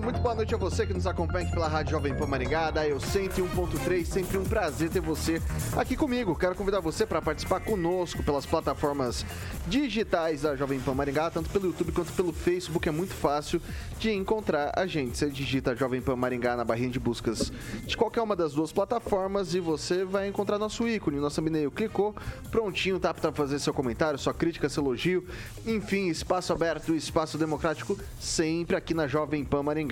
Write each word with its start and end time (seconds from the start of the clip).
muito 0.00 0.20
boa 0.20 0.34
noite 0.34 0.54
a 0.54 0.58
você 0.58 0.86
que 0.86 0.94
nos 0.94 1.06
acompanha 1.06 1.44
aqui 1.44 1.52
pela 1.52 1.68
Rádio 1.68 1.92
Jovem 1.92 2.14
Pan 2.14 2.26
Maringá, 2.26 2.70
da 2.70 2.86
Eu 2.86 2.98
101.3, 2.98 4.04
sempre 4.04 4.38
um 4.38 4.44
prazer 4.44 4.88
ter 4.90 5.00
você 5.00 5.42
aqui 5.76 5.96
comigo. 5.96 6.34
Quero 6.34 6.54
convidar 6.54 6.80
você 6.80 7.04
para 7.06 7.20
participar 7.20 7.60
conosco 7.60 8.22
pelas 8.22 8.46
plataformas 8.46 9.24
digitais 9.66 10.42
da 10.42 10.56
Jovem 10.56 10.80
Pan 10.80 10.94
Maringá, 10.94 11.30
tanto 11.30 11.50
pelo 11.50 11.66
YouTube 11.66 11.92
quanto 11.92 12.12
pelo 12.12 12.32
Facebook, 12.32 12.88
é 12.88 12.92
muito 12.92 13.14
fácil 13.14 13.60
de 13.98 14.10
encontrar 14.10 14.72
a 14.74 14.86
gente. 14.86 15.18
Você 15.18 15.30
digita 15.30 15.76
Jovem 15.76 16.00
Pan 16.00 16.16
Maringá 16.16 16.56
na 16.56 16.64
barrinha 16.64 16.90
de 16.90 16.98
buscas 16.98 17.52
de 17.84 17.96
qualquer 17.96 18.22
uma 18.22 18.34
das 18.34 18.52
duas 18.52 18.72
plataformas 18.72 19.54
e 19.54 19.60
você 19.60 20.04
vai 20.04 20.28
encontrar 20.28 20.58
nosso 20.58 20.88
ícone, 20.88 21.18
nosso 21.18 21.36
thumbnail. 21.36 21.70
Clicou, 21.70 22.14
prontinho, 22.50 22.98
tá 22.98 23.12
para 23.12 23.32
fazer 23.32 23.58
seu 23.58 23.74
comentário, 23.74 24.18
sua 24.18 24.34
crítica, 24.34 24.68
seu 24.68 24.82
elogio, 24.82 25.26
enfim, 25.66 26.08
espaço 26.08 26.52
aberto, 26.52 26.94
espaço 26.94 27.36
democrático, 27.38 27.98
sempre 28.18 28.76
aqui 28.76 28.94
na 28.94 29.06
Jovem 29.06 29.34
Jovem 29.34 29.44
Pan 29.44 29.62
Maringá. 29.62 29.83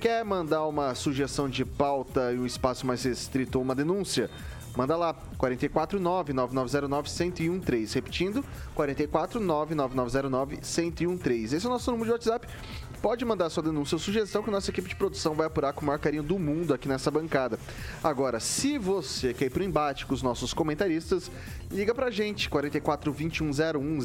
Quer 0.00 0.24
mandar 0.24 0.64
uma 0.66 0.94
sugestão 0.94 1.48
de 1.48 1.64
pauta 1.64 2.32
e 2.32 2.38
um 2.38 2.46
espaço 2.46 2.86
mais 2.86 3.02
restrito 3.02 3.58
ou 3.58 3.64
uma 3.64 3.74
denúncia? 3.74 4.30
Manda 4.76 4.96
lá, 4.96 5.14
449-9909-1013. 5.38 7.94
Repetindo, 7.94 8.44
449-9909-1013. 8.76 11.52
Esse 11.52 11.66
é 11.66 11.68
o 11.68 11.72
nosso 11.72 11.90
número 11.90 12.06
de 12.06 12.12
WhatsApp 12.12 12.46
pode 13.02 13.24
mandar 13.24 13.50
sua 13.50 13.64
denúncia 13.64 13.96
ou 13.96 13.98
sugestão 13.98 14.44
que 14.44 14.50
nossa 14.50 14.70
equipe 14.70 14.88
de 14.88 14.94
produção 14.94 15.34
vai 15.34 15.48
apurar 15.48 15.72
com 15.72 15.82
o 15.82 15.84
maior 15.84 15.98
carinho 15.98 16.22
do 16.22 16.38
mundo 16.38 16.72
aqui 16.72 16.86
nessa 16.86 17.10
bancada. 17.10 17.58
Agora, 18.02 18.38
se 18.38 18.78
você 18.78 19.34
quer 19.34 19.46
ir 19.46 19.50
pro 19.50 19.64
embate 19.64 20.06
com 20.06 20.14
os 20.14 20.22
nossos 20.22 20.54
comentaristas, 20.54 21.28
liga 21.68 21.92
pra 21.92 22.12
gente, 22.12 22.48
44 22.48 23.10
2101 23.10 23.98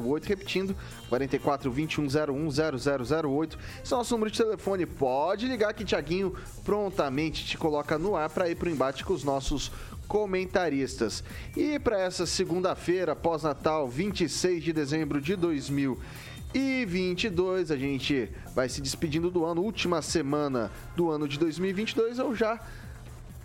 0008, 0.00 0.24
repetindo, 0.26 0.74
44 1.10 1.70
2101 1.70 2.48
0008. 2.50 3.58
Esse 3.84 3.92
é 3.92 3.96
o 3.96 3.98
nosso 3.98 4.14
número 4.14 4.30
de 4.30 4.38
telefone. 4.38 4.86
Pode 4.86 5.46
ligar 5.46 5.74
que 5.74 5.84
Tiaguinho 5.84 6.34
prontamente 6.64 7.44
te 7.44 7.58
coloca 7.58 7.98
no 7.98 8.16
ar 8.16 8.30
para 8.30 8.48
ir 8.48 8.56
pro 8.56 8.70
embate 8.70 9.04
com 9.04 9.12
os 9.12 9.22
nossos 9.22 9.70
comentaristas. 10.06 11.22
E 11.54 11.78
para 11.78 12.00
essa 12.00 12.24
segunda-feira, 12.24 13.14
pós-natal, 13.14 13.86
26 13.86 14.64
de 14.64 14.72
dezembro 14.72 15.20
de 15.20 15.36
2020, 15.36 16.28
e 16.54 16.84
22. 16.84 17.70
A 17.70 17.76
gente 17.76 18.30
vai 18.54 18.68
se 18.68 18.80
despedindo 18.80 19.30
do 19.30 19.44
ano, 19.44 19.62
última 19.62 20.02
semana 20.02 20.70
do 20.96 21.10
ano 21.10 21.28
de 21.28 21.38
2022. 21.38 22.18
Eu 22.18 22.34
já 22.34 22.60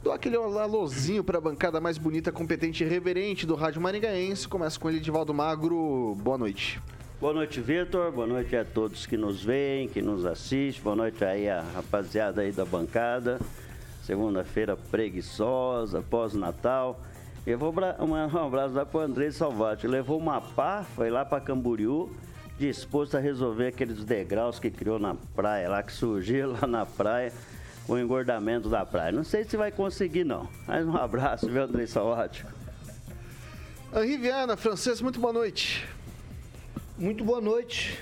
dou 0.03 0.13
aquele 0.13 0.35
alôzinho 0.35 1.23
para 1.23 1.37
a 1.37 1.41
bancada 1.41 1.79
mais 1.79 1.97
bonita, 1.97 2.31
competente 2.31 2.83
e 2.83 2.87
reverente 2.87 3.45
do 3.45 3.55
Rádio 3.55 3.81
Maringaense. 3.81 4.47
Começa 4.47 4.79
com 4.79 4.89
ele, 4.89 4.99
Divaldo 4.99 5.33
Magro. 5.33 6.15
Boa 6.19 6.37
noite. 6.37 6.81
Boa 7.19 7.33
noite, 7.33 7.61
Vitor. 7.61 8.11
Boa 8.11 8.27
noite 8.27 8.55
a 8.55 8.65
todos 8.65 9.05
que 9.05 9.15
nos 9.15 9.43
veem, 9.43 9.87
que 9.87 10.01
nos 10.01 10.25
assistem. 10.25 10.83
Boa 10.83 10.95
noite 10.95 11.23
aí 11.23 11.49
a 11.49 11.61
rapaziada 11.61 12.41
aí 12.41 12.51
da 12.51 12.65
bancada. 12.65 13.39
Segunda-feira 14.03 14.75
preguiçosa, 14.75 16.01
pós-Natal. 16.01 16.99
Eu 17.45 17.57
vou 17.57 17.71
mandar 17.71 17.95
um 18.03 18.45
abraço 18.45 18.73
lá 18.73 18.85
pro 18.85 18.99
André 18.99 19.31
Salvati. 19.31 19.87
Levou 19.87 20.17
uma 20.17 20.41
pá, 20.41 20.85
foi 20.95 21.09
lá 21.09 21.23
para 21.23 21.39
Camboriú 21.39 22.09
disposto 22.57 23.17
a 23.17 23.19
resolver 23.19 23.67
aqueles 23.67 24.03
degraus 24.03 24.59
que 24.59 24.69
criou 24.69 24.99
na 24.99 25.15
praia, 25.15 25.69
lá 25.69 25.83
que 25.83 25.91
surgiu 25.91 26.51
lá 26.59 26.67
na 26.67 26.85
praia, 26.85 27.33
o 27.87 27.97
engordamento 27.97 28.69
da 28.69 28.85
praia. 28.85 29.11
Não 29.11 29.23
sei 29.23 29.43
se 29.43 29.57
vai 29.57 29.71
conseguir, 29.71 30.23
não. 30.23 30.47
Mas 30.67 30.85
um 30.85 30.95
abraço, 30.95 31.49
viu, 31.49 31.63
André 31.63 31.85
Ótimo. 31.95 32.49
Henri 33.95 34.17
Viana, 34.17 34.57
francês, 34.57 35.01
muito 35.01 35.19
boa 35.19 35.33
noite. 35.33 35.87
Muito 36.97 37.23
boa 37.23 37.41
noite. 37.41 37.99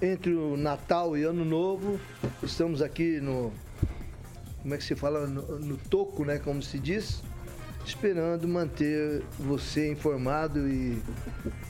Entre 0.00 0.32
o 0.32 0.56
Natal 0.56 1.16
e 1.16 1.24
Ano 1.24 1.44
Novo, 1.44 1.98
estamos 2.42 2.80
aqui 2.82 3.20
no. 3.20 3.52
Como 4.62 4.74
é 4.74 4.76
que 4.76 4.84
se 4.84 4.94
fala? 4.94 5.26
No, 5.26 5.58
no 5.58 5.76
toco, 5.76 6.24
né? 6.24 6.38
Como 6.38 6.62
se 6.62 6.78
diz 6.78 7.22
esperando 7.84 8.46
manter 8.46 9.22
você 9.38 9.90
informado 9.90 10.68
e 10.68 11.02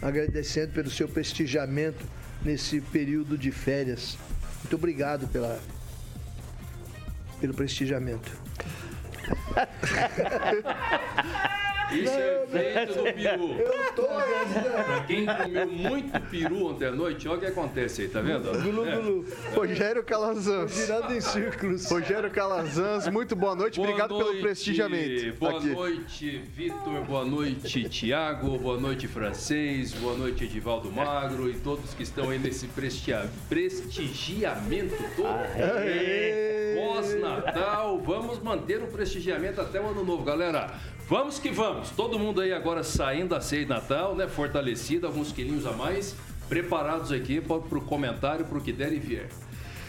agradecendo 0.02 0.72
pelo 0.72 0.90
seu 0.90 1.08
prestigiamento 1.08 2.04
nesse 2.42 2.80
período 2.80 3.38
de 3.38 3.50
férias. 3.50 4.18
Muito 4.60 4.76
obrigado 4.76 5.28
pela, 5.28 5.60
pelo 7.40 7.54
prestigiamento. 7.54 8.30
Isso 11.92 12.12
é 12.12 12.46
feito 12.50 12.94
do 12.94 13.02
peru. 13.14 13.52
Eu 13.58 13.92
tô 13.94 14.08
Pra 14.08 15.04
quem 15.06 15.26
comeu 15.26 15.66
muito 15.66 16.20
peru 16.30 16.66
ontem 16.66 16.86
à 16.86 16.92
noite, 16.92 17.28
olha 17.28 17.36
o 17.36 17.40
que 17.40 17.46
acontece 17.46 18.02
aí, 18.02 18.08
tá 18.08 18.20
vendo? 18.20 18.50
Gulu, 18.62 18.84
gulu. 18.84 19.26
É. 19.52 19.54
Rogério 19.54 20.02
Calazans. 20.02 20.74
Girando 20.74 21.14
em 21.14 21.20
círculos. 21.20 21.90
Rogério 21.90 22.30
Calazans, 22.30 23.08
muito 23.08 23.36
boa 23.36 23.54
noite. 23.54 23.76
Boa 23.76 23.88
Obrigado 23.88 24.10
noite, 24.10 24.28
pelo 24.28 24.40
prestigiamento. 24.42 25.34
Boa 25.38 25.58
aqui. 25.58 25.68
noite, 25.68 26.42
Vitor. 26.54 27.04
Boa 27.04 27.24
noite, 27.24 27.88
Tiago. 27.88 28.58
Boa 28.58 28.80
noite, 28.80 29.06
Francês. 29.06 29.92
Boa 29.94 30.16
noite, 30.16 30.44
Edivaldo 30.44 30.90
Magro 30.90 31.48
e 31.50 31.54
todos 31.54 31.94
que 31.94 32.02
estão 32.02 32.30
aí 32.30 32.38
nesse 32.38 32.66
prestigiamento 32.68 33.28
todo. 35.16 35.28
Pós-Natal, 36.76 37.98
vamos 37.98 38.38
manter 38.40 38.82
o 38.82 38.86
prestigiamento 38.86 39.60
até 39.60 39.80
o 39.80 39.88
ano 39.88 40.04
novo, 40.04 40.24
galera. 40.24 40.72
Vamos 41.08 41.38
que 41.38 41.50
vamos. 41.50 41.77
Todo 41.96 42.18
mundo 42.18 42.40
aí 42.40 42.52
agora 42.52 42.82
saindo 42.82 43.30
da 43.30 43.40
ceia 43.40 43.62
de 43.62 43.68
Natal, 43.68 44.14
né? 44.14 44.26
Fortalecido, 44.26 45.06
alguns 45.06 45.32
quilinhos 45.32 45.66
a 45.66 45.72
mais. 45.72 46.14
Preparados 46.48 47.12
aqui 47.12 47.40
para 47.40 47.56
o 47.56 47.80
comentário, 47.80 48.44
para 48.44 48.58
o 48.58 48.60
que 48.60 48.72
der 48.72 48.92
e 48.92 48.98
vier. 48.98 49.28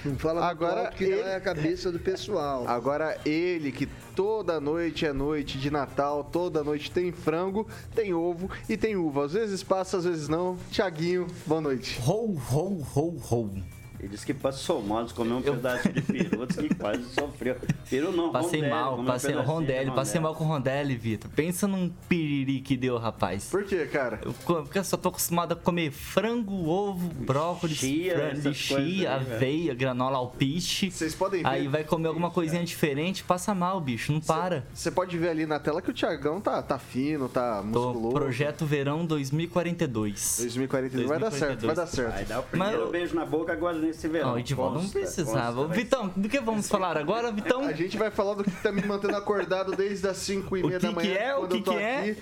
Não 0.04 0.18
fala 0.18 0.48
agora 0.48 0.90
que 0.92 1.04
ele... 1.04 1.20
é 1.20 1.36
a 1.36 1.42
cabeça 1.42 1.92
do 1.92 2.00
pessoal. 2.00 2.66
Agora 2.68 3.20
ele 3.26 3.72
que 3.72 3.86
toda 4.16 4.60
noite 4.60 5.06
é 5.06 5.12
noite 5.12 5.58
de 5.58 5.70
Natal, 5.70 6.24
toda 6.24 6.64
noite 6.64 6.90
tem 6.90 7.12
frango, 7.12 7.68
tem 7.94 8.14
ovo 8.14 8.50
e 8.70 8.78
tem 8.78 8.96
uva. 8.96 9.26
Às 9.26 9.34
vezes 9.34 9.62
passa, 9.62 9.98
às 9.98 10.06
vezes 10.06 10.30
não. 10.30 10.58
Tiaguinho, 10.72 11.28
boa 11.46 11.60
noite. 11.60 12.00
Ho, 12.06 12.38
ho, 12.52 12.86
ho, 12.96 13.18
ho. 13.30 13.79
Ele 14.00 14.10
disse 14.10 14.26
que 14.26 14.34
passou 14.34 14.82
mal, 14.82 15.06
comeu 15.14 15.38
um 15.38 15.42
eu... 15.42 15.56
pedaço 15.56 15.90
de 15.90 16.02
peru, 16.02 16.46
disse 16.48 16.62
que 16.62 16.76
quase 16.76 17.04
sofreu. 17.14 17.56
Peru 17.90 18.12
não, 18.12 18.32
Passei 18.32 18.62
rondelli, 18.62 18.70
mal, 18.70 19.04
passei 19.04 19.36
um 19.36 19.42
rondelli, 19.42 19.92
passei 19.92 20.22
mal 20.22 20.36
com 20.36 20.44
rondelli, 20.46 20.96
Vitor. 20.96 21.30
Pensa 21.32 21.68
num 21.68 21.90
piriri 22.08 22.62
que 22.62 22.78
deu, 22.78 22.98
rapaz. 22.98 23.50
Por 23.50 23.64
quê, 23.66 23.86
cara? 23.88 24.22
Eu, 24.24 24.34
porque 24.34 24.80
eu 24.80 24.84
só 24.84 24.96
tô 24.96 25.10
acostumado 25.10 25.52
a 25.52 25.56
comer 25.56 25.92
frango, 25.92 26.70
ovo, 26.70 27.10
brócolis, 27.10 27.78
chia, 27.78 28.54
chia 28.54 29.16
aveia, 29.16 29.74
granola 29.74 30.18
alpiste. 30.18 30.92
Vocês 30.92 31.14
podem 31.14 31.44
ver. 31.44 31.50
Aí 31.50 31.68
vai 31.68 31.84
comer 31.84 32.08
alguma 32.08 32.32
coisinha 32.32 32.64
diferente, 32.64 33.24
passa 33.24 33.54
mal, 33.54 33.82
bicho, 33.82 34.14
não 34.14 34.22
para. 34.22 34.66
Você 34.74 34.92
pode 34.92 35.18
ver 35.18 35.30
ali 35.30 35.46
na 35.46 35.60
tela 35.60 35.82
que 35.82 35.90
o 35.90 35.94
Tiagão 35.94 36.40
tá, 36.40 36.62
tá 36.62 36.80
fino, 36.80 37.28
tá 37.28 37.62
musculoso. 37.64 38.14
Tô, 38.14 38.14
projeto 38.14 38.66
Verão 38.66 39.06
2042. 39.06 40.38
2042 40.40 41.08
vai 41.08 41.20
dar 41.20 41.32
certo, 41.32 41.66
vai 41.66 41.76
dar 41.76 41.88
certo. 41.88 42.14
Vai 42.14 42.26
dar 42.26 42.40
o 42.40 42.44
primeiro 42.44 42.82
Mas, 42.82 42.92
beijo 42.92 43.16
na 43.16 43.26
boca 43.26 43.52
agora 43.52 43.89
verão. 43.92 44.30
Não, 44.30 44.40
Edivaldo, 44.40 44.82
não 44.82 44.90
precisava. 44.90 45.62
Consta, 45.62 45.74
Vitão, 45.76 46.08
do 46.16 46.30
que 46.30 46.40
vamos 46.40 46.68
falar 46.68 46.98
agora, 46.98 47.32
Vitão? 47.32 47.64
A 47.64 47.74
gente 47.74 47.98
vai 47.98 48.12
falar 48.12 48.36
do 48.36 48.44
que 48.44 48.52
tá 48.52 48.72
me 48.72 48.82
mantendo 48.84 49.16
acordado 49.16 49.76
desde 49.76 50.08
as 50.08 50.18
5 50.18 50.58
e 50.58 50.64
meia 50.64 50.80
da 50.80 50.92
manhã. 50.92 51.12
Que 51.12 51.18
é? 51.18 51.36
O 51.36 51.48
que, 51.48 51.62
que 51.62 51.76
é? 51.76 52.16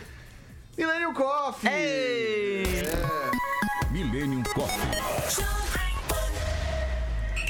Millennium 0.78 1.14
Coffee! 1.14 1.70
Ei! 1.70 2.64
É. 2.84 3.92
Millennium 3.92 4.44
Coffee. 4.54 5.48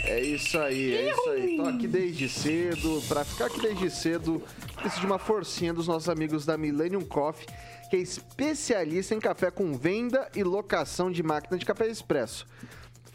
É 0.05 0.21
isso 0.21 0.57
aí, 0.57 0.95
é 0.95 1.11
isso 1.11 1.29
aí. 1.29 1.57
Tô 1.57 1.63
aqui 1.63 1.87
desde 1.87 2.29
cedo. 2.29 3.03
Pra 3.09 3.25
ficar 3.25 3.47
aqui 3.47 3.61
desde 3.61 3.89
cedo, 3.89 4.41
preciso 4.75 5.01
de 5.01 5.05
uma 5.05 5.19
forcinha 5.19 5.73
dos 5.73 5.87
nossos 5.87 6.07
amigos 6.07 6.45
da 6.45 6.57
Millennium 6.57 7.01
Coffee 7.01 7.45
que 7.89 7.95
é 7.95 7.99
especialista 7.99 9.15
em 9.15 9.19
café 9.19 9.49
com 9.49 9.73
venda 9.73 10.29
e 10.35 10.43
locação 10.43 11.11
de 11.11 11.23
máquina 11.23 11.57
de 11.57 11.65
café 11.65 11.87
expresso. 11.87 12.45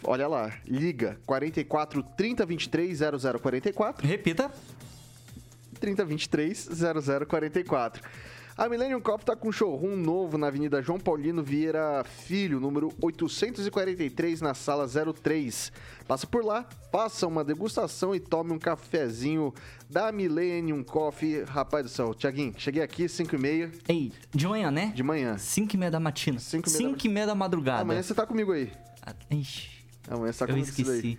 Olha 0.05 0.27
lá, 0.27 0.53
liga 0.67 1.19
44 1.27 2.03
30 2.03 2.47
23 2.47 2.99
0044. 2.99 4.07
Repita. 4.07 4.51
30 5.79 6.05
23 6.05 6.69
0044. 7.29 8.03
A 8.57 8.69
Millennium 8.69 9.01
Coffee 9.01 9.23
está 9.23 9.35
com 9.35 9.49
um 9.49 9.53
showroom 9.53 9.97
novo 9.97 10.37
na 10.37 10.49
Avenida 10.49 10.83
João 10.83 11.01
Paulino 11.01 11.43
Vieira 11.43 12.05
Filho, 12.05 12.61
número 12.61 12.93
843, 13.01 14.43
na 14.43 14.53
sala 14.53 14.87
03. 14.87 15.73
Passa 16.07 16.27
por 16.27 16.45
lá, 16.45 16.67
faça 16.91 17.27
uma 17.27 17.43
degustação 17.43 18.15
e 18.15 18.21
tome 18.21 18.53
um 18.53 18.59
cafezinho 18.59 19.55
da 19.89 20.13
Millennium 20.13 20.85
Coffee. 20.85 21.45
Rapaz 21.45 21.85
do 21.85 21.89
céu, 21.89 22.15
Tiaguinho, 22.15 22.55
cheguei 22.59 22.83
aqui 22.83 23.09
5 23.09 23.35
e 23.35 23.39
meia. 23.39 23.73
Ei, 23.89 24.13
de 24.31 24.47
manhã, 24.47 24.71
né? 24.71 24.93
De 24.95 25.03
manhã. 25.03 25.39
5 25.39 25.75
e 25.75 25.79
meia 25.79 25.91
da 25.91 25.99
matina. 25.99 26.39
5 26.39 26.69
e 27.03 27.09
meia 27.09 27.27
da 27.27 27.35
madrugada. 27.35 27.81
Amanhã 27.83 28.03
você 28.03 28.15
tá 28.15 28.27
comigo 28.27 28.53
aí. 28.53 28.71
Ah, 29.01 29.15
ixi. 29.31 29.82
Amanhã 30.09 30.33
você 30.33 30.47
tá 30.47 30.53
Eu 30.53 30.59
esqueci. 30.59 31.19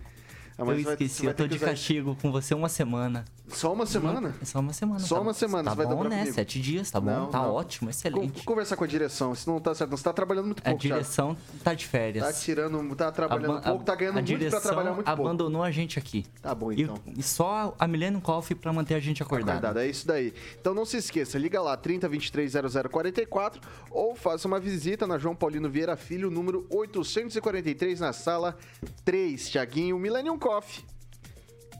Amanhã 0.56 0.74
eu 0.74 0.78
você 0.78 0.84
vai- 0.84 0.92
esqueci, 0.94 1.22
vai 1.22 1.32
eu 1.32 1.36
tô 1.36 1.46
de 1.48 1.56
usar- 1.56 1.66
castigo 1.66 2.16
com 2.20 2.30
você 2.32 2.54
uma 2.54 2.68
semana. 2.68 3.24
Só 3.48 3.72
uma 3.74 3.84
semana? 3.84 4.34
É 4.40 4.44
só 4.44 4.58
uma 4.60 4.72
semana. 4.72 5.00
Só 5.00 5.16
tá- 5.16 5.20
uma 5.20 5.34
semana, 5.34 5.74
Tá 5.76 5.84
bom, 5.84 6.04
né? 6.04 6.18
comigo. 6.20 6.34
Sete 6.34 6.58
dias, 6.60 6.90
tá 6.90 6.98
bom. 6.98 7.10
Não, 7.10 7.26
tá 7.26 7.42
não. 7.42 7.52
ótimo, 7.52 7.88
Con- 7.88 7.90
excelente. 7.90 8.42
Conversar 8.42 8.74
com 8.76 8.84
a 8.84 8.86
direção, 8.86 9.32
isso 9.34 9.50
não 9.50 9.60
tá 9.60 9.74
certo. 9.74 9.90
Você 9.90 10.02
tá 10.02 10.12
trabalhando 10.14 10.46
muito 10.46 10.60
A 10.60 10.70
pouco, 10.70 10.80
Thiago. 10.80 11.02
direção 11.02 11.36
tá 11.62 11.74
de 11.74 11.86
férias. 11.86 12.24
Tá 12.24 12.32
tirando, 12.32 12.96
tá 12.96 13.12
trabalhando 13.12 13.52
Aban- 13.58 13.60
pouco, 13.60 13.84
tá 13.84 13.94
ganhando 13.94 14.12
a 14.12 14.22
muito 14.22 14.26
direção 14.28 14.60
pra 14.60 14.68
trabalhar 14.70 14.92
muito 14.94 15.04
pouco. 15.06 15.20
abandonou 15.22 15.62
a 15.62 15.70
gente 15.70 15.98
aqui. 15.98 16.24
Tá 16.40 16.54
bom, 16.54 16.72
E- 16.72 16.82
então. 16.82 16.96
E, 17.14 17.22
só 17.22 17.74
a 17.78 17.86
Millennium 17.86 18.20
Coffee 18.20 18.56
pra 18.56 18.72
manter 18.72 18.94
a 18.94 19.00
gente 19.00 19.22
acordado. 19.22 19.50
Acordado, 19.58 19.78
é 19.80 19.88
isso 19.88 20.06
daí. 20.06 20.32
Então 20.58 20.72
não 20.72 20.86
se 20.86 20.96
esqueça, 20.96 21.36
liga 21.38 21.60
lá 21.60 21.76
30 21.76 22.08
23 22.08 22.50
0044 22.50 23.60
ou 23.90 24.14
faça 24.16 24.48
uma 24.48 24.58
visita 24.58 25.06
na 25.06 25.18
João 25.18 25.34
Paulino 25.36 25.68
Vieira 25.68 25.96
Filho, 25.96 26.30
número 26.30 26.66
843, 26.70 28.00
na 28.00 28.12
sala 28.14 28.56
3, 29.04 29.50
Tiaguinho, 29.50 29.98
Millennium 29.98 30.38
Coffee. 30.44 30.84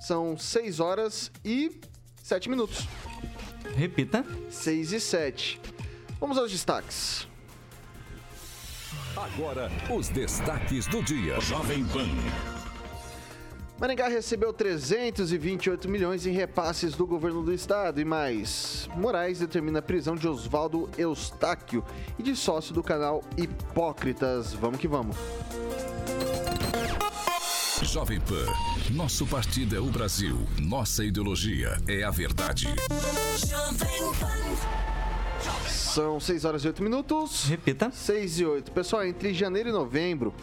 São 0.00 0.38
6 0.38 0.80
horas 0.80 1.30
e 1.44 1.82
7 2.22 2.48
minutos. 2.48 2.88
Repita. 3.76 4.24
6 4.48 4.92
e 4.92 5.00
7. 5.00 5.60
Vamos 6.18 6.38
aos 6.38 6.50
destaques. 6.50 7.28
Agora, 9.14 9.70
os 9.94 10.08
destaques 10.08 10.86
do 10.86 11.02
dia. 11.02 11.38
Jovem 11.42 11.84
Pan. 11.84 12.08
Maringá 13.78 14.08
recebeu 14.08 14.50
328 14.50 15.86
milhões 15.86 16.26
em 16.26 16.32
repasses 16.32 16.94
do 16.94 17.06
governo 17.06 17.42
do 17.42 17.52
estado 17.52 18.00
e 18.00 18.04
mais. 18.04 18.88
Moraes 18.96 19.40
determina 19.40 19.80
a 19.80 19.82
prisão 19.82 20.16
de 20.16 20.26
Oswaldo 20.26 20.88
Eustáquio 20.96 21.84
e 22.18 22.22
de 22.22 22.34
sócio 22.34 22.72
do 22.72 22.82
canal 22.82 23.22
Hipócritas. 23.36 24.54
Vamos 24.54 24.80
que 24.80 24.88
vamos. 24.88 25.18
Jovem 27.94 28.18
Pan. 28.18 28.44
Nosso 28.92 29.24
partido 29.24 29.76
é 29.76 29.78
o 29.78 29.84
Brasil. 29.84 30.36
Nossa 30.60 31.04
ideologia 31.04 31.78
é 31.86 32.02
a 32.02 32.10
verdade. 32.10 32.66
São 35.68 36.18
6 36.18 36.44
horas 36.44 36.64
e 36.64 36.66
8 36.66 36.82
minutos. 36.82 37.44
Repita. 37.44 37.92
6 37.92 38.40
e 38.40 38.44
8. 38.44 38.72
Pessoal, 38.72 39.06
entre 39.06 39.32
janeiro 39.32 39.68
e 39.68 39.72
novembro, 39.72 40.34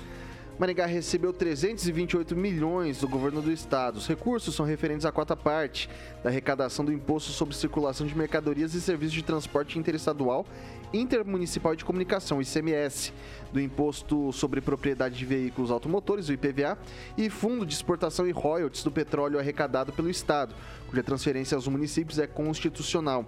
Maringá 0.57 0.85
recebeu 0.85 1.33
328 1.33 2.37
milhões 2.37 3.01
do 3.01 3.07
governo 3.09 3.41
do 3.41 3.51
estado. 3.51 3.97
Os 3.97 4.07
recursos 4.07 4.55
são 4.55 4.65
referentes 4.65 5.05
à 5.05 5.11
quarta 5.11 5.35
parte 5.35 5.89
da 6.23 6.29
arrecadação 6.29 6.85
do 6.85 6.93
Imposto 6.93 7.31
sobre 7.31 7.53
Circulação 7.53 8.07
de 8.07 8.17
Mercadorias 8.17 8.73
e 8.75 8.79
Serviços 8.79 9.13
de 9.13 9.23
Transporte 9.23 9.77
Interestadual 9.77 10.45
Intermunicipal 10.93 11.75
de 11.75 11.85
Comunicação, 11.85 12.41
ICMS, 12.41 13.13
do 13.51 13.59
Imposto 13.59 14.31
sobre 14.31 14.61
Propriedade 14.61 15.17
de 15.17 15.25
Veículos 15.25 15.71
Automotores, 15.71 16.29
o 16.29 16.33
IPVA, 16.33 16.77
e 17.17 17.29
Fundo 17.29 17.65
de 17.65 17.73
Exportação 17.73 18.27
e 18.27 18.31
Royalties 18.31 18.83
do 18.83 18.91
Petróleo 18.91 19.39
arrecadado 19.39 19.91
pelo 19.91 20.09
Estado, 20.09 20.55
cuja 20.91 21.01
transferência 21.01 21.55
aos 21.55 21.67
municípios 21.67 22.19
é 22.19 22.27
constitucional. 22.27 23.25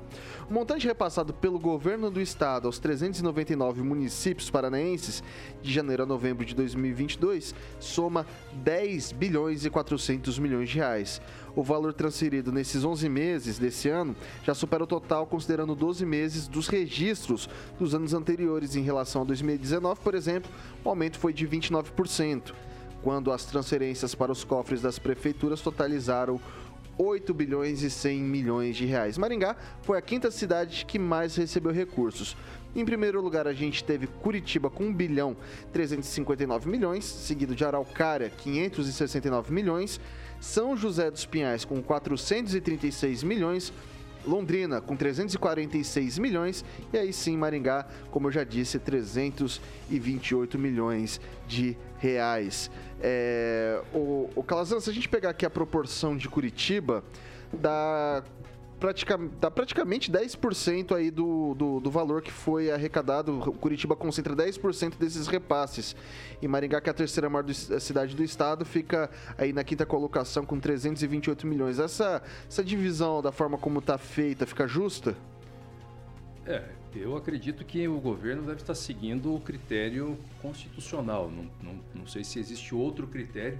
O 0.49 0.53
montante 0.53 0.85
repassado 0.85 1.33
pelo 1.33 1.57
governo 1.57 2.11
do 2.11 2.19
Estado 2.19 2.67
aos 2.67 2.77
399 2.77 3.81
municípios 3.81 4.49
paranaenses 4.49 5.23
de 5.61 5.71
janeiro 5.71 6.03
a 6.03 6.05
novembro 6.05 6.45
de 6.45 6.53
2022 6.53 7.55
soma 7.79 8.27
10 8.51 9.13
bilhões 9.13 9.65
e 9.65 9.69
400 9.69 10.37
milhões 10.37 10.69
de 10.69 10.75
reais. 10.75 11.21
O 11.55 11.63
valor 11.63 11.93
transferido 11.93 12.51
nesses 12.51 12.83
11 12.83 13.07
meses 13.07 13.57
desse 13.57 13.87
ano 13.87 14.13
já 14.43 14.53
supera 14.53 14.83
o 14.83 14.87
total, 14.87 15.25
considerando 15.25 15.73
12 15.73 16.05
meses 16.05 16.47
dos 16.47 16.67
registros 16.67 17.47
dos 17.79 17.95
anos 17.95 18.13
anteriores. 18.13 18.75
Em 18.75 18.81
relação 18.81 19.21
a 19.21 19.25
2019, 19.25 20.01
por 20.01 20.15
exemplo, 20.15 20.51
o 20.83 20.89
aumento 20.89 21.17
foi 21.17 21.31
de 21.31 21.47
29%, 21.47 22.53
quando 23.01 23.31
as 23.31 23.45
transferências 23.45 24.15
para 24.15 24.31
os 24.31 24.43
cofres 24.43 24.81
das 24.81 24.97
prefeituras 24.99 25.61
totalizaram 25.61 26.41
8 26.97 27.33
bilhões 27.33 27.81
e 27.81 27.89
100 27.89 28.21
milhões 28.21 28.75
de 28.75 28.85
reais. 28.85 29.17
Maringá 29.17 29.55
foi 29.81 29.97
a 29.97 30.01
quinta 30.01 30.29
cidade 30.29 30.85
que 30.85 30.99
mais 30.99 31.35
recebeu 31.35 31.71
recursos. 31.71 32.35
Em 32.75 32.83
primeiro 32.83 33.21
lugar, 33.21 33.47
a 33.47 33.53
gente 33.53 33.83
teve 33.83 34.07
Curitiba 34.07 34.69
com 34.69 34.85
1 34.85 34.93
bilhão 34.93 35.37
359 35.71 36.67
milhões, 36.69 37.05
seguido 37.05 37.55
de 37.55 37.63
Araucária, 37.63 38.31
569 38.31 39.53
milhões, 39.53 40.01
São 40.41 40.75
José 40.75 41.11
dos 41.11 41.25
Pinhais 41.25 41.63
com 41.63 41.81
436 41.83 43.21
milhões, 43.21 43.71
Londrina 44.25 44.81
com 44.81 44.95
346 44.95 46.17
milhões 46.17 46.63
e 46.91 46.97
aí 46.97 47.13
sim 47.13 47.37
Maringá, 47.37 47.85
como 48.09 48.27
eu 48.27 48.31
já 48.31 48.43
disse, 48.43 48.79
328 48.79 50.57
milhões 50.57 51.21
de 51.47 51.77
reais. 51.92 51.92
É, 53.01 53.81
o, 53.93 54.29
o 54.35 54.43
Calazan, 54.43 54.79
se 54.79 54.89
a 54.89 54.93
gente 54.93 55.09
pegar 55.09 55.29
aqui 55.31 55.45
a 55.45 55.49
proporção 55.49 56.15
de 56.17 56.27
Curitiba, 56.29 57.03
dá, 57.53 58.23
pratica, 58.79 59.17
dá 59.39 59.51
praticamente 59.51 60.11
10% 60.11 60.95
aí 60.95 61.09
do, 61.11 61.53
do, 61.53 61.79
do 61.79 61.91
valor 61.91 62.21
que 62.21 62.31
foi 62.31 62.71
arrecadado. 62.71 63.39
Curitiba 63.59 63.95
concentra 63.95 64.35
10% 64.35 64.97
desses 64.97 65.27
repasses. 65.27 65.95
E 66.41 66.47
Maringá, 66.47 66.79
que 66.81 66.89
é 66.89 66.91
a 66.91 66.93
terceira 66.93 67.29
maior 67.29 67.43
do- 67.43 67.53
cidade 67.53 68.15
do 68.15 68.23
estado, 68.23 68.65
fica 68.65 69.09
aí 69.37 69.53
na 69.53 69.63
quinta 69.63 69.85
colocação 69.85 70.45
com 70.45 70.59
328 70.59 71.45
milhões. 71.47 71.79
Essa, 71.79 72.21
essa 72.49 72.63
divisão 72.63 73.21
da 73.21 73.31
forma 73.31 73.57
como 73.57 73.79
está 73.79 73.97
feita 73.97 74.45
fica 74.45 74.67
justa? 74.67 75.15
É, 76.45 76.63
eu 76.95 77.15
acredito 77.15 77.63
que 77.65 77.87
o 77.87 77.99
governo 77.99 78.43
deve 78.43 78.61
estar 78.61 78.75
seguindo 78.75 79.35
o 79.35 79.39
critério 79.39 80.17
constitucional. 80.41 81.29
Não, 81.29 81.49
não, 81.61 81.79
não 81.93 82.07
sei 82.07 82.23
se 82.23 82.39
existe 82.39 82.73
outro 82.75 83.07
critério, 83.07 83.59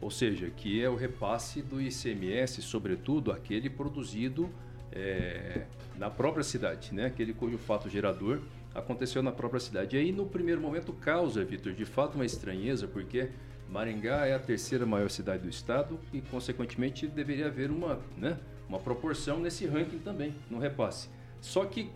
ou 0.00 0.10
seja, 0.10 0.50
que 0.50 0.82
é 0.82 0.88
o 0.88 0.96
repasse 0.96 1.60
do 1.60 1.80
ICMS, 1.80 2.62
sobretudo 2.62 3.32
aquele 3.32 3.68
produzido 3.68 4.48
é, 4.92 5.66
na 5.96 6.10
própria 6.10 6.42
cidade, 6.42 6.94
né? 6.94 7.06
aquele 7.06 7.34
cujo 7.34 7.58
fato 7.58 7.88
gerador 7.88 8.40
aconteceu 8.74 9.22
na 9.22 9.32
própria 9.32 9.60
cidade. 9.60 9.96
E 9.96 10.00
aí, 10.00 10.12
no 10.12 10.26
primeiro 10.26 10.60
momento, 10.60 10.92
causa, 10.92 11.44
Vitor, 11.44 11.72
de 11.72 11.84
fato 11.84 12.14
uma 12.14 12.24
estranheza, 12.24 12.86
porque 12.86 13.30
Maringá 13.68 14.26
é 14.26 14.34
a 14.34 14.38
terceira 14.38 14.86
maior 14.86 15.10
cidade 15.10 15.42
do 15.42 15.48
estado 15.48 15.98
e, 16.12 16.20
consequentemente, 16.20 17.06
deveria 17.06 17.46
haver 17.46 17.70
uma, 17.70 18.00
né, 18.16 18.38
uma 18.68 18.78
proporção 18.78 19.40
nesse 19.40 19.66
ranking 19.66 19.98
também, 19.98 20.34
no 20.48 20.58
repasse. 20.58 21.08
Só 21.40 21.64
que 21.64 21.90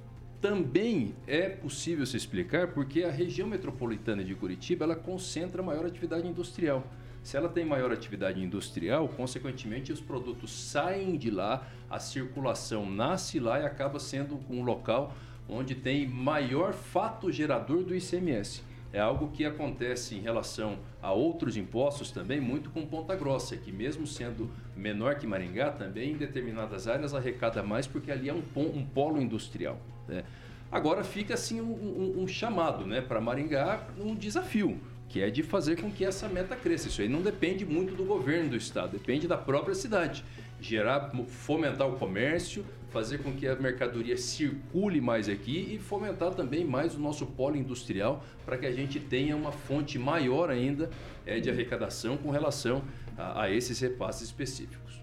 também 0.44 1.14
é 1.26 1.48
possível 1.48 2.04
se 2.04 2.18
explicar 2.18 2.68
porque 2.68 3.02
a 3.02 3.10
região 3.10 3.48
metropolitana 3.48 4.22
de 4.22 4.34
Curitiba 4.34 4.84
ela 4.84 4.94
concentra 4.94 5.62
maior 5.62 5.86
atividade 5.86 6.28
industrial. 6.28 6.86
Se 7.22 7.34
ela 7.34 7.48
tem 7.48 7.64
maior 7.64 7.90
atividade 7.90 8.44
industrial, 8.44 9.08
consequentemente 9.08 9.90
os 9.90 10.02
produtos 10.02 10.52
saem 10.52 11.16
de 11.16 11.30
lá, 11.30 11.66
a 11.88 11.98
circulação 11.98 12.84
nasce 12.84 13.40
lá 13.40 13.58
e 13.58 13.64
acaba 13.64 13.98
sendo 13.98 14.38
um 14.50 14.62
local 14.62 15.14
onde 15.48 15.74
tem 15.74 16.06
maior 16.06 16.74
fato 16.74 17.32
gerador 17.32 17.82
do 17.82 17.96
ICMS. 17.96 18.62
É 18.92 19.00
algo 19.00 19.30
que 19.30 19.46
acontece 19.46 20.14
em 20.14 20.20
relação 20.20 20.76
a 21.00 21.10
outros 21.10 21.56
impostos 21.56 22.10
também, 22.10 22.38
muito 22.38 22.68
com 22.68 22.84
Ponta 22.84 23.16
Grossa, 23.16 23.56
que 23.56 23.72
mesmo 23.72 24.06
sendo 24.06 24.50
menor 24.76 25.14
que 25.14 25.26
Maringá, 25.26 25.70
também 25.70 26.12
em 26.12 26.18
determinadas 26.18 26.86
áreas 26.86 27.14
arrecada 27.14 27.62
mais, 27.62 27.86
porque 27.86 28.12
ali 28.12 28.28
é 28.28 28.34
um, 28.34 28.42
um 28.54 28.84
polo 28.84 29.18
industrial. 29.22 29.80
Né? 30.08 30.24
Agora 30.70 31.04
fica 31.04 31.34
assim 31.34 31.60
um, 31.60 31.72
um- 31.72 32.22
um 32.22 32.26
chamado 32.26 32.84
né, 32.86 33.00
para 33.00 33.20
Maringá, 33.20 33.86
um 33.98 34.14
desafio, 34.14 34.80
que 35.08 35.20
é 35.22 35.30
de 35.30 35.42
fazer 35.42 35.80
com 35.80 35.90
que 35.90 36.04
essa 36.04 36.28
meta 36.28 36.56
cresça. 36.56 36.88
Isso 36.88 37.00
aí 37.00 37.08
não 37.08 37.22
depende 37.22 37.64
muito 37.64 37.94
do 37.94 38.04
governo 38.04 38.50
do 38.50 38.56
estado, 38.56 38.92
depende 38.92 39.28
da 39.28 39.36
própria 39.36 39.74
cidade. 39.74 40.24
Gerar, 40.60 41.12
fomentar 41.28 41.86
o 41.88 41.96
comércio, 41.96 42.64
fazer 42.90 43.18
com 43.18 43.32
que 43.32 43.46
a 43.46 43.54
mercadoria 43.56 44.16
circule 44.16 45.00
mais 45.00 45.28
aqui 45.28 45.74
e 45.74 45.78
fomentar 45.78 46.32
também 46.34 46.64
mais 46.64 46.94
o 46.94 46.98
nosso 46.98 47.26
polo 47.26 47.56
industrial 47.56 48.24
para 48.44 48.56
que 48.56 48.64
a 48.66 48.72
gente 48.72 48.98
tenha 48.98 49.36
uma 49.36 49.52
fonte 49.52 49.98
maior 49.98 50.48
ainda 50.50 50.90
eh, 51.26 51.38
de 51.40 51.50
arrecadação 51.50 52.16
com 52.16 52.30
relação 52.30 52.82
a, 53.18 53.42
a 53.42 53.50
esses 53.50 53.78
repasses 53.80 54.22
específicos. 54.22 54.94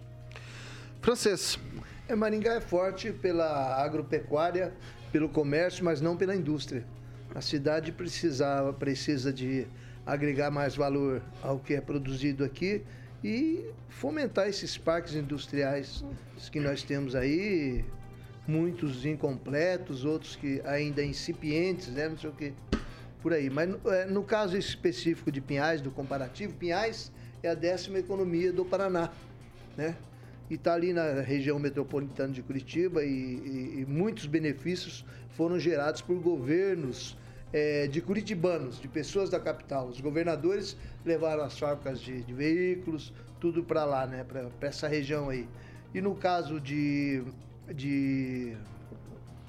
Francês, 1.02 1.60
É, 2.12 2.16
Maringá 2.16 2.56
é 2.56 2.60
forte 2.60 3.14
pela 3.14 3.82
agropecuária, 3.82 4.74
pelo 5.14 5.30
comércio, 5.30 5.86
mas 5.86 6.02
não 6.02 6.18
pela 6.18 6.36
indústria. 6.36 6.84
A 7.34 7.40
cidade 7.40 7.94
precisava, 7.94 8.74
precisa 8.74 9.32
de 9.32 9.66
agregar 10.06 10.52
mais 10.52 10.76
valor 10.76 11.22
ao 11.42 11.58
que 11.58 11.74
é 11.74 11.80
produzido 11.80 12.44
aqui 12.44 12.84
e 13.24 13.66
fomentar 13.88 14.50
esses 14.50 14.78
parques 14.78 15.16
industriais 15.16 16.04
que 16.52 16.60
nós 16.60 16.84
temos 16.84 17.16
aí, 17.16 17.86
muitos 18.46 19.06
incompletos, 19.06 20.04
outros 20.04 20.36
que 20.36 20.62
ainda 20.66 21.02
incipientes, 21.02 21.88
né? 21.94 22.10
Não 22.10 22.18
sei 22.18 22.30
o 22.30 22.34
que, 22.34 22.54
por 23.22 23.32
aí. 23.32 23.50
Mas 23.50 23.70
é, 23.86 24.06
no 24.06 24.22
caso 24.22 24.58
específico 24.58 25.32
de 25.32 25.40
Pinhais, 25.40 25.80
do 25.80 25.92
comparativo, 25.92 26.54
Pinhais 26.56 27.10
é 27.42 27.48
a 27.48 27.56
décima 27.56 28.00
economia 28.00 28.52
do 28.52 28.66
Paraná, 28.66 29.10
né? 29.78 29.96
E 30.52 30.56
está 30.56 30.74
ali 30.74 30.92
na 30.92 31.22
região 31.22 31.58
metropolitana 31.58 32.34
de 32.34 32.42
Curitiba 32.44 33.06
e, 33.06 33.08
e, 33.08 33.80
e 33.80 33.86
muitos 33.88 34.26
benefícios 34.26 35.06
foram 35.30 35.58
gerados 35.58 36.02
por 36.02 36.20
governos 36.20 37.18
é, 37.54 37.88
de 37.88 38.02
curitibanos, 38.02 38.78
de 38.78 38.90
pessoas 38.90 39.30
da 39.30 39.40
capital. 39.40 39.88
Os 39.88 40.02
governadores 40.02 40.76
levaram 41.06 41.44
as 41.44 41.58
fábricas 41.58 42.02
de, 42.02 42.22
de 42.24 42.34
veículos, 42.34 43.14
tudo 43.40 43.64
para 43.64 43.86
lá, 43.86 44.06
né? 44.06 44.26
Para 44.26 44.68
essa 44.68 44.90
região 44.90 45.30
aí. 45.30 45.48
E 45.94 46.02
no 46.02 46.16
caso 46.16 46.60
de. 46.60 47.24
de 47.74 48.54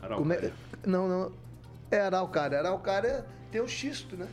Araucária. 0.00 0.52
É, 0.84 0.86
não, 0.88 1.08
não. 1.08 1.32
É 1.90 1.98
Araucária. 1.98 2.58
Araucária 2.60 3.26
tem 3.50 3.60
o 3.60 3.66
xisto, 3.66 4.16
né? 4.16 4.28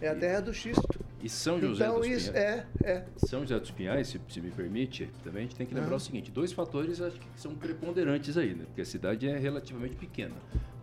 É 0.00 0.10
a 0.10 0.14
terra 0.14 0.42
do 0.42 0.54
xisto. 0.54 1.00
E 1.22 1.28
São 1.28 1.60
José 1.60 1.84
então, 1.84 1.98
dos 2.00 2.06
isso, 2.08 2.32
Pinhais. 2.32 2.48
é, 2.48 2.66
é. 2.84 3.04
São 3.16 3.40
José 3.42 3.58
dos 3.60 3.70
Pinhais, 3.70 4.08
se, 4.08 4.20
se 4.28 4.40
me 4.40 4.50
permite, 4.50 5.08
também 5.22 5.40
a 5.44 5.46
gente 5.46 5.54
tem 5.56 5.66
que 5.66 5.74
lembrar 5.74 5.92
Ah. 5.92 5.96
o 5.96 6.00
seguinte: 6.00 6.30
dois 6.30 6.52
fatores 6.52 7.00
acho 7.00 7.18
que 7.18 7.26
são 7.36 7.54
preponderantes 7.54 8.36
aí, 8.36 8.54
né? 8.54 8.64
Porque 8.66 8.80
a 8.80 8.84
cidade 8.84 9.28
é 9.28 9.38
relativamente 9.38 9.94
pequena. 9.96 10.34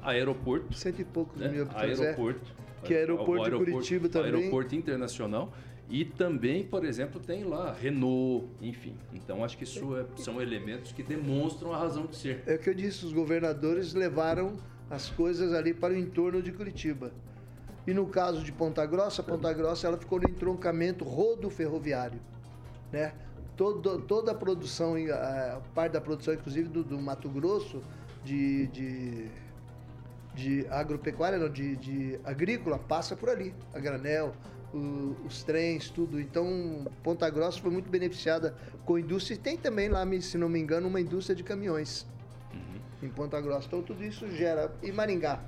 Aeroporto, 0.01 0.73
Cento 0.73 1.01
e 1.01 1.05
poucos 1.05 1.39
né? 1.41 1.49
mil 1.49 1.63
habitantes. 1.63 1.99
é. 1.99 2.03
Aeroporto. 2.05 2.55
Que 2.83 2.93
é 2.93 2.97
aeroporto 2.99 3.49
de 3.49 3.71
Curitiba 3.71 4.07
também. 4.07 4.33
Aeroporto 4.33 4.73
internacional. 4.75 5.51
E 5.89 6.05
também, 6.05 6.63
por 6.63 6.85
exemplo, 6.85 7.19
tem 7.19 7.43
lá 7.43 7.73
Renault, 7.73 8.45
enfim. 8.61 8.95
Então 9.11 9.43
acho 9.43 9.57
que 9.57 9.63
isso 9.65 9.97
é- 9.97 10.05
são 10.15 10.39
elementos 10.41 10.91
que 10.93 11.03
demonstram 11.03 11.73
a 11.73 11.77
razão 11.77 12.05
de 12.05 12.15
ser. 12.15 12.43
É 12.45 12.55
o 12.55 12.59
que 12.59 12.69
eu 12.69 12.73
disse, 12.75 13.03
os 13.05 13.11
governadores 13.11 13.93
levaram 13.93 14.55
as 14.89 15.09
coisas 15.09 15.51
ali 15.51 15.73
para 15.73 15.93
o 15.93 15.97
entorno 15.97 16.41
de 16.41 16.51
Curitiba. 16.53 17.11
E 17.87 17.93
no 17.93 18.05
caso 18.07 18.43
de 18.43 18.51
Ponta 18.51 18.85
Grossa, 18.85 19.23
Ponta 19.23 19.51
Grossa 19.53 19.87
ela 19.87 19.97
ficou 19.97 20.19
no 20.19 20.25
entroncamento 20.25 21.03
rodo-ferroviário, 21.03 22.19
né? 22.91 23.13
Todo, 23.57 23.99
toda 24.01 24.31
a 24.31 24.35
produção, 24.35 24.95
a 25.11 25.59
parte 25.75 25.91
da 25.93 25.99
produção, 26.01 26.33
inclusive 26.33 26.69
do, 26.69 26.81
do 26.83 26.97
Mato 26.99 27.27
Grosso, 27.29 27.81
de, 28.23 28.67
de, 28.67 29.27
de 30.33 30.67
agropecuária, 30.69 31.37
não, 31.37 31.49
de, 31.49 31.75
de 31.75 32.19
agrícola, 32.23 32.79
passa 32.79 33.17
por 33.17 33.27
ali. 33.29 33.53
A 33.73 33.79
granel, 33.79 34.33
o- 34.73 35.13
os 35.25 35.43
trens, 35.43 35.89
tudo. 35.89 36.21
Então, 36.21 36.85
Ponta 37.03 37.29
Grossa 37.29 37.59
foi 37.59 37.69
muito 37.71 37.89
beneficiada 37.89 38.55
com 38.85 38.95
a 38.95 38.99
indústria. 39.01 39.35
E 39.35 39.37
tem 39.37 39.57
também 39.57 39.89
lá, 39.89 40.05
se 40.21 40.37
não 40.37 40.47
me 40.47 40.59
engano, 40.59 40.87
uma 40.87 41.01
indústria 41.01 41.35
de 41.35 41.43
caminhões 41.43 42.05
em 43.03 43.09
Ponta 43.09 43.41
Grossa. 43.41 43.67
Então, 43.67 43.81
tudo 43.81 44.01
isso 44.05 44.29
gera. 44.31 44.71
E 44.81 44.89
Maringá, 44.89 45.41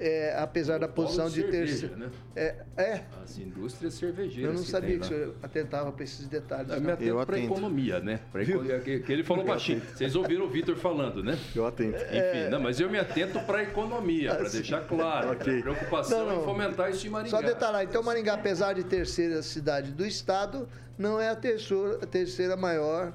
é, 0.00 0.34
apesar 0.38 0.78
da 0.78 0.88
posição 0.88 1.28
de 1.28 1.42
cerveja, 1.42 1.88
ter. 1.88 1.96
né? 1.98 2.08
É, 2.34 2.54
é, 2.76 3.02
As 3.22 3.36
indústrias 3.38 3.92
cervejeiras. 3.94 4.44
eu 4.50 4.54
não 4.54 4.62
que 4.64 4.70
sabia 4.70 4.88
tem 4.90 4.98
que 5.00 5.04
o 5.04 5.08
senhor 5.08 5.34
atentava 5.42 5.92
para 5.92 6.04
esses 6.04 6.26
detalhes. 6.26 6.70
Eu 6.70 6.76
não. 6.76 6.82
me 6.86 6.92
atento 6.92 7.10
Eu 7.10 7.26
para 7.26 7.38
economia, 7.38 8.00
né? 8.00 8.20
Pra 8.32 8.42
eco- 8.42 8.64
que, 8.82 9.00
que 9.00 9.12
ele 9.12 9.22
falou 9.22 9.44
baixinho. 9.44 9.82
Vocês 9.94 10.16
ouviram 10.16 10.46
o 10.46 10.48
Vitor 10.48 10.74
falando, 10.76 11.22
né? 11.22 11.38
Eu 11.54 11.66
atento. 11.66 11.98
Enfim, 11.98 12.48
não, 12.50 12.58
mas 12.60 12.80
eu 12.80 12.88
me 12.88 12.98
atento 12.98 13.38
para 13.40 13.58
a 13.58 13.62
economia, 13.62 14.34
para 14.34 14.48
deixar 14.48 14.80
claro. 14.86 15.32
Ok. 15.32 15.58
A 15.58 15.62
preocupação 15.62 16.18
Não, 16.26 16.34
não. 16.36 16.40
é 16.42 16.44
fomentar 16.46 16.90
isso 16.90 17.06
em 17.06 17.10
Maringá. 17.10 17.36
Só 17.36 17.42
detalhar, 17.42 17.84
então 17.84 18.02
Maringá, 18.02 18.34
apesar 18.34 18.72
de 18.72 18.84
terceira 18.84 19.42
cidade 19.42 19.92
do 19.92 20.06
estado, 20.06 20.66
não 20.96 21.20
é 21.20 21.28
a 21.28 21.36
terceira, 21.36 21.98
a 22.02 22.06
terceira 22.06 22.56
maior 22.56 23.12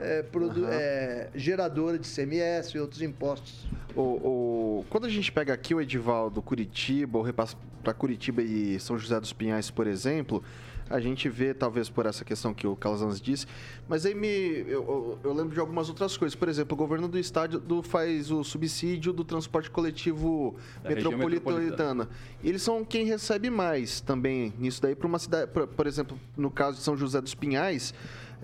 é, 0.00 0.22
produ- 0.22 0.66
é, 0.66 1.28
geradora 1.34 1.98
de 1.98 2.06
CMS 2.06 2.74
e 2.74 2.78
outros 2.78 3.02
impostos. 3.02 3.66
O, 3.94 4.00
o- 4.00 4.84
quando 4.90 5.06
a 5.06 5.10
gente 5.10 5.30
pega 5.30 5.52
aqui 5.52 5.74
o 5.74 5.80
Edivaldo 5.80 6.42
Curitiba, 6.42 7.18
ou 7.18 7.24
repassa 7.24 7.56
para 7.82 7.92
Curitiba 7.94 8.42
e 8.42 8.78
São 8.80 8.98
José 8.98 9.18
dos 9.20 9.32
Pinhais, 9.32 9.70
por 9.70 9.86
exemplo, 9.86 10.42
a 10.90 11.00
gente 11.00 11.28
vê, 11.30 11.54
talvez 11.54 11.88
por 11.88 12.04
essa 12.04 12.24
questão 12.24 12.52
que 12.52 12.66
o 12.66 12.76
Calazans 12.76 13.18
disse, 13.20 13.46
mas 13.88 14.04
aí 14.04 14.14
me, 14.14 14.26
eu, 14.28 14.66
eu- 14.68 15.18
eu 15.24 15.32
lembro 15.32 15.54
de 15.54 15.60
algumas 15.60 15.88
outras 15.88 16.14
coisas. 16.16 16.34
Por 16.34 16.48
exemplo, 16.48 16.74
o 16.74 16.76
governo 16.76 17.08
do 17.08 17.18
estado 17.18 17.58
do- 17.58 17.82
faz 17.82 18.30
o 18.30 18.42
subsídio 18.44 19.12
do 19.12 19.24
transporte 19.24 19.70
coletivo 19.70 20.56
metropolitana. 20.84 21.28
metropolitana. 21.30 22.08
E 22.42 22.48
eles 22.50 22.60
são 22.62 22.84
quem 22.84 23.06
recebe 23.06 23.48
mais 23.48 24.00
também 24.00 24.52
nisso 24.58 24.82
daí 24.82 24.94
para 24.94 25.06
uma 25.06 25.18
cidade, 25.18 25.50
pra- 25.52 25.66
por 25.66 25.86
exemplo, 25.86 26.18
no 26.36 26.50
caso 26.50 26.78
de 26.78 26.82
São 26.82 26.96
José 26.96 27.20
dos 27.20 27.34
Pinhais, 27.34 27.94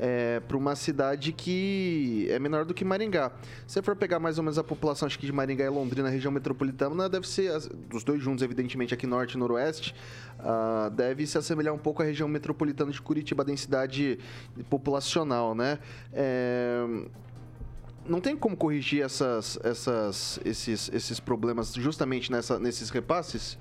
é, 0.00 0.40
para 0.40 0.56
uma 0.56 0.74
cidade 0.74 1.30
que 1.30 2.26
é 2.30 2.38
menor 2.38 2.64
do 2.64 2.72
que 2.72 2.84
Maringá. 2.84 3.30
Se 3.66 3.74
você 3.74 3.82
for 3.82 3.94
pegar 3.94 4.18
mais 4.18 4.38
ou 4.38 4.44
menos 4.44 4.58
a 4.58 4.64
população, 4.64 5.06
acho 5.06 5.18
que 5.18 5.26
de 5.26 5.32
Maringá 5.32 5.66
e 5.66 5.68
Londrina, 5.68 6.08
região 6.08 6.32
metropolitana, 6.32 7.06
deve 7.06 7.28
ser, 7.28 7.52
dos 7.90 8.02
dois 8.02 8.22
juntos, 8.22 8.42
evidentemente, 8.42 8.94
aqui 8.94 9.06
norte 9.06 9.34
e 9.34 9.36
noroeste, 9.36 9.94
ah, 10.38 10.90
deve 10.94 11.26
se 11.26 11.36
assemelhar 11.36 11.74
um 11.74 11.78
pouco 11.78 12.02
à 12.02 12.04
região 12.04 12.26
metropolitana 12.26 12.90
de 12.90 13.00
Curitiba, 13.00 13.42
a 13.42 13.46
densidade 13.46 14.18
populacional, 14.70 15.54
né? 15.54 15.78
É, 16.14 16.82
não 18.06 18.20
tem 18.20 18.34
como 18.34 18.56
corrigir 18.56 19.04
essas, 19.04 19.58
essas, 19.62 20.40
esses, 20.44 20.90
esses 20.92 21.20
problemas 21.20 21.74
justamente 21.74 22.32
nessa, 22.32 22.58
nesses 22.58 22.88
repasses? 22.88 23.58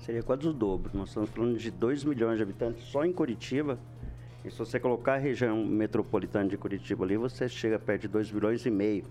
Seria 0.00 0.22
quase 0.22 0.46
o 0.46 0.52
dobro. 0.52 0.90
Nós 0.92 1.08
estamos 1.08 1.30
falando 1.30 1.56
de 1.56 1.70
2 1.70 2.04
milhões 2.04 2.36
de 2.36 2.42
habitantes 2.42 2.84
só 2.84 3.04
em 3.04 3.12
Curitiba. 3.12 3.78
E 4.46 4.50
se 4.50 4.58
você 4.58 4.78
colocar 4.78 5.14
a 5.14 5.18
região 5.18 5.64
metropolitana 5.64 6.48
de 6.48 6.56
Curitiba 6.56 7.04
ali, 7.04 7.16
você 7.16 7.48
chega 7.48 7.80
perto 7.80 8.02
de 8.02 8.08
2 8.08 8.30
milhões 8.30 8.64
e 8.64 8.70
meio. 8.70 9.04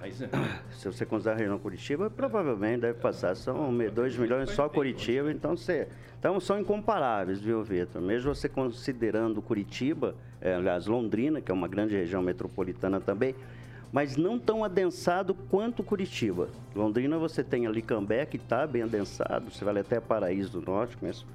Né? 0.00 0.08
Se 0.72 0.86
você 0.86 1.04
considerar 1.04 1.36
a 1.36 1.38
região 1.38 1.58
Curitiba, 1.58 2.08
provavelmente 2.08 2.80
deve 2.80 2.98
passar. 2.98 3.36
São 3.36 3.70
2 3.76 4.16
milhões 4.16 4.48
só 4.50 4.70
Curitiba, 4.70 5.30
então 5.30 5.54
você. 5.54 5.88
Então 6.18 6.40
são 6.40 6.58
incomparáveis, 6.58 7.40
viu, 7.40 7.62
Vitor? 7.62 8.00
Mesmo 8.00 8.34
você 8.34 8.48
considerando 8.48 9.42
Curitiba, 9.42 10.14
é, 10.40 10.54
aliás, 10.54 10.86
Londrina, 10.86 11.42
que 11.42 11.50
é 11.50 11.54
uma 11.54 11.68
grande 11.68 11.94
região 11.94 12.22
metropolitana 12.22 12.98
também, 12.98 13.34
mas 13.92 14.16
não 14.16 14.38
tão 14.38 14.64
adensado 14.64 15.34
quanto 15.34 15.82
Curitiba. 15.82 16.48
Londrina 16.74 17.18
você 17.18 17.44
tem 17.44 17.66
ali 17.66 17.82
Cambé, 17.82 18.24
que 18.24 18.38
está 18.38 18.66
bem 18.66 18.82
adensado, 18.82 19.50
você 19.50 19.64
vai 19.64 19.78
até 19.78 20.00
Paraíso 20.00 20.60
do 20.60 20.70
Norte, 20.70 20.96
conheço 20.96 21.26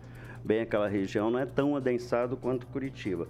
bem 0.43 0.61
aquela 0.61 0.87
região, 0.87 1.29
não 1.29 1.39
é 1.39 1.45
tão 1.45 1.75
adensado 1.75 2.37
quanto 2.37 2.67
Curitiba. 2.67 3.27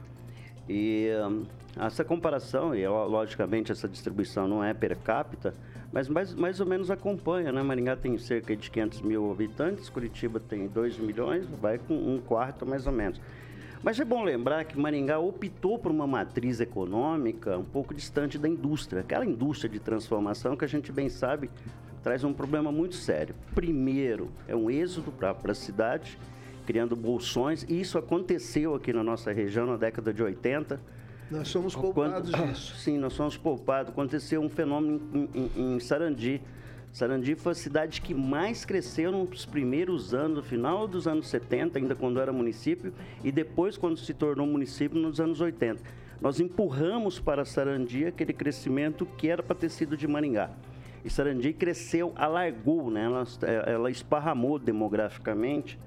E 0.69 1.09
hum, 1.27 1.45
essa 1.79 2.03
comparação, 2.03 2.75
e 2.75 2.85
ó, 2.85 3.05
logicamente 3.05 3.71
essa 3.71 3.87
distribuição 3.87 4.47
não 4.47 4.63
é 4.63 4.73
per 4.73 4.97
capita, 4.97 5.53
mas 5.91 6.09
mais, 6.09 6.33
mais 6.33 6.59
ou 6.59 6.65
menos 6.65 6.91
acompanha, 6.91 7.51
né? 7.51 7.61
Maringá 7.63 7.95
tem 7.95 8.17
cerca 8.17 8.55
de 8.55 8.69
500 8.69 9.01
mil 9.01 9.31
habitantes, 9.31 9.89
Curitiba 9.89 10.39
tem 10.39 10.67
2 10.67 10.97
milhões, 10.99 11.45
vai 11.61 11.77
com 11.77 11.93
um 11.93 12.19
quarto 12.19 12.65
mais 12.65 12.85
ou 12.85 12.93
menos. 12.93 13.21
Mas 13.83 13.99
é 13.99 14.03
bom 14.03 14.23
lembrar 14.23 14.65
que 14.65 14.77
Maringá 14.77 15.19
optou 15.19 15.77
por 15.77 15.91
uma 15.91 16.07
matriz 16.07 16.59
econômica 16.59 17.57
um 17.57 17.63
pouco 17.63 17.93
distante 17.93 18.37
da 18.37 18.47
indústria. 18.47 19.01
Aquela 19.01 19.25
indústria 19.25 19.69
de 19.69 19.79
transformação 19.79 20.57
que 20.57 20.65
a 20.65 20.67
gente 20.67 20.91
bem 20.91 21.09
sabe 21.09 21.49
traz 22.03 22.23
um 22.23 22.33
problema 22.33 22.71
muito 22.71 22.95
sério. 22.95 23.35
Primeiro, 23.53 24.29
é 24.47 24.55
um 24.55 24.69
êxodo 24.69 25.11
para 25.11 25.35
a 25.45 25.55
cidade, 25.55 26.17
criando 26.67 26.97
bolsões, 26.97 27.65
e 27.69 27.79
isso 27.79 27.97
aconteceu 27.97 28.75
aqui 28.75 28.91
na 28.91 29.01
nossa 29.01 29.31
região 29.31 29.65
na 29.65 29.77
década 29.77 30.13
de 30.13 30.21
80. 30.21 30.79
Nós 31.31 31.47
somos 31.47 31.73
Quando- 31.73 31.93
poupados 31.93 32.31
disso. 32.31 32.75
Sim, 32.75 32.97
nós 32.97 33.13
somos 33.13 33.37
poupados. 33.37 33.91
Aconteceu 33.91 34.41
um 34.41 34.49
fenômeno 34.49 35.01
em, 35.13 35.29
em- 35.33 35.75
em 35.75 35.79
Sarandi. 35.79 36.41
Sarandi 36.91 37.35
foi 37.35 37.53
a 37.53 37.55
cidade 37.55 38.01
que 38.01 38.13
mais 38.13 38.65
cresceu 38.65 39.11
nos 39.11 39.45
primeiros 39.45 40.13
anos, 40.13 40.37
no 40.37 40.43
final 40.43 40.87
dos 40.87 41.07
anos 41.07 41.27
70, 41.29 41.79
ainda 41.79 41.95
quando 41.95 42.19
era 42.19 42.33
município, 42.33 42.93
e 43.23 43.31
depois 43.31 43.77
quando 43.77 43.97
se 43.97 44.13
tornou 44.13 44.45
município 44.45 44.99
nos 44.99 45.19
anos 45.21 45.39
80. 45.39 45.81
Nós 46.19 46.39
empurramos 46.39 47.17
para 47.19 47.45
Sarandi 47.45 48.05
aquele 48.05 48.33
crescimento 48.33 49.05
que 49.17 49.29
era 49.29 49.41
para 49.43 49.55
ter 49.55 49.69
sido 49.69 49.95
de 49.95 50.07
Maringá. 50.07 50.49
E 51.05 51.09
Sarandi 51.09 51.53
cresceu, 51.53 52.11
alargou, 52.15 52.89
né? 52.89 53.05
ela, 53.05 53.23
ela 53.65 53.91
esparramou 53.91 54.57
demograficamente. 54.59 55.79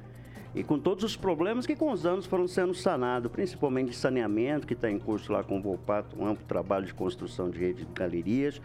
E 0.54 0.64
com 0.64 0.78
todos 0.78 1.04
os 1.04 1.16
problemas 1.16 1.64
que 1.66 1.76
com 1.76 1.92
os 1.92 2.04
anos 2.04 2.26
foram 2.26 2.48
sendo 2.48 2.74
sanados, 2.74 3.30
principalmente 3.30 3.90
de 3.90 3.96
saneamento, 3.96 4.66
que 4.66 4.74
está 4.74 4.90
em 4.90 4.98
curso 4.98 5.32
lá 5.32 5.44
com 5.44 5.58
o 5.58 5.62
Volpato, 5.62 6.16
um 6.20 6.26
amplo 6.26 6.44
trabalho 6.46 6.84
de 6.86 6.92
construção 6.94 7.48
de 7.50 7.58
rede 7.58 7.84
de 7.84 7.92
galerias. 7.92 8.60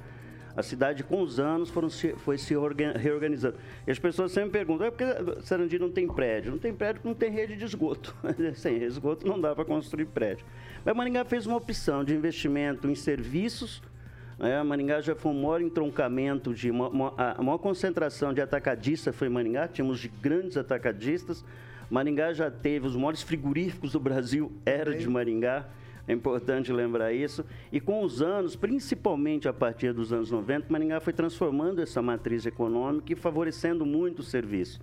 A 0.57 0.63
cidade, 0.63 1.03
com 1.03 1.21
os 1.21 1.37
anos, 1.39 1.69
foram 1.69 1.89
se, 1.89 2.13
foi 2.13 2.37
se 2.37 2.55
orga- 2.55 2.93
reorganizando. 2.97 3.57
E 3.85 3.91
as 3.91 3.99
pessoas 3.99 4.31
sempre 4.31 4.51
perguntam, 4.51 4.87
é 4.87 4.89
porque 4.89 5.05
Sarandi 5.41 5.77
não 5.77 5.91
tem 5.91 6.07
prédio? 6.07 6.51
Não 6.53 6.57
tem 6.57 6.73
prédio 6.73 7.01
porque 7.01 7.07
não 7.09 7.15
tem 7.15 7.29
rede 7.29 7.55
de 7.57 7.65
esgoto. 7.65 8.15
Sem 8.55 8.81
esgoto 8.81 9.27
não 9.27 9.39
dá 9.39 9.53
para 9.53 9.65
construir 9.65 10.05
prédio. 10.05 10.45
Mas 10.83 10.95
Maringá 10.95 11.25
fez 11.25 11.45
uma 11.45 11.57
opção 11.57 12.03
de 12.05 12.15
investimento 12.15 12.89
em 12.89 12.95
serviços, 12.95 13.83
Né? 14.39 14.63
Maringá 14.63 15.01
já 15.01 15.13
foi 15.13 15.31
o 15.33 15.35
maior 15.35 15.61
entroncamento, 15.61 16.53
de 16.53 16.71
uma, 16.71 17.13
a 17.17 17.41
maior 17.43 17.57
concentração 17.57 18.33
de 18.33 18.39
atacadistas 18.41 19.13
foi 19.15 19.27
em 19.27 19.31
Maringá, 19.31 19.67
tínhamos 19.67 19.99
de 19.99 20.07
grandes 20.07 20.55
atacadistas. 20.57 21.43
Maringá 21.89 22.33
já 22.33 22.49
teve 22.49 22.87
os 22.87 22.95
maiores 22.95 23.21
frigoríficos 23.21 23.91
do 23.91 23.99
Brasil, 23.99 24.51
era 24.65 24.95
de 24.95 25.07
Maringá. 25.07 25.67
É 26.07 26.13
importante 26.13 26.71
lembrar 26.71 27.13
isso. 27.13 27.43
E 27.71 27.79
com 27.79 28.03
os 28.03 28.21
anos, 28.21 28.55
principalmente 28.55 29.47
a 29.47 29.53
partir 29.53 29.93
dos 29.93 30.13
anos 30.13 30.29
90, 30.31 30.67
Maringá 30.69 30.99
foi 30.99 31.13
transformando 31.13 31.81
essa 31.81 32.01
matriz 32.01 32.45
econômica 32.45 33.13
e 33.13 33.15
favorecendo 33.15 33.85
muito 33.85 34.19
o 34.19 34.23
serviço. 34.23 34.79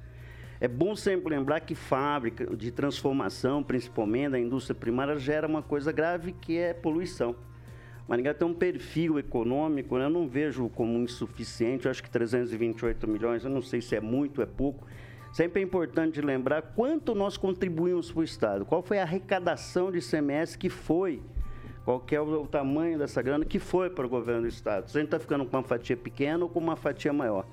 É 0.61 0.69
bom 0.69 0.95
sempre 0.95 1.35
lembrar 1.35 1.61
que 1.61 1.75
fábrica 1.75 2.47
de 2.57 2.71
transformação, 2.71 3.63
principalmente 3.63 4.31
da 4.31 4.39
indústria 4.39 4.75
primária, 4.75 5.17
gera 5.19 5.47
uma 5.47 5.63
coisa 5.63 5.91
grave 5.91 6.33
que 6.33 6.57
é 6.57 6.73
poluição. 6.73 7.35
Maringá 8.07 8.35
tem 8.35 8.47
um 8.47 8.55
perfil 8.55 9.19
econômico, 9.19 9.97
né? 9.97 10.05
eu 10.05 10.11
não 10.11 10.29
vejo 10.29 10.69
como 10.69 10.99
insuficiente, 10.99 11.87
eu 11.87 11.91
acho 11.91 12.03
que 12.03 12.11
328 12.11 13.09
milhões, 13.09 13.45
eu 13.45 13.51
não 13.51 13.63
sei 13.63 13.81
se 13.81 13.97
é 13.97 14.01
muito 14.01 14.39
ou 14.39 14.45
é 14.45 14.47
pouco. 14.47 14.87
Sempre 15.33 15.63
é 15.63 15.65
importante 15.65 16.21
lembrar 16.21 16.61
quanto 16.61 17.15
nós 17.15 17.39
contribuímos 17.39 18.13
para 18.13 18.21
o 18.21 18.25
Estado, 18.25 18.67
qual 18.67 18.83
foi 18.83 18.99
a 18.99 19.03
arrecadação 19.03 19.91
de 19.91 19.99
ICMS 19.99 20.59
que 20.59 20.69
foi, 20.69 21.23
qual 21.87 22.05
é 22.11 22.21
o 22.21 22.47
tamanho 22.47 22.99
dessa 22.99 23.23
grana 23.23 23.45
que 23.45 23.59
foi 23.59 23.89
para 23.89 24.05
o 24.05 24.09
governo 24.09 24.43
do 24.43 24.49
Estado. 24.49 24.91
Se 24.91 24.99
a 24.99 25.01
gente 25.01 25.09
está 25.09 25.19
ficando 25.19 25.47
com 25.47 25.57
uma 25.57 25.63
fatia 25.63 25.97
pequena 25.97 26.45
ou 26.45 26.51
com 26.51 26.61
uma 26.61 26.77
fatia 26.77 27.13
maior. 27.13 27.47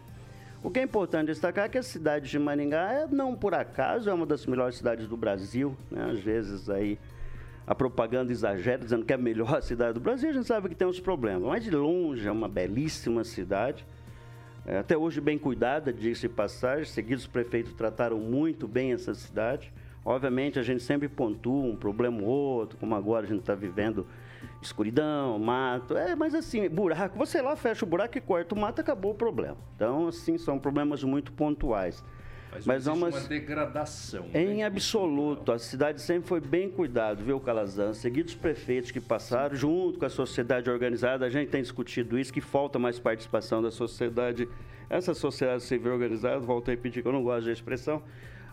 O 0.61 0.69
que 0.69 0.79
é 0.79 0.83
importante 0.83 1.27
destacar 1.27 1.65
é 1.65 1.69
que 1.69 1.77
a 1.77 1.83
cidade 1.83 2.29
de 2.29 2.37
Maringá, 2.37 2.91
é, 2.91 3.07
não 3.07 3.33
por 3.33 3.53
acaso, 3.53 4.09
é 4.09 4.13
uma 4.13 4.25
das 4.25 4.45
melhores 4.45 4.75
cidades 4.75 5.07
do 5.07 5.15
Brasil. 5.15 5.73
Né? 5.89 6.11
Às 6.11 6.19
vezes 6.19 6.69
aí 6.69 6.99
a 7.65 7.73
propaganda 7.73 8.29
exagera 8.31 8.79
dizendo 8.79 9.05
que 9.05 9.13
é 9.13 9.15
a 9.15 9.17
melhor 9.17 9.61
cidade 9.63 9.93
do 9.93 10.01
Brasil, 10.01 10.31
a 10.31 10.33
gente 10.33 10.45
sabe 10.45 10.67
que 10.67 10.75
tem 10.75 10.85
uns 10.85 10.99
problemas. 10.99 11.43
Mas 11.43 11.63
de 11.63 11.71
longe 11.71 12.27
é 12.27 12.31
uma 12.31 12.49
belíssima 12.49 13.23
cidade. 13.23 13.85
É, 14.69 14.77
até 14.77 14.95
hoje 14.95 15.19
bem 15.19 15.35
cuidada, 15.35 15.91
disse 15.91 16.29
passagem. 16.29 16.85
Seguidos, 16.85 17.23
os 17.23 17.27
prefeitos 17.27 17.73
trataram 17.73 18.19
muito 18.19 18.67
bem 18.67 18.93
essa 18.93 19.15
cidade. 19.15 19.73
Obviamente, 20.05 20.59
a 20.59 20.63
gente 20.63 20.83
sempre 20.83 21.09
pontua 21.09 21.63
um 21.63 21.75
problema 21.75 22.21
ou 22.21 22.27
outro, 22.27 22.77
como 22.77 22.93
agora 22.93 23.25
a 23.25 23.27
gente 23.27 23.39
está 23.39 23.55
vivendo 23.55 24.05
escuridão, 24.61 25.39
mato. 25.39 25.97
É, 25.97 26.15
mas 26.15 26.35
assim, 26.35 26.69
buraco, 26.69 27.17
você 27.17 27.41
lá 27.41 27.55
fecha 27.55 27.83
o 27.83 27.87
buraco 27.87 28.15
e 28.19 28.21
corta 28.21 28.53
o 28.53 28.59
mato, 28.59 28.79
acabou 28.79 29.13
o 29.13 29.15
problema. 29.15 29.57
Então, 29.75 30.07
assim, 30.07 30.37
são 30.37 30.59
problemas 30.59 31.03
muito 31.03 31.31
pontuais. 31.31 32.05
Mas, 32.51 32.65
mas 32.65 32.87
é 32.87 32.91
uma 32.91 33.11
degradação. 33.11 34.25
Em 34.33 34.57
né? 34.57 34.63
absoluto, 34.63 35.51
a 35.51 35.59
cidade 35.59 36.01
sempre 36.01 36.27
foi 36.27 36.39
bem 36.39 36.69
cuidada, 36.69 37.21
viu, 37.21 37.39
Calazan? 37.39 37.93
Seguidos 37.93 38.33
os 38.33 38.39
prefeitos 38.39 38.91
que 38.91 38.99
passaram, 38.99 39.55
junto 39.55 39.99
com 39.99 40.05
a 40.05 40.09
sociedade 40.09 40.69
organizada, 40.69 41.25
a 41.25 41.29
gente 41.29 41.49
tem 41.49 41.61
discutido 41.61 42.17
isso, 42.17 42.33
que 42.33 42.41
falta 42.41 42.79
mais 42.79 42.97
participação 42.99 43.61
da 43.61 43.69
sociedade. 43.69 44.47
Essa 44.89 45.13
sociedade 45.13 45.63
civil 45.63 45.93
organizada, 45.93 46.39
voltei 46.39 46.73
a 46.73 46.77
pedir 46.77 47.03
que 47.03 47.07
eu 47.07 47.11
não 47.11 47.23
gosto 47.23 47.45
da 47.45 47.51
expressão, 47.51 48.01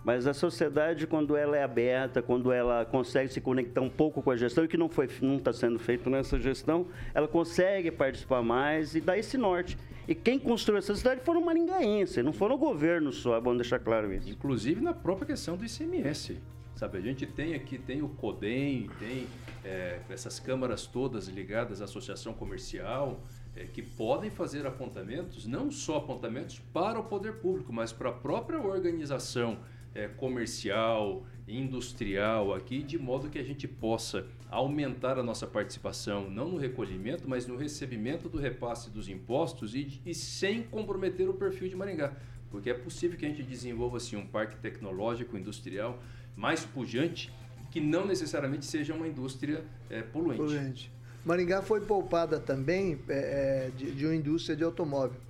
mas 0.05 0.27
a 0.27 0.33
sociedade, 0.33 1.05
quando 1.05 1.37
ela 1.37 1.57
é 1.57 1.65
aberta, 1.65 2.23
quando 2.23 2.53
ela 2.53 2.85
consegue 2.85 3.33
se 3.33 3.41
conectar 3.41 3.81
um 3.81 3.91
pouco 3.91 4.23
com 4.23 4.31
a 4.31 4.37
gestão, 4.37 4.65
e 4.65 4.69
que 4.69 4.77
não 4.77 4.89
foi, 4.89 5.09
não 5.21 5.37
está 5.37 5.53
sendo 5.53 5.79
feito 5.79 6.09
nessa 6.09 6.39
gestão, 6.39 6.87
ela 7.13 7.27
consegue 7.27 7.91
participar 7.91 8.41
mais 8.41 8.95
e 8.95 9.01
dar 9.01 9.19
esse 9.19 9.37
norte. 9.37 9.77
E 10.09 10.15
quem 10.15 10.39
construiu 10.39 10.79
essa 10.79 10.95
cidade 10.95 11.21
foram 11.23 11.41
maringaenses, 11.41 12.25
não 12.25 12.33
foram 12.33 12.55
o 12.55 12.59
governo 12.59 13.13
só, 13.13 13.37
é 13.37 13.41
bom 13.41 13.57
deixar 13.57 13.81
claro 13.81 14.13
isso. 14.13 14.31
Inclusive 14.31 14.81
na 14.81 14.95
própria 14.95 15.27
questão 15.27 15.57
do 15.57 15.65
ICMS. 15.65 16.39
Sabe, 16.77 16.99
a 16.99 17.01
gente 17.01 17.27
tem 17.27 17.55
aqui, 17.55 17.79
tem 17.79 18.03
o 18.03 18.09
CODEM, 18.09 18.89
tem 18.99 19.27
é, 19.65 19.99
essas 20.11 20.39
câmaras 20.39 20.87
todas 20.87 21.27
ligadas 21.27 21.81
à 21.81 21.85
associação 21.85 22.35
comercial, 22.35 23.21
é, 23.57 23.65
que 23.65 23.81
podem 23.83 24.31
fazer 24.31 24.67
apontamentos, 24.67 25.47
não 25.47 25.71
só 25.71 25.97
apontamentos 25.97 26.61
para 26.75 27.01
o 27.01 27.05
poder 27.05 27.37
público, 27.37 27.73
mas 27.73 27.93
para 27.93 28.11
a 28.11 28.13
própria 28.13 28.61
organização 28.61 29.59
é, 29.95 30.07
comercial, 30.07 31.25
industrial 31.49 32.55
aqui, 32.55 32.83
de 32.83 32.99
modo 32.99 33.31
que 33.31 33.39
a 33.39 33.43
gente 33.43 33.67
possa 33.67 34.27
aumentar 34.51 35.19
a 35.19 35.23
nossa 35.23 35.47
participação, 35.47 36.31
não 36.31 36.49
no 36.49 36.57
recolhimento, 36.57 37.29
mas 37.29 37.47
no 37.47 37.57
recebimento 37.57 38.29
do 38.29 38.39
repasse 38.39 38.91
dos 38.91 39.09
impostos 39.09 39.75
e, 39.75 40.01
e 40.05 40.15
sem 40.15 40.63
comprometer 40.63 41.29
o 41.29 41.35
perfil 41.35 41.69
de 41.69 41.77
Maringá. 41.77 42.13
Porque 42.51 42.71
é 42.71 42.75
possível 42.75 43.19
que 43.19 43.27
a 43.27 43.29
gente 43.29 43.43
desenvolva 43.43 43.97
assim, 43.97 44.17
um 44.17 44.27
parque 44.27 44.57
tecnológico 44.57 45.37
industrial 45.37 45.99
mais 46.37 46.65
pujante, 46.65 47.33
que 47.71 47.81
não 47.81 48.07
necessariamente 48.07 48.65
seja 48.65 48.95
uma 48.95 49.09
indústria 49.09 49.65
é, 49.91 50.03
poluente. 50.03 50.39
poluente. 50.39 50.93
Maringá 51.25 51.61
foi 51.61 51.81
poupada 51.81 52.39
também 52.39 52.99
é, 53.09 53.71
de, 53.77 53.91
de 53.91 54.07
uma 54.07 54.15
indústria 54.15 54.55
de 54.55 54.63
automóvel. 54.63 55.21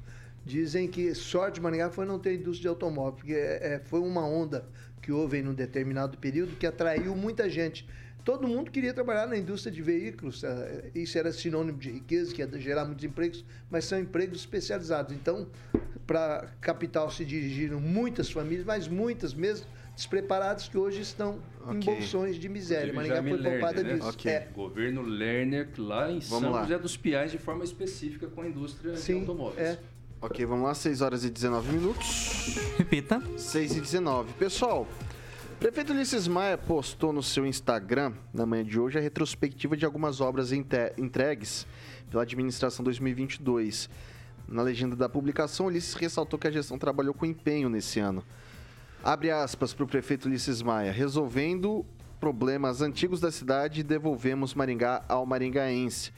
Dizem 0.44 0.86
que 0.86 1.14
sorte 1.14 1.54
de 1.54 1.60
Maringá 1.60 1.90
foi 1.90 2.04
não 2.04 2.18
ter 2.18 2.34
indústria 2.34 2.62
de 2.62 2.68
automóvel, 2.68 3.14
porque 3.14 3.32
é, 3.32 3.74
é, 3.74 3.78
foi 3.80 4.00
uma 4.00 4.24
onda 4.24 4.64
que 5.00 5.10
houve 5.10 5.38
em 5.38 5.48
um 5.48 5.54
determinado 5.54 6.18
período 6.18 6.56
que 6.56 6.66
atraiu 6.66 7.16
muita 7.16 7.48
gente. 7.48 7.88
Todo 8.26 8.48
mundo 8.48 8.72
queria 8.72 8.92
trabalhar 8.92 9.28
na 9.28 9.38
indústria 9.38 9.72
de 9.72 9.80
veículos, 9.80 10.42
é, 10.42 10.90
isso 10.96 11.16
era 11.16 11.30
sinônimo 11.30 11.78
de 11.78 11.92
riqueza, 11.92 12.34
que 12.34 12.42
ia 12.42 12.58
gerar 12.58 12.84
muitos 12.84 13.04
empregos, 13.04 13.44
mas 13.70 13.84
são 13.84 14.00
empregos 14.00 14.40
especializados. 14.40 15.14
Então, 15.14 15.46
para 16.04 16.48
capital 16.60 17.08
se 17.08 17.24
dirigiram 17.24 17.80
muitas 17.80 18.28
famílias, 18.28 18.66
mas 18.66 18.88
muitas 18.88 19.32
mesmo, 19.32 19.64
despreparados 19.94 20.68
que 20.68 20.76
hoje 20.76 21.02
estão 21.02 21.38
okay. 21.62 21.76
em 21.76 21.80
bolsões 21.80 22.34
de 22.34 22.48
miséria. 22.48 22.92
Maringá 22.92 23.22
foi 23.22 23.40
poupada 23.40 23.82
né? 23.84 23.94
disso. 23.94 24.08
Okay. 24.08 24.32
É. 24.32 24.48
Governo 24.52 25.02
Lerner, 25.02 25.68
lá 25.78 26.10
em 26.10 26.18
Vamos 26.18 26.26
São 26.26 26.50
lá. 26.50 26.62
José 26.62 26.78
dos 26.80 26.96
Piais, 26.96 27.30
de 27.30 27.38
forma 27.38 27.62
específica 27.62 28.26
com 28.26 28.40
a 28.40 28.48
indústria 28.48 28.96
Sim, 28.96 29.14
de 29.14 29.20
automóveis. 29.20 29.68
É. 29.68 29.78
Ok, 30.20 30.44
vamos 30.44 30.64
lá, 30.64 30.74
6 30.74 31.00
horas 31.00 31.24
e 31.24 31.30
19 31.30 31.72
minutos. 31.72 32.56
Repita. 32.76 33.22
6 33.36 33.76
e 33.76 33.80
19. 33.80 34.32
Pessoal, 34.32 34.88
prefeito 35.58 35.92
Ulisses 35.92 36.28
Maia 36.28 36.58
postou 36.58 37.12
no 37.12 37.22
seu 37.22 37.46
Instagram, 37.46 38.12
na 38.32 38.44
manhã 38.44 38.62
de 38.62 38.78
hoje, 38.78 38.98
a 38.98 39.00
retrospectiva 39.00 39.76
de 39.76 39.86
algumas 39.86 40.20
obras 40.20 40.52
entregues 40.52 41.66
pela 42.10 42.22
administração 42.22 42.84
2022. 42.84 43.88
Na 44.46 44.62
legenda 44.62 44.94
da 44.94 45.08
publicação, 45.08 45.66
Ulisses 45.66 45.94
ressaltou 45.94 46.38
que 46.38 46.46
a 46.46 46.50
gestão 46.50 46.78
trabalhou 46.78 47.14
com 47.14 47.24
empenho 47.24 47.70
nesse 47.70 47.98
ano. 47.98 48.22
Abre 49.02 49.30
aspas 49.30 49.72
para 49.72 49.84
o 49.84 49.88
prefeito 49.88 50.26
Ulisses 50.26 50.60
Maia. 50.60 50.92
Resolvendo 50.92 51.86
problemas 52.20 52.82
antigos 52.82 53.18
da 53.18 53.30
cidade, 53.30 53.82
devolvemos 53.82 54.52
Maringá 54.52 55.04
ao 55.08 55.24
maringaense. 55.24 56.12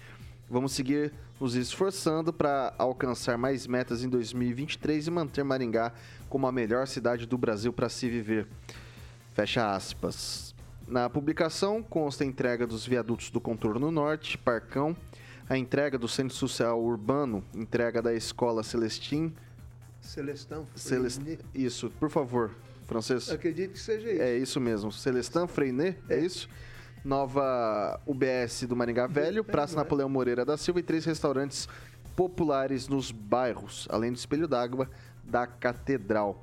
Vamos 0.51 0.73
seguir 0.73 1.13
nos 1.41 1.55
esforçando 1.55 2.33
para 2.33 2.75
alcançar 2.77 3.39
mais 3.39 3.69
metas 3.69 4.03
em 4.03 4.09
2023 4.09 5.07
e 5.07 5.11
manter 5.13 5.45
Maringá 5.45 5.93
como 6.29 6.47
a 6.47 6.53
melhor 6.53 6.89
cidade 6.89 7.25
do 7.25 7.39
Brasil 7.39 7.73
para 7.73 7.89
se 7.89 8.09
viver. 8.09 8.49
Fecha 9.39 9.73
aspas. 9.73 10.53
Na 10.89 11.09
publicação 11.09 11.81
consta 11.81 12.25
a 12.25 12.27
entrega 12.27 12.67
dos 12.67 12.85
viadutos 12.85 13.31
do 13.31 13.41
Contorno 13.41 13.89
Norte, 13.89 14.37
Parcão, 14.37 14.97
a 15.49 15.57
entrega 15.57 15.97
do 15.97 16.09
Centro 16.09 16.35
Social 16.35 16.83
Urbano, 16.83 17.45
entrega 17.55 18.03
da 18.03 18.13
Escola 18.13 18.65
Celestim. 18.65 19.33
Celestão. 20.01 20.67
Celest... 20.75 21.39
Isso, 21.55 21.89
por 22.01 22.11
favor, 22.11 22.51
francês. 22.89 23.31
Acredito 23.31 23.75
que 23.75 23.79
seja 23.79 24.11
isso. 24.11 24.23
É 24.23 24.37
isso 24.37 24.61
mesmo. 24.61 24.91
Celestin 24.91 25.47
Freinet, 25.47 25.97
é, 26.09 26.17
é 26.17 26.19
isso? 26.19 26.49
nova 27.05 28.01
UBS 28.05 28.65
do 28.65 28.75
Maringá 28.75 29.07
Velho, 29.07 29.45
Praça 29.45 29.77
Napoleão 29.77 30.09
Moreira 30.09 30.45
da 30.45 30.57
Silva 30.57 30.81
e 30.81 30.83
três 30.83 31.05
restaurantes 31.05 31.69
populares 32.17 32.89
nos 32.89 33.13
bairros, 33.13 33.87
além 33.89 34.11
do 34.11 34.17
Espelho 34.17 34.49
d'Água 34.49 34.91
da 35.23 35.47
Catedral. 35.47 36.43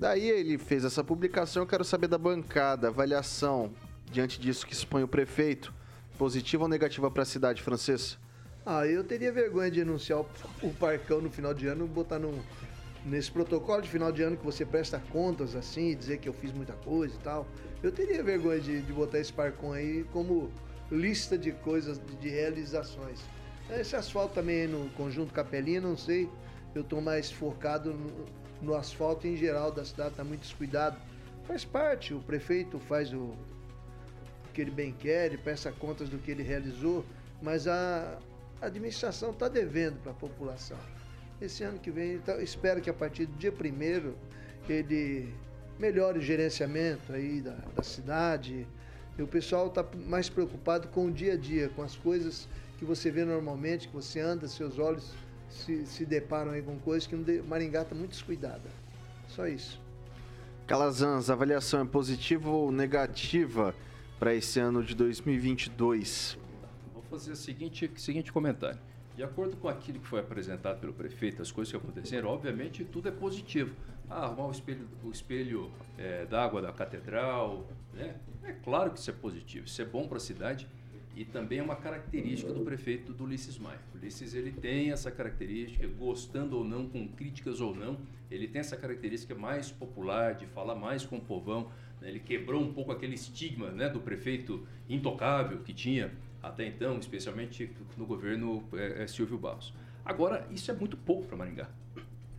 Daí 0.00 0.30
ele 0.30 0.56
fez 0.56 0.82
essa 0.82 1.04
publicação, 1.04 1.62
eu 1.62 1.66
quero 1.66 1.84
saber 1.84 2.08
da 2.08 2.16
bancada, 2.16 2.88
avaliação 2.88 3.70
diante 4.10 4.40
disso 4.40 4.66
que 4.66 4.72
expõe 4.72 5.02
o 5.02 5.08
prefeito, 5.08 5.74
positiva 6.16 6.62
ou 6.62 6.70
negativa 6.70 7.10
para 7.10 7.22
a 7.22 7.26
cidade 7.26 7.60
francesa? 7.62 8.16
Ah, 8.64 8.86
eu 8.86 9.04
teria 9.04 9.30
vergonha 9.30 9.70
de 9.70 9.82
anunciar 9.82 10.20
o 10.62 10.70
Parcão 10.72 11.20
no 11.20 11.30
final 11.30 11.52
de 11.52 11.66
ano, 11.66 11.86
botar 11.86 12.18
num, 12.18 12.40
nesse 13.04 13.30
protocolo 13.30 13.82
de 13.82 13.90
final 13.90 14.10
de 14.10 14.22
ano 14.22 14.38
que 14.38 14.44
você 14.44 14.64
presta 14.64 14.98
contas 15.12 15.54
assim, 15.54 15.94
dizer 15.94 16.16
que 16.16 16.30
eu 16.30 16.32
fiz 16.32 16.50
muita 16.50 16.72
coisa 16.72 17.14
e 17.14 17.18
tal. 17.18 17.46
Eu 17.82 17.92
teria 17.92 18.22
vergonha 18.22 18.58
de, 18.58 18.80
de 18.80 18.92
botar 18.94 19.18
esse 19.18 19.34
Parcon 19.34 19.74
aí 19.74 20.06
como 20.14 20.50
lista 20.90 21.36
de 21.36 21.52
coisas, 21.52 22.00
de, 22.18 22.28
realizações. 22.30 23.20
Esse 23.68 23.96
asfalto 23.96 24.32
também 24.32 24.66
no 24.66 24.88
conjunto 24.92 25.30
Capelinha, 25.34 25.82
não 25.82 25.94
sei. 25.94 26.26
Eu 26.74 26.80
estou 26.80 27.02
mais 27.02 27.30
focado 27.30 27.94
no, 28.62 28.74
asfalto 28.74 29.26
em 29.26 29.36
geral 29.36 29.70
da 29.70 29.84
cidade, 29.84 30.10
está 30.10 30.24
muito 30.24 30.42
descuidado. 30.42 30.96
Faz 31.46 31.64
parte, 31.64 32.14
o 32.14 32.20
prefeito 32.20 32.78
faz 32.78 33.12
o, 33.12 33.18
o 33.18 34.52
que 34.54 34.60
ele 34.60 34.70
bem 34.70 34.92
quer, 34.92 35.26
ele 35.26 35.38
presta 35.38 35.72
contas 35.72 36.08
do 36.08 36.18
que 36.18 36.30
ele 36.30 36.42
realizou, 36.42 37.04
mas 37.42 37.66
a 37.66 38.18
administração 38.60 39.30
está 39.30 39.48
devendo 39.48 40.00
para 40.02 40.12
a 40.12 40.14
população. 40.14 40.78
Esse 41.40 41.62
ano 41.64 41.78
que 41.78 41.90
vem, 41.90 42.14
então, 42.14 42.40
espero 42.40 42.80
que 42.80 42.90
a 42.90 42.94
partir 42.94 43.26
do 43.26 43.36
dia 43.38 43.52
1 43.52 44.14
ele 44.68 45.34
melhore 45.78 46.18
o 46.18 46.22
gerenciamento 46.22 47.12
aí 47.12 47.40
da, 47.40 47.56
da 47.74 47.82
cidade. 47.82 48.66
E 49.18 49.22
o 49.22 49.26
pessoal 49.26 49.68
está 49.68 49.84
mais 50.06 50.28
preocupado 50.28 50.88
com 50.88 51.06
o 51.06 51.10
dia 51.10 51.32
a 51.32 51.36
dia, 51.36 51.70
com 51.70 51.82
as 51.82 51.96
coisas 51.96 52.46
que 52.78 52.84
você 52.84 53.10
vê 53.10 53.24
normalmente, 53.24 53.88
que 53.88 53.94
você 53.94 54.20
anda, 54.20 54.46
seus 54.46 54.78
olhos 54.78 55.12
se, 55.50 55.84
se 55.86 56.06
deparam 56.06 56.52
aí 56.52 56.62
com 56.62 56.78
coisas 56.78 57.06
que 57.06 57.16
Maringá 57.42 57.82
está 57.82 57.94
muito 57.94 58.12
descuidada. 58.12 58.70
Só 59.28 59.46
isso. 59.46 59.80
Calazans, 60.66 61.28
a 61.28 61.32
avaliação 61.32 61.82
é 61.82 61.84
positiva 61.84 62.48
ou 62.48 62.70
negativa 62.70 63.74
para 64.18 64.34
esse 64.34 64.60
ano 64.60 64.82
de 64.82 64.94
2022? 64.94 66.38
Vou 66.94 67.02
fazer 67.02 67.32
o 67.32 67.36
seguinte, 67.36 67.90
seguinte 67.96 68.32
comentário. 68.32 68.78
De 69.16 69.24
acordo 69.24 69.56
com 69.56 69.68
aquilo 69.68 69.98
que 69.98 70.06
foi 70.06 70.20
apresentado 70.20 70.80
pelo 70.80 70.92
prefeito, 70.92 71.42
as 71.42 71.50
coisas 71.50 71.70
que 71.70 71.76
aconteceram, 71.76 72.28
obviamente 72.28 72.84
tudo 72.84 73.08
é 73.08 73.10
positivo. 73.10 73.74
Ah, 74.08 74.24
arrumar 74.24 74.46
o 74.46 74.50
espelho, 74.50 74.88
o 75.04 75.10
espelho 75.10 75.70
é, 75.98 76.24
d'água 76.26 76.62
da 76.62 76.72
catedral, 76.72 77.68
né? 77.92 78.16
é 78.44 78.52
claro 78.52 78.90
que 78.90 78.98
isso 78.98 79.10
é 79.10 79.12
positivo, 79.12 79.66
isso 79.66 79.80
é 79.80 79.84
bom 79.84 80.08
para 80.08 80.16
a 80.16 80.20
cidade 80.20 80.66
e 81.16 81.24
também 81.24 81.58
é 81.58 81.62
uma 81.62 81.76
característica 81.76 82.52
do 82.52 82.60
prefeito 82.60 83.12
do 83.12 83.24
Ulisses 83.24 83.58
Maia. 83.58 83.80
O 83.94 83.98
Ulisses 83.98 84.34
ele 84.34 84.52
tem 84.52 84.92
essa 84.92 85.10
característica, 85.10 85.86
gostando 85.86 86.56
ou 86.56 86.64
não, 86.64 86.88
com 86.88 87.06
críticas 87.08 87.60
ou 87.60 87.74
não, 87.74 87.98
ele 88.30 88.46
tem 88.46 88.60
essa 88.60 88.76
característica 88.76 89.34
mais 89.34 89.70
popular, 89.70 90.34
de 90.34 90.46
falar 90.46 90.74
mais 90.74 91.04
com 91.04 91.16
o 91.16 91.20
povão. 91.20 91.70
Né? 92.00 92.08
Ele 92.10 92.20
quebrou 92.20 92.62
um 92.62 92.72
pouco 92.72 92.92
aquele 92.92 93.14
estigma 93.14 93.70
né, 93.70 93.88
do 93.88 94.00
prefeito 94.00 94.66
intocável 94.88 95.58
que 95.58 95.74
tinha 95.74 96.12
até 96.42 96.66
então, 96.66 96.98
especialmente 96.98 97.70
no 97.96 98.06
governo 98.06 98.64
é, 98.72 99.02
é, 99.02 99.06
Silvio 99.06 99.36
Barros. 99.36 99.74
Agora, 100.04 100.46
isso 100.50 100.70
é 100.70 100.74
muito 100.74 100.96
pouco 100.96 101.26
para 101.26 101.36
Maringá. 101.36 101.68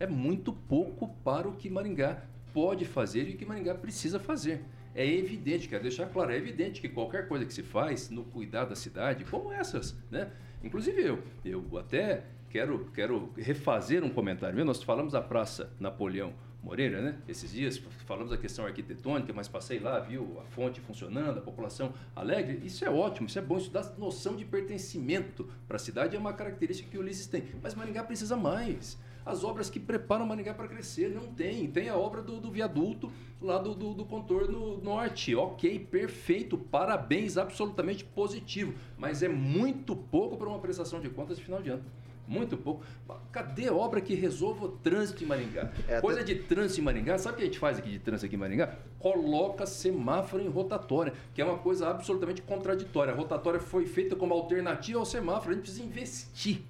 É 0.00 0.06
muito 0.06 0.52
pouco 0.52 1.08
para 1.22 1.46
o 1.46 1.52
que 1.52 1.70
Maringá 1.70 2.24
pode 2.52 2.84
fazer 2.84 3.28
e 3.28 3.34
o 3.34 3.36
que 3.36 3.44
Maringá 3.44 3.74
precisa 3.74 4.18
fazer 4.18 4.64
é 4.94 5.06
evidente, 5.06 5.68
quero 5.68 5.82
deixar 5.82 6.06
claro, 6.06 6.32
é 6.32 6.36
evidente 6.36 6.80
que 6.80 6.88
qualquer 6.88 7.28
coisa 7.28 7.44
que 7.44 7.52
se 7.52 7.62
faz 7.62 8.10
no 8.10 8.24
cuidar 8.24 8.64
da 8.64 8.74
cidade, 8.74 9.24
como 9.24 9.52
essas, 9.52 9.96
né? 10.10 10.30
Inclusive 10.62 11.02
eu, 11.02 11.22
eu 11.44 11.78
até 11.78 12.24
quero, 12.50 12.90
quero 12.94 13.32
refazer 13.36 14.04
um 14.04 14.10
comentário. 14.10 14.64
Nós 14.64 14.82
falamos 14.82 15.12
da 15.12 15.22
Praça 15.22 15.72
Napoleão 15.80 16.34
Moreira, 16.62 17.00
né? 17.00 17.18
Esses 17.26 17.50
dias 17.50 17.78
falamos 18.06 18.30
da 18.30 18.36
questão 18.36 18.64
arquitetônica, 18.64 19.32
mas 19.32 19.48
passei 19.48 19.80
lá, 19.80 19.98
viu 19.98 20.38
a 20.40 20.44
fonte 20.44 20.80
funcionando, 20.80 21.38
a 21.38 21.42
população 21.42 21.92
alegre. 22.14 22.60
Isso 22.64 22.84
é 22.84 22.90
ótimo, 22.90 23.26
isso 23.26 23.38
é 23.38 23.42
bom, 23.42 23.56
isso 23.56 23.70
dá 23.70 23.82
noção 23.98 24.36
de 24.36 24.44
pertencimento 24.44 25.48
para 25.66 25.76
a 25.76 25.80
cidade, 25.80 26.14
é 26.14 26.18
uma 26.18 26.32
característica 26.32 26.88
que 26.88 26.96
o 26.96 27.00
Ulisses 27.00 27.26
tem. 27.26 27.42
Mas 27.60 27.74
Maringá 27.74 28.04
precisa 28.04 28.36
mais 28.36 28.96
as 29.24 29.44
obras 29.44 29.70
que 29.70 29.80
preparam 29.80 30.26
Maringá 30.26 30.54
para 30.54 30.68
crescer. 30.68 31.10
Não 31.10 31.26
tem. 31.32 31.66
Tem 31.70 31.88
a 31.88 31.96
obra 31.96 32.22
do, 32.22 32.40
do 32.40 32.50
viaduto 32.50 33.10
lá 33.40 33.58
do, 33.58 33.74
do, 33.74 33.94
do, 33.94 34.04
contorno 34.04 34.78
norte. 34.78 35.34
Ok, 35.34 35.78
perfeito, 35.90 36.56
parabéns, 36.56 37.36
absolutamente 37.36 38.04
positivo. 38.04 38.74
Mas 38.98 39.22
é 39.22 39.28
muito 39.28 39.94
pouco 39.96 40.36
para 40.36 40.48
uma 40.48 40.58
prestação 40.58 41.00
de 41.00 41.08
contas 41.08 41.38
de 41.38 41.44
final 41.44 41.62
de 41.62 41.70
ano. 41.70 41.84
Muito 42.26 42.56
pouco. 42.56 42.84
Cadê 43.32 43.68
obra 43.68 44.00
que 44.00 44.14
resolva 44.14 44.66
o 44.66 44.68
trânsito 44.68 45.24
em 45.24 45.26
Maringá? 45.26 45.72
É, 45.88 46.00
Coisa 46.00 46.20
até... 46.20 46.32
de 46.32 46.40
trânsito 46.42 46.80
em 46.80 46.84
Maringá, 46.84 47.18
sabe 47.18 47.34
o 47.34 47.36
que 47.38 47.42
a 47.42 47.46
gente 47.46 47.58
faz 47.58 47.78
aqui 47.78 47.90
de 47.90 47.98
trânsito 47.98 48.26
aqui 48.26 48.36
em 48.36 48.38
Maringá? 48.38 48.76
Coloca 48.98 49.66
semáforo 49.66 50.42
em 50.42 50.48
rotatória, 50.48 51.12
que 51.34 51.42
é 51.42 51.44
uma 51.44 51.58
coisa 51.58 51.88
absolutamente 51.90 52.40
contraditória. 52.40 53.12
A 53.12 53.16
rotatória 53.16 53.58
foi 53.58 53.86
feita 53.86 54.14
como 54.14 54.32
alternativa 54.32 55.00
ao 55.00 55.04
semáforo. 55.04 55.50
A 55.50 55.54
gente 55.54 55.62
precisa 55.62 55.84
investir 55.84 56.62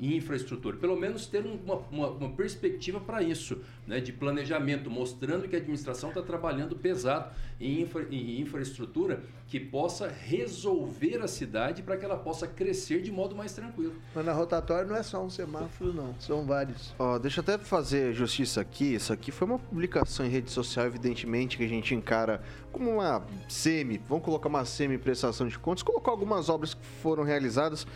infraestrutura, 0.00 0.76
pelo 0.76 0.96
menos 0.96 1.26
ter 1.26 1.44
uma, 1.44 2.08
uma 2.08 2.30
perspectiva 2.30 2.98
para 3.00 3.22
isso, 3.22 3.60
né, 3.86 4.00
de 4.00 4.12
planejamento, 4.12 4.90
mostrando 4.90 5.48
que 5.48 5.56
a 5.56 5.58
administração 5.58 6.10
está 6.10 6.22
trabalhando 6.22 6.76
pesado 6.76 7.30
em, 7.60 7.82
infra, 7.82 8.06
em 8.10 8.40
infraestrutura 8.40 9.22
que 9.48 9.58
possa 9.58 10.08
resolver 10.08 11.18
a 11.22 11.28
cidade 11.28 11.82
para 11.82 11.96
que 11.96 12.04
ela 12.04 12.16
possa 12.16 12.46
crescer 12.46 13.02
de 13.02 13.10
modo 13.10 13.34
mais 13.34 13.52
tranquilo. 13.52 13.94
Mas 14.14 14.24
na 14.24 14.32
rotatória 14.32 14.86
não 14.86 14.96
é 14.96 15.02
só 15.02 15.22
um 15.22 15.28
semáforo, 15.28 15.92
não, 15.92 16.14
são 16.18 16.46
vários. 16.46 16.94
Ó, 16.98 17.18
deixa 17.18 17.40
eu 17.40 17.42
até 17.42 17.58
fazer 17.58 18.12
justiça 18.14 18.60
aqui. 18.60 18.94
Isso 18.94 19.12
aqui 19.12 19.30
foi 19.30 19.46
uma 19.46 19.58
publicação 19.58 20.24
em 20.24 20.28
rede 20.28 20.50
social, 20.50 20.86
evidentemente, 20.86 21.56
que 21.56 21.64
a 21.64 21.68
gente 21.68 21.94
encara 21.94 22.42
como 22.70 22.90
uma 22.90 23.22
semi, 23.48 24.00
vamos 24.08 24.24
colocar 24.24 24.48
uma 24.48 24.64
semi-prestação 24.64 25.46
de 25.46 25.58
contas, 25.58 25.82
colocou 25.82 26.10
algumas 26.10 26.48
obras 26.48 26.72
que 26.74 26.84
foram 27.02 27.22
realizadas 27.22 27.86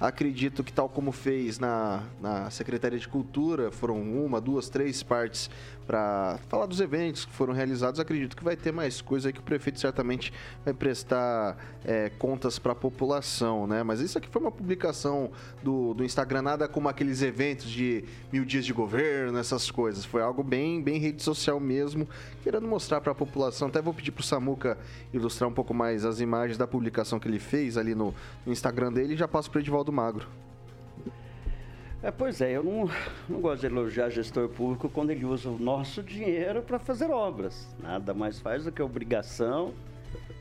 Acredito 0.00 0.64
que, 0.64 0.72
tal 0.72 0.88
como 0.88 1.12
fez 1.12 1.58
na, 1.58 2.02
na 2.20 2.50
Secretaria 2.50 2.98
de 2.98 3.06
Cultura, 3.06 3.70
foram 3.70 4.00
uma, 4.02 4.40
duas, 4.40 4.68
três 4.68 5.02
partes 5.02 5.43
para 5.86 6.38
falar 6.48 6.66
dos 6.66 6.80
eventos 6.80 7.24
que 7.24 7.32
foram 7.32 7.52
realizados. 7.52 8.00
Acredito 8.00 8.36
que 8.36 8.44
vai 8.44 8.56
ter 8.56 8.72
mais 8.72 9.00
coisa 9.00 9.28
aí 9.28 9.32
que 9.32 9.40
o 9.40 9.42
prefeito 9.42 9.78
certamente 9.78 10.32
vai 10.64 10.72
prestar 10.72 11.56
é, 11.84 12.10
contas 12.10 12.58
para 12.58 12.72
a 12.72 12.74
população, 12.74 13.66
né? 13.66 13.82
Mas 13.82 14.00
isso 14.00 14.16
aqui 14.18 14.28
foi 14.28 14.40
uma 14.40 14.50
publicação 14.50 15.30
do, 15.62 15.94
do 15.94 16.04
Instagram, 16.04 16.42
nada 16.42 16.68
como 16.68 16.88
aqueles 16.88 17.22
eventos 17.22 17.68
de 17.68 18.04
mil 18.32 18.44
dias 18.44 18.64
de 18.64 18.72
governo, 18.72 19.38
essas 19.38 19.70
coisas. 19.70 20.04
Foi 20.04 20.22
algo 20.22 20.42
bem, 20.42 20.82
bem 20.82 20.98
rede 20.98 21.22
social 21.22 21.60
mesmo, 21.60 22.08
querendo 22.42 22.66
mostrar 22.66 23.00
para 23.00 23.12
a 23.12 23.14
população. 23.14 23.68
Até 23.68 23.80
vou 23.80 23.94
pedir 23.94 24.12
para 24.12 24.22
o 24.22 24.24
Samuca 24.24 24.78
ilustrar 25.12 25.48
um 25.48 25.54
pouco 25.54 25.74
mais 25.74 26.04
as 26.04 26.20
imagens 26.20 26.56
da 26.56 26.66
publicação 26.66 27.18
que 27.18 27.28
ele 27.28 27.38
fez 27.38 27.76
ali 27.76 27.94
no, 27.94 28.14
no 28.46 28.52
Instagram 28.52 28.92
dele 28.92 29.14
e 29.14 29.16
já 29.16 29.28
passo 29.28 29.50
para 29.50 29.58
o 29.58 29.60
Edivaldo 29.62 29.92
Magro. 29.92 30.26
É, 32.04 32.10
pois 32.10 32.40
é, 32.42 32.52
eu 32.52 32.62
não, 32.62 32.90
não 33.26 33.40
gosto 33.40 33.62
de 33.62 33.66
elogiar 33.66 34.10
gestor 34.10 34.50
público 34.50 34.90
quando 34.90 35.08
ele 35.08 35.24
usa 35.24 35.48
o 35.48 35.58
nosso 35.58 36.02
dinheiro 36.02 36.60
para 36.60 36.78
fazer 36.78 37.10
obras. 37.10 37.66
Nada 37.82 38.12
mais 38.12 38.38
faz 38.38 38.64
do 38.64 38.70
que 38.70 38.82
obrigação 38.82 39.72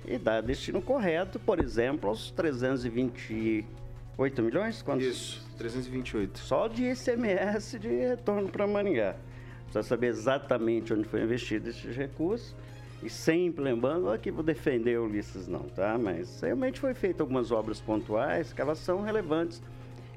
e 0.06 0.18
dar 0.18 0.42
destino 0.42 0.82
correto, 0.82 1.40
por 1.40 1.62
exemplo, 1.62 2.10
aos 2.10 2.30
328 2.32 4.42
milhões? 4.42 4.82
Quantos? 4.82 5.06
Isso, 5.06 5.42
328. 5.58 6.38
Só 6.38 6.68
de 6.68 6.84
ICMS 6.84 7.80
de 7.80 7.88
retorno 7.88 8.50
para 8.50 8.68
Maringá. 8.68 9.16
Precisa 9.64 9.84
saber 9.84 10.08
exatamente 10.08 10.94
onde 10.94 11.06
foi 11.06 11.24
investido 11.24 11.70
esses 11.70 11.96
recursos. 11.96 12.54
E 13.02 13.10
sempre 13.10 13.64
lembrando, 13.64 14.10
aqui 14.10 14.32
vou 14.32 14.44
defender 14.44 15.00
o 15.00 15.06
Ulisses 15.06 15.48
não, 15.48 15.62
tá? 15.62 15.98
Mas 15.98 16.42
realmente 16.42 16.82
foi 16.82 16.94
feito 16.94 17.22
algumas 17.22 17.54
obras 17.54 17.80
pontuais 17.80 18.52
que 18.52 18.60
elas 18.60 18.80
são 18.80 19.02
relevantes 19.02 19.62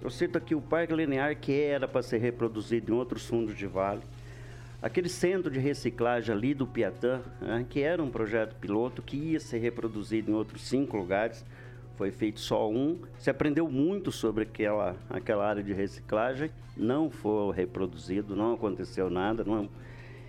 eu 0.02 0.10
cito 0.10 0.38
aqui 0.38 0.54
o 0.54 0.60
Parque 0.60 0.94
Linear, 0.94 1.36
que 1.36 1.52
era 1.52 1.88
para 1.88 2.02
ser 2.02 2.18
reproduzido 2.18 2.92
em 2.92 2.94
outros 2.94 3.26
fundos 3.26 3.56
de 3.56 3.66
vale. 3.66 4.02
Aquele 4.80 5.08
centro 5.08 5.50
de 5.50 5.58
reciclagem 5.58 6.34
ali 6.34 6.54
do 6.54 6.66
Piatã, 6.66 7.20
né, 7.40 7.64
que 7.68 7.80
era 7.80 8.02
um 8.02 8.10
projeto 8.10 8.54
piloto 8.56 9.02
que 9.02 9.16
ia 9.16 9.40
ser 9.40 9.58
reproduzido 9.58 10.30
em 10.30 10.34
outros 10.34 10.62
cinco 10.62 10.96
lugares, 10.96 11.44
foi 11.96 12.10
feito 12.10 12.40
só 12.40 12.70
um. 12.70 12.98
Se 13.18 13.30
aprendeu 13.30 13.68
muito 13.68 14.12
sobre 14.12 14.42
aquela, 14.42 14.94
aquela 15.08 15.48
área 15.48 15.62
de 15.62 15.72
reciclagem, 15.72 16.50
não 16.76 17.10
foi 17.10 17.54
reproduzido, 17.54 18.36
não 18.36 18.52
aconteceu 18.52 19.08
nada, 19.08 19.42
não, 19.44 19.68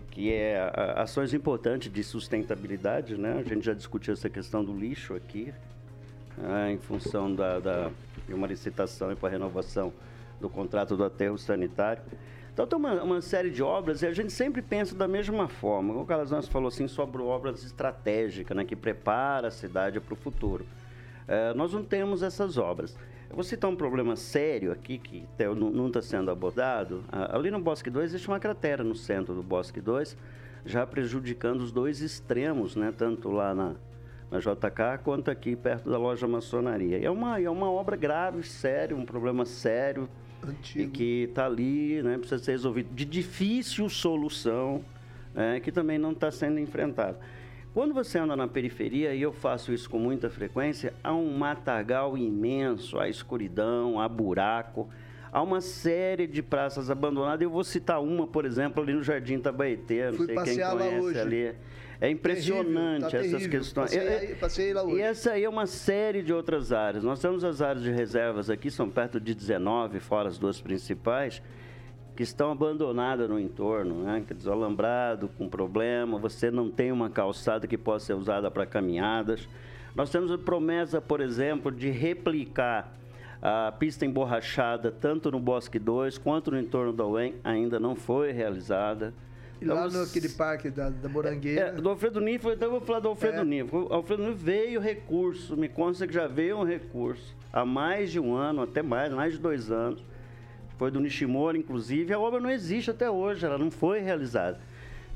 que 0.10 0.32
é 0.32 0.71
ações 0.95 1.34
importantes 1.34 1.91
de 1.91 2.03
sustentabilidade, 2.03 3.17
né? 3.17 3.38
A 3.38 3.43
gente 3.43 3.65
já 3.65 3.73
discutiu 3.73 4.13
essa 4.13 4.30
questão 4.30 4.63
do 4.63 4.73
lixo 4.73 5.13
aqui, 5.13 5.53
né, 6.38 6.71
em 6.71 6.77
função 6.77 7.36
da, 7.36 7.60
da 7.60 7.91
de 8.28 8.34
uma 8.34 8.46
licitação 8.46 9.16
para 9.16 9.30
renovação 9.30 9.94
do 10.40 10.50
contrato 10.50 10.96
do 10.96 11.04
aterro 11.04 11.38
sanitário. 11.38 12.04
Então 12.54 12.66
tem 12.66 12.78
uma, 12.78 13.04
uma, 13.04 13.22
série 13.22 13.52
de 13.52 13.62
obras 13.62 14.02
e 14.02 14.08
a 14.08 14.12
gente 14.12 14.34
sempre 14.34 14.62
pensa 14.62 14.96
da 14.96 15.08
mesma 15.08 15.48
forma. 15.48 15.94
O 15.94 16.06
Calazans 16.06 16.48
falou 16.48 16.68
assim 16.68 16.88
sobre 16.88 17.22
obras 17.22 17.63
estratégicas, 17.63 18.58
né, 18.58 18.66
que 18.66 18.76
prepara 18.76 19.48
a 19.50 19.52
cidade 19.52 20.00
para 20.00 20.13
o 20.13 20.18
futuro. 20.18 20.66
É, 21.28 21.54
nós 21.54 21.74
não 21.74 21.84
temos 21.84 22.24
essas 22.24 22.58
obras. 22.58 22.98
Eu 23.30 23.36
vou 23.36 23.44
citar 23.44 23.70
um 23.70 23.76
problema 23.76 24.16
sério 24.16 24.72
aqui 24.72 24.98
que 24.98 25.24
não 25.56 25.88
está 25.88 26.02
sendo 26.02 26.32
abordado. 26.32 27.04
Ali 27.12 27.52
no 27.52 27.60
Bosque 27.60 27.90
2 27.90 28.12
existe 28.12 28.28
uma 28.28 28.40
cratera 28.40 28.84
no 28.84 28.96
centro 28.96 29.36
do 29.36 29.44
Bosque 29.44 29.82
2, 29.82 30.18
já 30.66 30.86
prejudicando 30.88 31.62
os 31.62 31.72
dois 31.72 32.02
extremos, 32.02 32.76
né, 32.76 32.94
tanto 32.98 33.30
lá 33.30 33.54
na, 33.54 33.76
na 34.30 34.40
JK, 34.40 35.04
quanto 35.04 35.32
aqui 35.32 35.56
perto 35.56 35.90
da 35.90 35.98
loja 35.98 36.28
maçonaria. 36.28 37.04
É 37.04 37.10
uma, 37.10 37.40
é 37.40 37.50
uma 37.50 37.72
obra 37.72 37.96
grave, 37.96 38.44
sério, 38.44 38.98
um 38.98 39.06
problema 39.06 39.46
sério. 39.46 40.10
Antigo. 40.46 40.84
E 40.84 40.88
que 40.88 41.24
está 41.30 41.46
ali, 41.46 42.02
né, 42.04 42.18
precisa 42.18 42.44
ser 42.44 42.52
resolvido. 42.52 42.94
De 42.94 43.06
difícil 43.06 43.90
solução, 43.90 44.84
né, 45.34 45.60
que 45.60 45.72
também 45.72 45.98
não 45.98 46.12
está 46.12 46.30
sendo 46.30 46.60
enfrentado. 46.60 47.18
Quando 47.74 47.94
você 47.94 48.18
anda 48.18 48.36
na 48.36 48.48
periferia, 48.48 49.13
e 49.13 49.22
eu 49.22 49.32
faço 49.32 49.72
isso 49.72 49.90
com 49.90 50.00
muita 50.00 50.30
frequência, 50.30 50.94
há 51.04 51.13
um 51.13 51.38
matagal 51.38 52.18
imenso, 52.18 53.00
há 53.00 53.08
escuridão, 53.08 54.00
há 54.00 54.10
buraco, 54.10 54.90
há 55.32 55.42
uma 55.42 55.62
série 55.62 56.26
de 56.26 56.42
praças 56.42 56.90
abandonadas. 56.90 57.42
Eu 57.42 57.52
vou 57.52 57.63
citar 57.63 58.02
uma, 58.02 58.26
por 58.26 58.46
exemplo, 58.46 58.82
ali 58.82 58.94
no 58.94 59.04
Jardim 59.04 59.40
Tabaeté, 59.40 60.10
não 60.10 60.18
Fui 60.18 60.26
sei 60.26 60.36
quem 60.36 60.60
conhece 60.60 61.00
hoje. 61.00 61.20
ali. 61.20 61.56
É 61.99 62.10
impressionante 62.10 63.10
terrível, 63.10 63.31
tá 63.31 63.38
essas 63.38 63.47
questões. 63.47 63.95
Passei, 63.95 64.07
é, 64.07 64.36
passei 64.36 64.73
lá 64.73 64.83
hoje. 64.83 64.97
E 64.97 65.01
essa 65.01 65.31
aí 65.31 65.43
é 65.43 65.49
uma 65.49 65.65
série 65.65 66.21
de 66.21 66.31
outras 66.31 66.71
áreas. 66.71 67.03
Nós 67.03 67.19
temos 67.19 67.43
as 67.43 67.62
áreas 67.62 67.83
de 67.83 67.91
reservas 67.91 68.49
aqui, 68.49 68.69
são 68.69 68.89
perto 68.89 69.19
de 69.19 69.33
19, 69.33 69.99
fora 69.99 70.29
as 70.29 70.38
duas 70.38 70.62
principais, 70.62 71.41
que 72.15 72.21
estão 72.23 72.51
abandonadas 72.51 73.27
no 73.27 73.39
entorno, 73.39 74.03
né? 74.03 74.23
Quer 74.27 74.36
dizer, 74.36 74.51
alambrado, 74.51 75.27
com 75.38 75.49
problema, 75.49 76.19
você 76.19 76.51
não 76.51 76.69
tem 76.69 76.91
uma 76.91 77.10
calçada 77.10 77.65
que 77.67 77.77
possa 77.77 78.07
ser 78.07 78.13
usada 78.13 78.49
para 78.51 78.65
caminhadas. 78.65 79.47
Nós 79.95 80.12
temos 80.12 80.31
a 80.31 80.38
promessa, 80.38 81.01
por 81.01 81.21
exemplo, 81.21 81.71
de 81.71 81.89
replicar 81.89 82.93
A 83.41 83.71
pista 83.71 84.03
emborrachada, 84.03 84.91
tanto 84.91 85.29
no 85.31 85.39
Bosque 85.39 85.77
2 85.77 86.17
quanto 86.17 86.49
no 86.49 86.60
entorno 86.60 86.91
da 86.91 87.05
UEM, 87.05 87.36
ainda 87.43 87.79
não 87.79 87.95
foi 87.95 88.31
realizada. 88.31 89.13
Lá 89.62 89.88
no 89.88 90.02
aquele 90.04 90.30
parque 90.30 90.70
da, 90.70 90.89
da 90.89 91.10
Morangueira. 91.10 91.62
É, 91.62 91.72
do 91.72 91.89
Alfredo 91.89 92.22
Nivo, 92.22 92.52
então 92.52 92.67
eu 92.67 92.72
vou 92.72 92.82
falar 92.82 93.00
do 93.00 93.08
Alfredo 93.08 93.41
É. 93.41 93.46
Nivo. 93.46 93.88
O 93.89 93.93
Alfredo 93.93 94.24
Nivo 94.24 94.36
veio 94.36 94.80
recurso, 94.80 95.58
me 95.58 95.67
consta 95.67 96.06
que 96.08 96.13
já 96.13 96.28
veio 96.28 96.58
um 96.58 96.63
recurso 96.63 97.36
há 97.52 97.65
mais 97.65 98.12
de 98.12 98.20
um 98.20 98.36
ano, 98.36 98.62
até 98.62 98.82
mais, 98.82 99.12
mais 99.12 99.34
de 99.34 99.39
dois 99.39 99.72
anos. 99.72 100.04
Foi 100.78 100.91
do 100.91 101.00
Nishimura, 101.00 101.58
inclusive. 101.58 102.13
A 102.13 102.20
obra 102.20 102.39
não 102.39 102.52
existe 102.52 102.91
até 102.91 103.10
hoje, 103.10 103.46
ela 103.46 103.58
não 103.58 103.72
foi 103.72 104.00
realizada. 104.00 104.60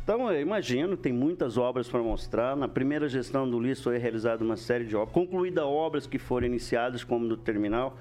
Então, 0.03 0.31
eu 0.31 0.41
imagino, 0.41 0.97
tem 0.97 1.13
muitas 1.13 1.57
obras 1.57 1.87
para 1.87 2.01
mostrar. 2.01 2.55
Na 2.55 2.67
primeira 2.67 3.07
gestão 3.07 3.47
do 3.47 3.57
Ulisses 3.57 3.83
foi 3.83 3.99
realizada 3.99 4.43
uma 4.43 4.57
série 4.57 4.85
de 4.85 4.95
obras, 4.95 5.13
concluídas 5.13 5.63
obras 5.63 6.07
que 6.07 6.17
foram 6.17 6.47
iniciadas, 6.47 7.03
como 7.03 7.27
do 7.27 7.37
terminal 7.37 7.95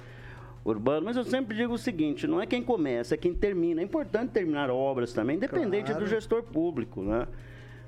urbano. 0.64 1.06
Mas 1.06 1.16
eu 1.16 1.24
sempre 1.24 1.56
digo 1.56 1.74
o 1.74 1.78
seguinte: 1.78 2.26
não 2.26 2.40
é 2.40 2.46
quem 2.46 2.62
começa, 2.62 3.14
é 3.14 3.16
quem 3.16 3.34
termina. 3.34 3.80
É 3.80 3.84
importante 3.84 4.30
terminar 4.30 4.70
obras 4.70 5.12
também, 5.12 5.36
independente 5.36 5.86
Claro. 5.86 6.00
do 6.00 6.06
gestor 6.06 6.42
público, 6.42 7.02
né? 7.02 7.26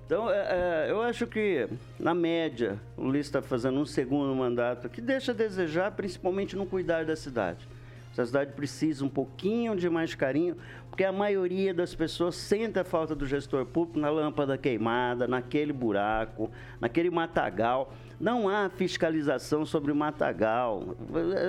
Então, 0.06 0.28
é, 0.28 0.86
é, 0.88 0.90
eu 0.90 1.00
acho 1.00 1.26
que, 1.26 1.66
na 1.98 2.12
média, 2.12 2.78
o 2.98 3.04
Ulisses 3.04 3.28
está 3.28 3.40
fazendo 3.40 3.78
um 3.80 3.86
segundo 3.86 4.34
mandato 4.34 4.88
que 4.88 5.00
deixa 5.00 5.32
a 5.32 5.34
desejar, 5.34 5.92
principalmente 5.92 6.54
no 6.54 6.66
cuidar 6.66 7.04
da 7.04 7.16
cidade. 7.16 7.66
Essa 8.12 8.26
cidade 8.26 8.52
precisa 8.52 9.04
um 9.04 9.08
pouquinho 9.08 9.74
de 9.74 9.88
mais 9.88 10.14
carinho, 10.14 10.56
porque 10.90 11.02
a 11.02 11.10
maioria 11.10 11.72
das 11.72 11.94
pessoas 11.94 12.34
sente 12.36 12.78
a 12.78 12.84
falta 12.84 13.14
do 13.14 13.24
gestor 13.26 13.64
público 13.64 13.98
na 13.98 14.10
lâmpada 14.10 14.58
queimada, 14.58 15.26
naquele 15.26 15.72
buraco, 15.72 16.50
naquele 16.78 17.08
matagal. 17.10 17.94
Não 18.20 18.48
há 18.50 18.68
fiscalização 18.68 19.64
sobre 19.64 19.90
o 19.90 19.96
matagal. 19.96 20.94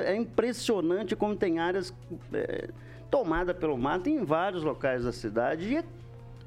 É 0.05 0.15
impressionante 0.15 1.15
como 1.17 1.35
tem 1.35 1.59
áreas 1.59 1.93
é, 2.31 2.69
tomadas 3.11 3.55
pelo 3.57 3.77
mato 3.77 4.09
em 4.09 4.23
vários 4.23 4.63
locais 4.63 5.03
da 5.03 5.11
cidade. 5.11 5.67
E 5.67 5.77
é 5.77 5.83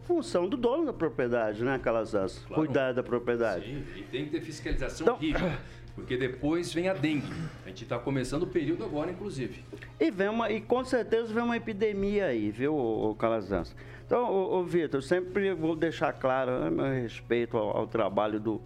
função 0.05 0.48
do 0.48 0.57
dono 0.57 0.87
da 0.87 0.92
propriedade, 0.94 1.62
né, 1.62 1.79
Calazans? 1.79 2.38
Claro. 2.48 2.55
Cuidar 2.64 2.92
da 2.94 3.02
propriedade. 3.02 3.66
Sim, 3.66 3.85
e 4.00 4.02
tem 4.05 4.24
que 4.24 4.31
ter 4.31 4.40
fiscalização 4.40 5.05
Então- 5.05 5.16
rígida, 5.18 5.59
porque 5.96 6.16
depois 6.16 6.72
vem 6.72 6.88
a 6.88 6.94
dengue. 6.94 7.32
A 7.64 7.68
gente 7.70 7.85
está 7.85 7.98
começando 7.98 8.42
o 8.42 8.46
período 8.46 8.85
agora, 8.85 9.11
inclusive. 9.11 9.64
E, 9.98 10.11
vem 10.11 10.28
uma, 10.28 10.50
e 10.50 10.61
com 10.61 10.85
certeza 10.85 11.32
vem 11.32 11.42
uma 11.42 11.56
epidemia 11.56 12.26
aí, 12.26 12.50
viu, 12.50 13.16
Calazans? 13.18 13.74
Então, 14.04 14.30
ô, 14.30 14.59
ô 14.59 14.64
Vitor, 14.64 15.02
sempre 15.02 15.54
vou 15.54 15.74
deixar 15.74 16.12
claro 16.12 16.61
né, 16.61 16.70
meu 16.70 16.85
respeito 16.85 17.56
ao, 17.56 17.78
ao 17.78 17.87
trabalho 17.87 18.38
do, 18.38 18.61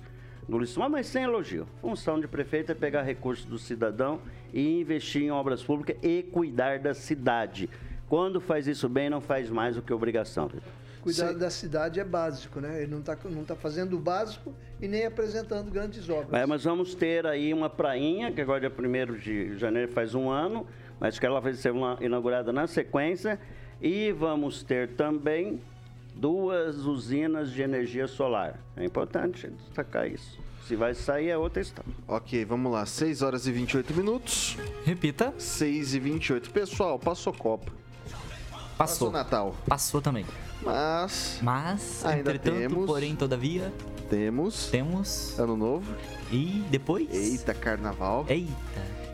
do 0.46 0.56
Ulisses, 0.56 0.76
mas 0.76 1.06
sem 1.06 1.22
elogio. 1.22 1.68
Função 1.80 2.20
de 2.20 2.26
prefeito 2.26 2.72
é 2.72 2.74
pegar 2.74 3.02
recursos 3.02 3.44
do 3.44 3.58
cidadão 3.58 4.20
e 4.52 4.80
investir 4.80 5.22
em 5.22 5.30
obras 5.30 5.62
públicas 5.62 5.96
e 6.02 6.24
cuidar 6.24 6.80
da 6.80 6.92
cidade. 6.92 7.70
Quando 8.08 8.40
faz 8.40 8.66
isso 8.66 8.88
bem, 8.88 9.08
não 9.08 9.20
faz 9.20 9.48
mais 9.48 9.76
do 9.76 9.82
que 9.82 9.92
obrigação, 9.92 10.48
Vitor. 10.48 10.72
Cuidar 11.02 11.28
Sim. 11.32 11.38
da 11.38 11.50
cidade 11.50 11.98
é 12.00 12.04
básico, 12.04 12.60
né? 12.60 12.82
Ele 12.82 12.90
não 12.90 13.00
está 13.00 13.16
não 13.24 13.44
tá 13.44 13.56
fazendo 13.56 13.96
o 13.96 13.98
básico 14.00 14.54
e 14.80 14.86
nem 14.86 15.06
apresentando 15.06 15.70
grandes 15.70 16.08
obras. 16.08 16.32
É, 16.40 16.44
mas 16.46 16.64
vamos 16.64 16.94
ter 16.94 17.26
aí 17.26 17.52
uma 17.54 17.70
prainha, 17.70 18.30
que 18.32 18.40
agora 18.40 18.66
é 18.66 18.70
1 18.70 19.16
de 19.18 19.56
janeiro, 19.58 19.90
faz 19.92 20.14
um 20.14 20.28
ano, 20.30 20.66
mas 20.98 21.18
que 21.18 21.24
ela 21.24 21.40
vai 21.40 21.54
ser 21.54 21.72
uma- 21.72 21.96
inaugurada 22.00 22.52
na 22.52 22.66
sequência. 22.66 23.40
E 23.80 24.12
vamos 24.12 24.62
ter 24.62 24.90
também 24.90 25.60
duas 26.14 26.84
usinas 26.84 27.50
de 27.50 27.62
energia 27.62 28.06
solar. 28.06 28.58
É 28.76 28.84
importante 28.84 29.48
destacar 29.48 30.06
isso. 30.06 30.38
Se 30.66 30.76
vai 30.76 30.92
sair 30.94 31.30
é 31.30 31.38
outra 31.38 31.62
história. 31.62 31.90
Ok, 32.06 32.44
vamos 32.44 32.70
lá. 32.70 32.84
6 32.84 33.22
horas 33.22 33.46
e 33.46 33.52
28 33.52 33.94
minutos. 33.94 34.56
Repita. 34.84 35.32
6 35.38 35.94
e 35.94 35.98
28. 35.98 36.50
Pessoal, 36.50 36.98
passou 36.98 37.32
Copa. 37.32 37.72
Passou 38.50 38.70
Passou. 38.76 39.10
Natal. 39.10 39.56
Passou 39.66 40.00
também. 40.00 40.24
Mas 40.62 41.38
Mas, 41.42 42.04
Ainda 42.04 42.18
entretanto, 42.32 42.58
temos- 42.58 42.86
porém, 42.86 43.16
todavia, 43.16 43.72
temos 44.08 44.68
temos. 44.70 45.38
Ano 45.38 45.56
Novo. 45.56 45.92
E 46.30 46.64
depois. 46.70 47.08
Eita, 47.12 47.54
Carnaval. 47.54 48.24
Eita. 48.28 48.50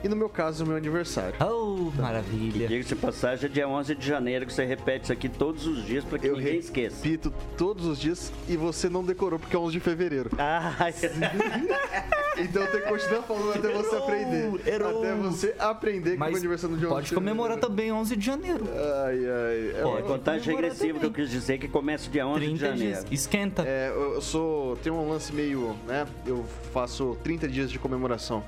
E 0.06 0.08
no 0.08 0.14
meu 0.14 0.28
caso, 0.28 0.62
o 0.62 0.68
meu 0.68 0.76
aniversário. 0.76 1.34
Oh, 1.40 1.90
maravilha. 2.00 2.68
Diga-se 2.68 2.90
de 2.90 2.94
passagem, 2.94 3.50
é 3.50 3.52
dia 3.52 3.68
11 3.68 3.92
de 3.96 4.06
janeiro, 4.06 4.46
que 4.46 4.52
você 4.52 4.64
repete 4.64 5.02
isso 5.06 5.12
aqui 5.12 5.28
todos 5.28 5.66
os 5.66 5.84
dias 5.84 6.04
para 6.04 6.16
que 6.16 6.28
Eu 6.28 6.36
ninguém 6.36 6.58
esqueça. 6.58 6.94
repito 7.02 7.34
todos 7.58 7.84
os 7.86 7.98
dias 7.98 8.32
e 8.48 8.56
você 8.56 8.88
não 8.88 9.02
decorou 9.02 9.36
porque 9.36 9.56
é 9.56 9.58
11 9.58 9.72
de 9.72 9.80
fevereiro. 9.80 10.30
Ah, 10.38 10.72
Então 12.38 12.62
eu 12.62 12.70
tenho 12.70 12.82
que 12.84 12.88
continuar 12.90 13.22
falando 13.22 13.50
até 13.54 13.68
você 13.72 13.94
Errou, 13.96 14.04
aprender. 14.04 14.68
errou. 14.68 14.98
Até 14.98 15.14
você 15.14 15.54
aprender 15.58 16.10
que 16.10 16.16
o 16.16 16.20
Mas 16.20 16.28
meu 16.30 16.38
aniversário 16.38 16.74
no 16.76 16.78
dia 16.78 16.86
11 16.88 16.94
pode 16.94 17.08
de 17.08 17.14
comemorar 17.14 17.58
também 17.58 17.90
11 17.90 18.14
de 18.14 18.26
janeiro. 18.26 18.64
Ai, 19.06 19.16
ai. 19.16 19.70
É, 19.74 19.82
Pode. 19.82 20.02
contagem 20.06 20.42
comemorar 20.44 20.70
regressiva 20.70 20.98
que 21.00 21.06
eu 21.06 21.10
quis 21.12 21.30
dizer, 21.30 21.58
que 21.58 21.66
começa 21.66 22.08
dia 22.10 22.26
11 22.26 22.40
de 22.40 22.46
30 22.46 22.58
janeiro. 22.60 22.78
dias. 23.00 23.06
Esquenta. 23.10 23.64
É, 23.66 23.88
eu 23.88 24.14
eu 24.14 24.20
sou. 24.20 24.76
Tem 24.76 24.92
um 24.92 25.08
lance 25.08 25.32
meio, 25.32 25.74
né? 25.86 26.06
Eu 26.26 26.44
faço 26.72 27.16
30 27.24 27.48
dias 27.48 27.70
de 27.70 27.78
comemoração. 27.78 28.44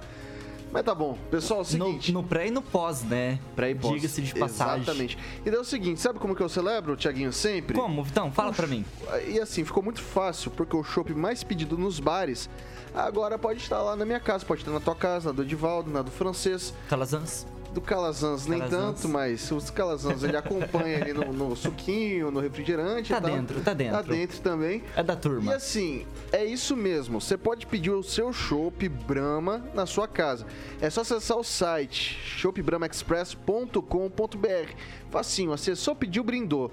Mas 0.71 0.83
tá 0.85 0.95
bom. 0.95 1.17
Pessoal, 1.31 1.61
é 1.61 1.63
o 1.63 1.79
no, 1.79 1.87
seguinte. 1.87 2.13
no 2.13 2.23
pré 2.23 2.49
e 2.49 2.51
no 2.51 2.61
pós, 2.61 3.03
né? 3.03 3.39
Pré 3.57 3.71
e 3.71 3.75
pós. 3.75 3.95
Diga-se 3.95 4.21
de 4.21 4.35
passagem. 4.35 4.83
Exatamente. 4.83 5.19
E 5.45 5.51
daí 5.51 5.59
é 5.59 5.61
o 5.61 5.65
seguinte, 5.65 6.01
sabe 6.01 6.19
como 6.19 6.35
que 6.37 6.43
eu 6.43 6.49
celebro, 6.49 6.97
Tiaguinho, 6.97 7.33
sempre? 7.33 7.77
Como, 7.77 8.03
Vitão? 8.03 8.31
Fala 8.31 8.53
pra 8.53 8.67
mim. 8.67 8.85
E 9.27 9.41
assim, 9.41 9.65
ficou 9.65 9.83
muito 9.83 10.03
fácil, 10.03 10.51
porque 10.51 10.77
o 10.77 10.85
chopp 10.85 11.15
mais 11.15 11.43
pedido 11.43 11.79
nos 11.79 11.99
bares 12.01 12.49
agora 12.95 13.39
pode 13.39 13.61
estar 13.61 13.81
lá 13.81 13.97
na 13.97 14.05
minha 14.05 14.21
casa, 14.21 14.45
pode 14.45 14.61
estar 14.61 14.73
na 14.73 14.81
tua 14.81 14.95
casa, 14.95 15.29
na 15.29 15.35
do 15.37 15.43
Edivaldo, 15.43 15.91
na 15.91 16.03
do 16.03 16.11
francês, 16.11 16.75
Calazans. 16.89 17.47
Do 17.73 17.81
Calazans 17.81 18.47
nem 18.47 18.59
Calazans. 18.61 19.01
tanto, 19.01 19.09
mas 19.09 19.51
os 19.51 19.71
Calazans 19.71 20.23
ele 20.23 20.37
acompanha 20.37 20.97
ali 21.03 21.13
no, 21.13 21.33
no 21.33 21.55
suquinho, 21.55 22.31
no 22.31 22.41
refrigerante 22.41 23.13
Tá 23.13 23.19
e 23.19 23.21
dentro, 23.21 23.61
tá 23.61 23.75
dentro. 23.75 23.95
Tá 23.97 24.03
dentro 24.03 24.41
também. 24.41 24.83
É 24.97 25.03
da 25.03 25.13
E 25.13 25.17
turma. 25.17 25.55
assim, 25.55 26.07
é 26.33 26.45
isso 26.45 26.77
mesmo. 26.77 27.21
Você 27.21 27.37
pode 27.37 27.67
pedir 27.67 27.91
o 27.91 28.03
seu 28.03 28.33
chopp 28.33 28.89
Brahma 28.89 29.65
na 29.75 29.87
sua 29.87 30.09
casa. 30.09 30.47
É 30.81 30.89
só 30.91 31.03
acessar 31.03 31.37
o 31.37 31.45
site 31.45 32.19
shopbramaexpress.com.br. 32.25 34.73
Facinho, 35.11 35.53
acessou, 35.53 35.95
pediu, 35.95 36.25
brindou. 36.25 36.71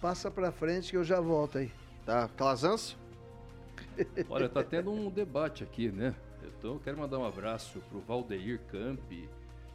Passa 0.00 0.30
pra 0.30 0.52
frente 0.52 0.92
que 0.92 0.96
eu 0.96 1.02
já 1.02 1.20
volto 1.20 1.58
aí. 1.58 1.72
Tá, 2.06 2.28
Calazans? 2.36 2.96
Olha, 4.28 4.48
tá 4.48 4.62
tendo 4.62 4.92
um 4.92 5.10
debate 5.10 5.64
aqui, 5.64 5.90
né? 5.90 6.14
Então, 6.44 6.74
eu 6.74 6.80
quero 6.84 6.96
mandar 6.96 7.18
um 7.18 7.24
abraço 7.24 7.80
pro 7.90 7.98
Valdeir 7.98 8.60
Campi 8.70 9.28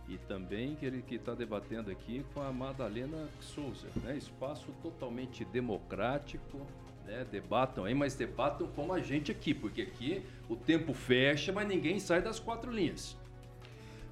e 0.07 0.17
também 0.17 0.75
que 0.75 0.85
ele 0.85 1.01
que 1.01 1.15
está 1.15 1.33
debatendo 1.33 1.91
aqui 1.91 2.25
com 2.33 2.41
a 2.41 2.53
Madalena 2.53 3.27
Souza, 3.41 3.87
né? 3.97 4.15
Espaço 4.15 4.67
totalmente 4.81 5.43
democrático, 5.43 6.65
né? 7.05 7.25
Debatam 7.31 7.85
aí, 7.85 7.93
mas 7.93 8.15
debatam 8.15 8.67
como 8.75 8.93
a 8.93 8.99
gente 8.99 9.31
aqui, 9.31 9.53
porque 9.53 9.81
aqui 9.81 10.23
o 10.49 10.55
tempo 10.55 10.93
fecha, 10.93 11.51
mas 11.51 11.67
ninguém 11.67 11.99
sai 11.99 12.21
das 12.21 12.39
quatro 12.39 12.71
linhas. 12.71 13.17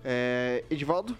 É, 0.03 0.63
Edivaldo? 0.69 1.17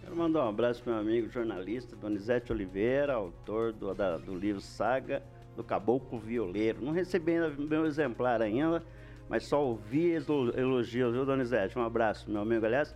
Quero 0.00 0.16
mandar 0.16 0.44
um 0.44 0.48
abraço 0.48 0.82
para 0.82 0.92
meu 0.92 1.02
amigo 1.02 1.28
jornalista 1.28 1.94
Donizete 1.94 2.52
Oliveira, 2.52 3.14
autor 3.14 3.72
do, 3.72 3.94
da, 3.94 4.16
do 4.16 4.34
livro 4.34 4.60
Saga 4.60 5.22
do 5.56 5.62
Caboclo 5.62 6.18
Violeiro. 6.18 6.84
Não 6.84 6.92
recebi 6.92 7.32
ainda 7.32 7.50
meu 7.50 7.86
exemplar 7.86 8.42
ainda, 8.42 8.82
mas 9.28 9.44
só 9.44 9.64
ouvi 9.64 10.10
elogios, 10.10 11.12
viu, 11.12 11.24
Donizete? 11.24 11.78
Um 11.78 11.84
abraço, 11.84 12.28
meu 12.30 12.42
amigo. 12.42 12.66
Aliás, 12.66 12.94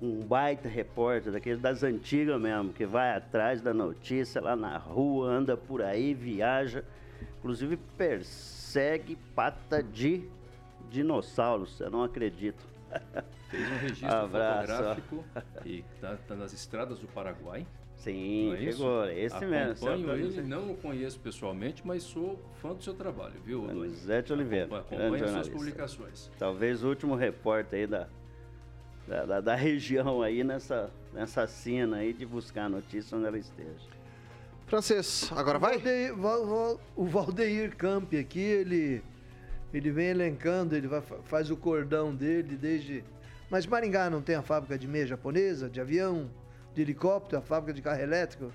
um 0.00 0.20
baita 0.20 0.68
repórter, 0.68 1.32
daquele 1.32 1.58
das 1.58 1.82
antigas 1.82 2.40
mesmo, 2.40 2.72
que 2.72 2.86
vai 2.86 3.16
atrás 3.16 3.60
da 3.60 3.74
notícia 3.74 4.40
lá 4.40 4.56
na 4.56 4.78
rua, 4.78 5.28
anda 5.28 5.56
por 5.56 5.82
aí, 5.82 6.14
viaja, 6.14 6.84
inclusive 7.48 7.78
persegue 7.96 9.16
pata 9.34 9.82
de 9.82 10.28
dinossauros, 10.90 11.80
eu 11.80 11.90
não 11.90 12.02
acredito. 12.02 12.62
Fez 13.48 13.70
um 13.70 13.76
registro 13.78 14.08
Abraço. 14.12 14.66
fotográfico 14.66 15.24
e 15.64 15.82
tá, 15.98 16.18
tá, 16.28 16.36
nas 16.36 16.52
estradas 16.52 16.98
do 16.98 17.08
Paraguai. 17.08 17.66
Sim, 17.96 18.52
é 18.52 18.58
chegou, 18.58 19.04
é 19.04 19.18
esse 19.18 19.46
mesmo. 19.46 19.88
Acompanho 19.88 20.12
ele, 20.12 20.42
não 20.42 20.72
o 20.72 20.76
conheço 20.76 21.18
pessoalmente, 21.20 21.84
mas 21.86 22.02
sou 22.02 22.38
fã 22.60 22.74
do 22.74 22.84
seu 22.84 22.92
trabalho, 22.92 23.40
viu? 23.42 23.66
Zé 23.88 24.20
de 24.20 24.32
Oliveira. 24.32 24.78
Acompanho 24.80 25.24
as 25.24 25.30
suas 25.30 25.48
publicações. 25.48 26.30
Talvez 26.38 26.84
o 26.84 26.88
último 26.88 27.14
repórter 27.14 27.80
aí 27.80 27.86
da, 27.86 28.08
da, 29.06 29.24
da, 29.24 29.40
da, 29.40 29.54
região 29.54 30.20
aí 30.20 30.44
nessa, 30.44 30.90
nessa 31.14 31.46
cena 31.46 31.96
aí 31.96 32.12
de 32.12 32.26
buscar 32.26 32.68
notícia 32.68 33.16
onde 33.16 33.26
ela 33.26 33.38
esteja. 33.38 33.97
Francês, 34.68 35.30
agora 35.34 35.58
vai? 35.58 35.78
Valdeir, 35.78 36.14
o 36.94 37.06
Valdeir 37.06 37.74
Camp 37.74 38.12
aqui, 38.12 38.38
ele, 38.38 39.02
ele 39.72 39.90
vem 39.90 40.08
elencando, 40.08 40.76
ele 40.76 40.86
vai, 40.86 41.00
faz 41.24 41.50
o 41.50 41.56
cordão 41.56 42.14
dele 42.14 42.54
desde... 42.54 43.02
Mas 43.50 43.66
Maringá 43.66 44.10
não 44.10 44.20
tem 44.20 44.36
a 44.36 44.42
fábrica 44.42 44.76
de 44.76 44.86
meia 44.86 45.06
japonesa, 45.06 45.70
de 45.70 45.80
avião, 45.80 46.30
de 46.74 46.82
helicóptero, 46.82 47.38
a 47.38 47.40
fábrica 47.40 47.72
de 47.72 47.80
carro 47.80 48.02
elétrico? 48.02 48.52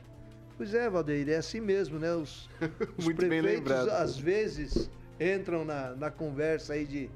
Pois 0.56 0.76
é, 0.76 0.88
Valdeir, 0.88 1.28
é 1.30 1.38
assim 1.38 1.60
mesmo, 1.60 1.98
né? 1.98 2.14
Os, 2.14 2.48
os 2.96 3.12
prefeitos, 3.14 3.72
às 3.72 4.16
vezes, 4.16 4.92
entram 5.20 5.66
na, 5.66 5.96
na 5.96 6.12
conversa 6.12 6.74
aí 6.74 6.86
de, 6.86 7.10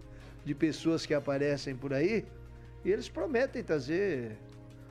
de 0.43 0.55
pessoas 0.55 1.05
que 1.05 1.13
aparecem 1.13 1.75
por 1.75 1.93
aí 1.93 2.25
e 2.83 2.91
eles 2.91 3.07
prometem 3.07 3.63
trazer 3.63 4.35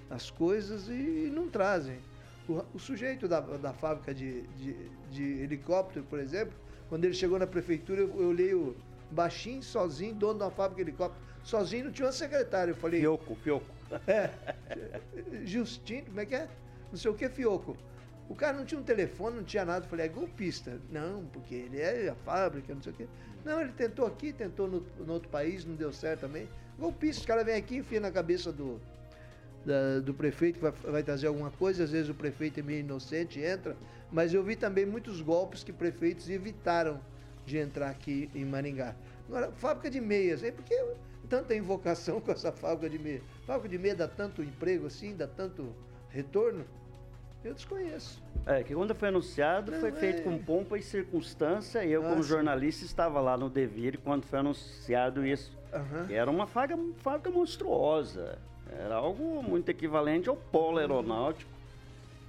as 0.08 0.30
coisas 0.30 0.86
e 0.88 1.28
não 1.34 1.48
trazem. 1.48 1.98
O, 2.48 2.64
o 2.74 2.78
sujeito 2.78 3.26
da, 3.26 3.40
da 3.40 3.72
fábrica 3.72 4.14
de, 4.14 4.42
de, 4.42 4.74
de, 5.10 5.22
helicóptero, 5.42 6.04
por 6.08 6.18
exemplo, 6.18 6.54
quando 6.88 7.04
ele 7.04 7.14
chegou 7.14 7.38
na 7.38 7.46
prefeitura, 7.46 8.00
eu, 8.00 8.20
eu 8.20 8.28
olhei 8.28 8.54
o 8.54 8.76
baixinho, 9.10 9.62
sozinho, 9.62 10.14
dono 10.14 10.38
da 10.38 10.50
fábrica 10.50 10.84
de 10.84 10.90
helicóptero, 10.90 11.20
sozinho, 11.42 11.86
não 11.86 11.92
tinha 11.92 12.08
um 12.08 12.12
secretário. 12.12 12.72
Eu 12.72 12.76
falei. 12.76 13.00
Fioco, 13.00 13.34
Fioco. 13.36 13.66
É. 14.08 14.30
Justino, 15.44 16.06
como 16.06 16.20
é 16.20 16.26
que 16.26 16.34
é? 16.34 16.48
Não 16.90 16.98
sei 16.98 17.10
o 17.10 17.14
que, 17.14 17.28
Fioco. 17.28 17.76
O 18.28 18.34
cara 18.34 18.56
não 18.56 18.64
tinha 18.64 18.80
um 18.80 18.84
telefone, 18.84 19.36
não 19.36 19.44
tinha 19.44 19.64
nada. 19.64 19.84
Eu 19.84 19.88
falei, 19.88 20.06
é 20.06 20.08
golpista. 20.08 20.80
Não, 20.90 21.24
porque 21.26 21.54
ele 21.54 21.80
é 21.80 22.08
a 22.08 22.14
fábrica, 22.16 22.74
não 22.74 22.82
sei 22.82 22.92
o 22.92 22.96
quê. 22.96 23.06
Não, 23.44 23.60
ele 23.60 23.72
tentou 23.72 24.04
aqui, 24.04 24.32
tentou 24.32 24.66
no, 24.66 24.84
no 24.98 25.12
outro 25.12 25.28
país, 25.28 25.64
não 25.64 25.76
deu 25.76 25.92
certo 25.92 26.22
também. 26.22 26.48
Golpista, 26.76 27.20
os 27.20 27.26
caras 27.26 27.44
vêm 27.44 27.54
aqui, 27.54 27.76
enfia 27.76 28.00
na 28.00 28.10
cabeça 28.10 28.52
do, 28.52 28.80
da, 29.66 29.98
do 29.98 30.14
prefeito 30.14 30.60
que 30.60 30.62
vai, 30.62 30.70
vai, 30.70 31.02
trazer 31.02 31.26
alguma 31.26 31.50
coisa, 31.50 31.82
às 31.82 31.90
vezes 31.90 32.08
o 32.08 32.14
prefeito 32.14 32.60
é 32.60 32.62
meio 32.62 32.80
inocente, 32.80 33.40
entra, 33.40 33.76
mas 34.12 34.32
eu 34.32 34.42
vi 34.42 34.54
também 34.54 34.86
muitos 34.86 35.20
golpes 35.20 35.64
que 35.64 35.72
prefeitos 35.72 36.30
evitaram 36.30 37.00
de 37.44 37.58
entrar 37.58 37.90
aqui 37.90 38.30
em 38.34 38.44
Maringá. 38.44 38.94
Agora, 39.28 39.50
fábrica 39.52 39.90
de 39.90 40.00
meias, 40.00 40.44
é 40.44 40.52
porque 40.52 40.74
tanta 41.28 41.54
invocação 41.54 42.20
com 42.22 42.30
essa 42.30 42.52
fábrica 42.52 42.88
de 42.88 42.98
meia. 42.98 43.22
Fábrica 43.44 43.68
de 43.68 43.78
meia 43.78 43.96
dá 43.96 44.06
tanto 44.06 44.40
emprego 44.40 44.86
assim, 44.86 45.16
dá 45.16 45.26
tanto 45.26 45.74
retorno? 46.08 46.64
Eu 47.44 47.52
desconheço. 47.54 48.22
É, 48.44 48.62
que 48.62 48.74
quando 48.74 48.94
foi 48.94 49.08
anunciado 49.08 49.70
Não, 49.70 49.80
foi 49.80 49.92
feito 49.92 50.20
é... 50.20 50.22
com 50.22 50.38
pompa 50.38 50.78
e 50.78 50.82
circunstância. 50.82 51.84
E 51.84 51.92
eu, 51.92 52.04
ah, 52.04 52.10
como 52.10 52.22
sim. 52.22 52.28
jornalista, 52.28 52.84
estava 52.84 53.20
lá 53.20 53.36
no 53.36 53.48
Devir 53.48 53.98
quando 53.98 54.24
foi 54.24 54.38
anunciado 54.38 55.26
isso. 55.26 55.56
Uhum. 55.72 56.14
era 56.14 56.30
uma 56.30 56.46
fábrica, 56.46 56.80
fábrica 56.98 57.30
monstruosa. 57.30 58.38
Era 58.78 58.96
algo 58.96 59.42
muito 59.42 59.68
equivalente 59.68 60.28
ao 60.28 60.36
polo 60.36 60.78
aeronáutico. 60.78 61.50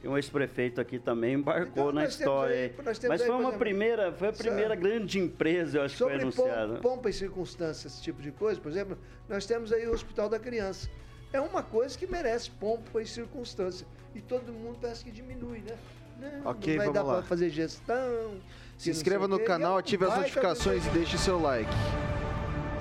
E 0.03 0.07
um 0.07 0.15
ex-prefeito 0.15 0.79
aqui 0.79 0.99
também 0.99 1.33
embarcou 1.33 1.89
então, 1.89 1.91
na 1.91 2.05
história. 2.05 2.55
Aí, 2.55 2.73
Mas 3.07 3.23
foi 3.23 3.35
uma 3.35 3.53
primeira, 3.53 4.11
foi 4.11 4.27
a 4.27 4.33
primeira 4.33 4.75
grande 4.75 5.19
empresa, 5.19 5.79
eu 5.79 5.83
acho 5.83 5.97
que 5.97 6.03
foi 6.03 6.13
anunciada. 6.13 6.67
Sobre 6.67 6.81
pompa 6.81 7.09
e 7.09 7.13
circunstâncias, 7.13 7.93
esse 7.93 8.01
tipo 8.03 8.21
de 8.21 8.31
coisa, 8.31 8.61
por 8.61 8.71
exemplo, 8.71 8.97
nós 9.27 9.45
temos 9.45 9.73
aí 9.73 9.87
o 9.87 9.93
Hospital 9.93 10.29
da 10.29 10.37
Criança. 10.37 10.87
É 11.33 11.41
uma 11.41 11.63
coisa 11.63 11.97
que 11.97 12.05
merece 12.05 12.49
pompa 12.51 13.01
e 13.01 13.05
circunstância. 13.05 13.87
E 14.13 14.21
todo 14.21 14.51
mundo 14.53 14.77
parece 14.79 15.03
que 15.03 15.11
diminui, 15.11 15.59
né? 15.59 15.75
Não, 16.19 16.51
ok, 16.51 16.73
não 16.73 16.77
vai 16.77 16.87
vamos 16.87 16.93
dar 16.93 17.03
lá. 17.03 17.13
para 17.15 17.23
fazer 17.23 17.49
gestão. 17.49 18.35
Se 18.77 18.89
inscreva 18.91 19.27
no 19.27 19.39
canal, 19.39 19.77
ative 19.77 20.05
as 20.05 20.15
notificações 20.15 20.85
e 20.85 20.89
deixe 20.91 21.17
seu 21.17 21.39
like. 21.39 21.71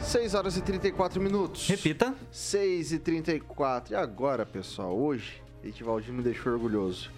6 0.06 0.34
horas 0.34 0.56
e 0.56 0.62
34 0.62 1.20
minutos. 1.20 1.66
Repita. 1.66 2.14
6 2.30 2.92
e 2.92 2.98
34. 3.00 3.92
E 3.92 3.96
agora, 3.96 4.46
pessoal, 4.46 4.96
hoje, 4.96 5.42
Etivaldir 5.64 6.12
me 6.12 6.22
deixou 6.22 6.52
orgulhoso. 6.52 7.10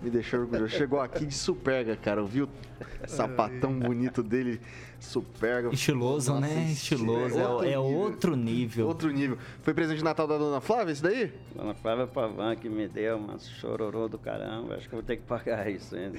Me 0.00 0.10
deixou 0.10 0.40
orgulhoso. 0.40 0.68
Chegou 0.68 1.00
aqui 1.00 1.26
de 1.26 1.34
superga, 1.34 1.96
cara. 1.96 2.22
Viu 2.22 2.46
o 2.46 3.08
sapatão 3.08 3.76
bonito 3.78 4.22
dele? 4.22 4.60
Superga. 5.00 5.70
Estiloso, 5.72 6.32
Nossa, 6.34 6.46
né? 6.46 6.70
Estiloso. 6.72 7.38
É, 7.38 7.78
outro, 7.78 8.32
é, 8.32 8.34
é 8.34 8.36
nível. 8.36 8.36
outro 8.36 8.36
nível. 8.36 8.86
Outro 8.86 9.10
nível. 9.10 9.38
Foi 9.62 9.72
presente 9.72 9.98
de 9.98 10.04
Natal 10.04 10.26
da 10.26 10.36
Dona 10.38 10.60
Flávia, 10.60 10.92
esse 10.92 11.02
daí? 11.02 11.32
Dona 11.54 11.74
Flávia 11.74 12.06
Pavan 12.06 12.56
que 12.56 12.68
me 12.68 12.88
deu, 12.88 13.16
uma 13.16 13.38
chororô 13.38 14.08
do 14.08 14.18
caramba. 14.18 14.74
Acho 14.74 14.88
que 14.88 14.94
eu 14.94 14.98
vou 14.98 15.06
ter 15.06 15.16
que 15.16 15.22
pagar 15.22 15.70
isso 15.70 15.94
ainda. 15.94 16.18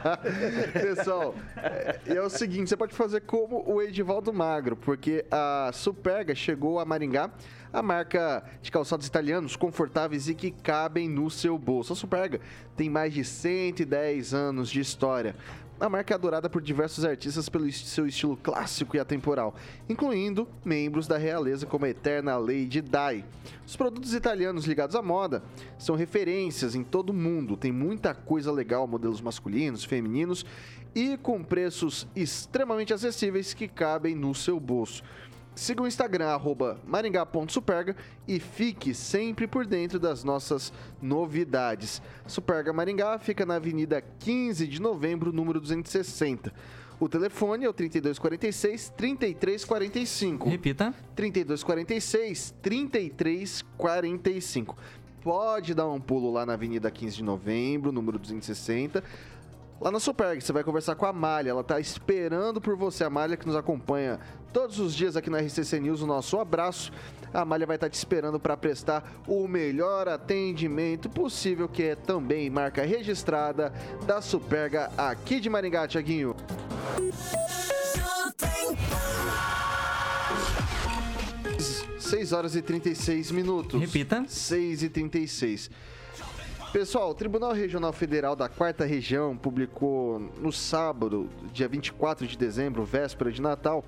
Pessoal, 0.72 1.34
é, 1.56 2.00
é 2.06 2.22
o 2.22 2.30
seguinte: 2.30 2.70
você 2.70 2.76
pode 2.76 2.94
fazer 2.94 3.20
como 3.22 3.62
o 3.66 3.82
Edivaldo 3.82 4.32
Magro, 4.32 4.76
porque 4.76 5.24
a 5.30 5.70
Superga 5.72 6.34
chegou 6.34 6.80
a 6.80 6.84
Maringá 6.84 7.30
a 7.72 7.82
marca 7.82 8.42
de 8.62 8.70
calçados 8.70 9.06
italianos 9.06 9.56
confortáveis 9.56 10.28
e 10.28 10.34
que 10.34 10.50
cabem 10.50 11.08
no 11.08 11.30
seu 11.30 11.58
bolso. 11.58 11.92
A 11.92 11.96
Superga 11.96 12.40
tem 12.76 12.88
mais 12.88 13.12
de 13.12 13.24
110 13.24 14.34
anos 14.34 14.70
de 14.70 14.80
história. 14.80 15.34
A 15.80 15.88
marca 15.88 16.12
é 16.12 16.16
adorada 16.16 16.50
por 16.50 16.60
diversos 16.60 17.04
artistas 17.04 17.48
pelo 17.48 17.70
seu 17.70 18.04
estilo 18.04 18.36
clássico 18.36 18.96
e 18.96 19.00
atemporal, 19.00 19.54
incluindo 19.88 20.48
membros 20.64 21.06
da 21.06 21.16
realeza 21.16 21.66
como 21.66 21.84
a 21.84 21.88
eterna 21.88 22.36
Lady 22.36 22.80
Di. 22.80 23.24
Os 23.64 23.76
produtos 23.76 24.12
italianos 24.12 24.64
ligados 24.64 24.96
à 24.96 25.02
moda 25.02 25.40
são 25.78 25.94
referências 25.94 26.74
em 26.74 26.82
todo 26.82 27.10
o 27.10 27.14
mundo, 27.14 27.56
tem 27.56 27.70
muita 27.70 28.12
coisa 28.12 28.50
legal, 28.50 28.88
modelos 28.88 29.20
masculinos, 29.20 29.84
femininos 29.84 30.44
e 30.96 31.16
com 31.16 31.44
preços 31.44 32.08
extremamente 32.16 32.92
acessíveis 32.92 33.54
que 33.54 33.68
cabem 33.68 34.16
no 34.16 34.34
seu 34.34 34.58
bolso. 34.58 35.04
Siga 35.58 35.82
o 35.82 35.88
Instagram, 35.88 36.28
arroba 36.28 36.80
maringá.superga 36.86 37.96
e 38.28 38.38
fique 38.38 38.94
sempre 38.94 39.48
por 39.48 39.66
dentro 39.66 39.98
das 39.98 40.22
nossas 40.22 40.72
novidades. 41.02 42.00
Superga 42.28 42.72
Maringá 42.72 43.18
fica 43.18 43.44
na 43.44 43.56
Avenida 43.56 44.00
15 44.00 44.68
de 44.68 44.80
Novembro, 44.80 45.32
número 45.32 45.60
260. 45.60 46.54
O 47.00 47.08
telefone 47.08 47.64
é 47.64 47.68
o 47.68 47.72
3246 47.72 48.92
3345. 48.96 50.48
Repita. 50.48 50.94
3246 51.16 52.54
3345. 52.62 54.76
Pode 55.20 55.74
dar 55.74 55.88
um 55.88 56.00
pulo 56.00 56.30
lá 56.30 56.46
na 56.46 56.52
Avenida 56.52 56.88
15 56.88 57.16
de 57.16 57.24
Novembro, 57.24 57.90
número 57.90 58.16
260 58.16 59.02
lá 59.80 59.90
na 59.90 60.00
Superg. 60.00 60.40
Você 60.40 60.52
vai 60.52 60.64
conversar 60.64 60.94
com 60.94 61.06
a 61.06 61.12
Malha, 61.12 61.50
ela 61.50 61.60
está 61.60 61.80
esperando 61.80 62.60
por 62.60 62.76
você. 62.76 63.04
A 63.04 63.10
Malha 63.10 63.36
que 63.36 63.46
nos 63.46 63.56
acompanha 63.56 64.18
todos 64.52 64.78
os 64.78 64.94
dias 64.94 65.16
aqui 65.16 65.30
na 65.30 65.38
RCC 65.38 65.80
News. 65.80 66.02
O 66.02 66.06
nosso 66.06 66.38
abraço. 66.38 66.92
A 67.32 67.44
Malha 67.44 67.66
vai 67.66 67.76
estar 67.76 67.90
te 67.90 67.94
esperando 67.94 68.40
para 68.40 68.56
prestar 68.56 69.22
o 69.26 69.46
melhor 69.46 70.08
atendimento 70.08 71.08
possível, 71.10 71.68
que 71.68 71.82
é 71.82 71.94
também 71.94 72.48
marca 72.48 72.84
registrada 72.84 73.72
da 74.06 74.22
Superga 74.22 74.90
aqui 74.96 75.38
de 75.38 75.50
Maringá, 75.50 75.86
Tiaguinho. 75.86 76.34
Seis 81.98 82.32
horas 82.32 82.56
e 82.56 82.62
36 82.62 83.30
minutos. 83.30 83.78
Repita. 83.78 84.24
6 84.26 84.82
e 84.82 84.88
36. 84.88 85.70
Pessoal, 86.72 87.08
o 87.10 87.14
Tribunal 87.14 87.54
Regional 87.54 87.94
Federal 87.94 88.36
da 88.36 88.46
Quarta 88.46 88.84
Região 88.84 89.34
publicou 89.34 90.20
no 90.38 90.52
sábado, 90.52 91.26
dia 91.50 91.66
24 91.66 92.26
de 92.26 92.36
dezembro, 92.36 92.84
véspera 92.84 93.32
de 93.32 93.40
Natal, 93.40 93.82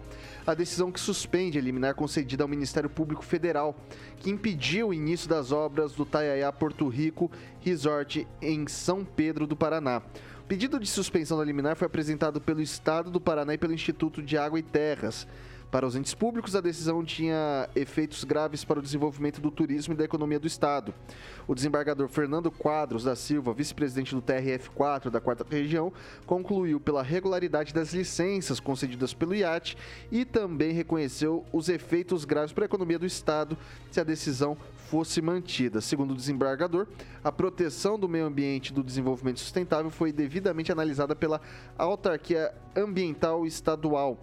a 0.46 0.54
decisão 0.54 0.90
que 0.90 0.98
suspende 0.98 1.58
a 1.58 1.60
liminar 1.60 1.94
concedida 1.94 2.42
ao 2.42 2.48
Ministério 2.48 2.88
Público 2.88 3.22
Federal, 3.22 3.76
que 4.16 4.30
impediu 4.30 4.88
o 4.88 4.94
início 4.94 5.28
das 5.28 5.52
obras 5.52 5.92
do 5.92 6.06
Taiaiá 6.06 6.50
Porto 6.50 6.88
Rico 6.88 7.30
Resort 7.60 8.26
em 8.40 8.66
São 8.66 9.04
Pedro 9.04 9.46
do 9.46 9.54
Paraná. 9.54 10.00
O 10.40 10.44
pedido 10.44 10.80
de 10.80 10.88
suspensão 10.88 11.36
da 11.36 11.44
liminar 11.44 11.76
foi 11.76 11.86
apresentado 11.86 12.40
pelo 12.40 12.62
Estado 12.62 13.10
do 13.10 13.20
Paraná 13.20 13.52
e 13.52 13.58
pelo 13.58 13.74
Instituto 13.74 14.22
de 14.22 14.38
Água 14.38 14.58
e 14.58 14.62
Terras. 14.62 15.26
Para 15.70 15.86
os 15.86 15.94
entes 15.94 16.14
públicos, 16.14 16.56
a 16.56 16.60
decisão 16.60 17.04
tinha 17.04 17.68
efeitos 17.76 18.24
graves 18.24 18.64
para 18.64 18.80
o 18.80 18.82
desenvolvimento 18.82 19.40
do 19.40 19.52
turismo 19.52 19.94
e 19.94 19.96
da 19.96 20.04
economia 20.04 20.40
do 20.40 20.46
Estado. 20.48 20.92
O 21.46 21.54
desembargador 21.54 22.08
Fernando 22.08 22.50
Quadros 22.50 23.04
da 23.04 23.14
Silva, 23.14 23.54
vice-presidente 23.54 24.12
do 24.12 24.20
TRF4 24.20 25.10
da 25.10 25.20
Quarta 25.20 25.46
Região, 25.48 25.92
concluiu 26.26 26.80
pela 26.80 27.04
regularidade 27.04 27.72
das 27.72 27.94
licenças 27.94 28.58
concedidas 28.58 29.14
pelo 29.14 29.32
IAT 29.32 29.76
e 30.10 30.24
também 30.24 30.72
reconheceu 30.72 31.44
os 31.52 31.68
efeitos 31.68 32.24
graves 32.24 32.52
para 32.52 32.64
a 32.64 32.66
economia 32.66 32.98
do 32.98 33.06
Estado 33.06 33.56
se 33.92 34.00
a 34.00 34.04
decisão 34.04 34.56
fosse 34.88 35.22
mantida. 35.22 35.80
Segundo 35.80 36.10
o 36.10 36.16
desembargador, 36.16 36.88
a 37.22 37.30
proteção 37.30 37.96
do 37.96 38.08
meio 38.08 38.26
ambiente 38.26 38.70
e 38.70 38.72
do 38.72 38.82
desenvolvimento 38.82 39.38
sustentável 39.38 39.88
foi 39.88 40.10
devidamente 40.10 40.72
analisada 40.72 41.14
pela 41.14 41.40
autarquia 41.78 42.52
ambiental 42.74 43.46
estadual 43.46 44.18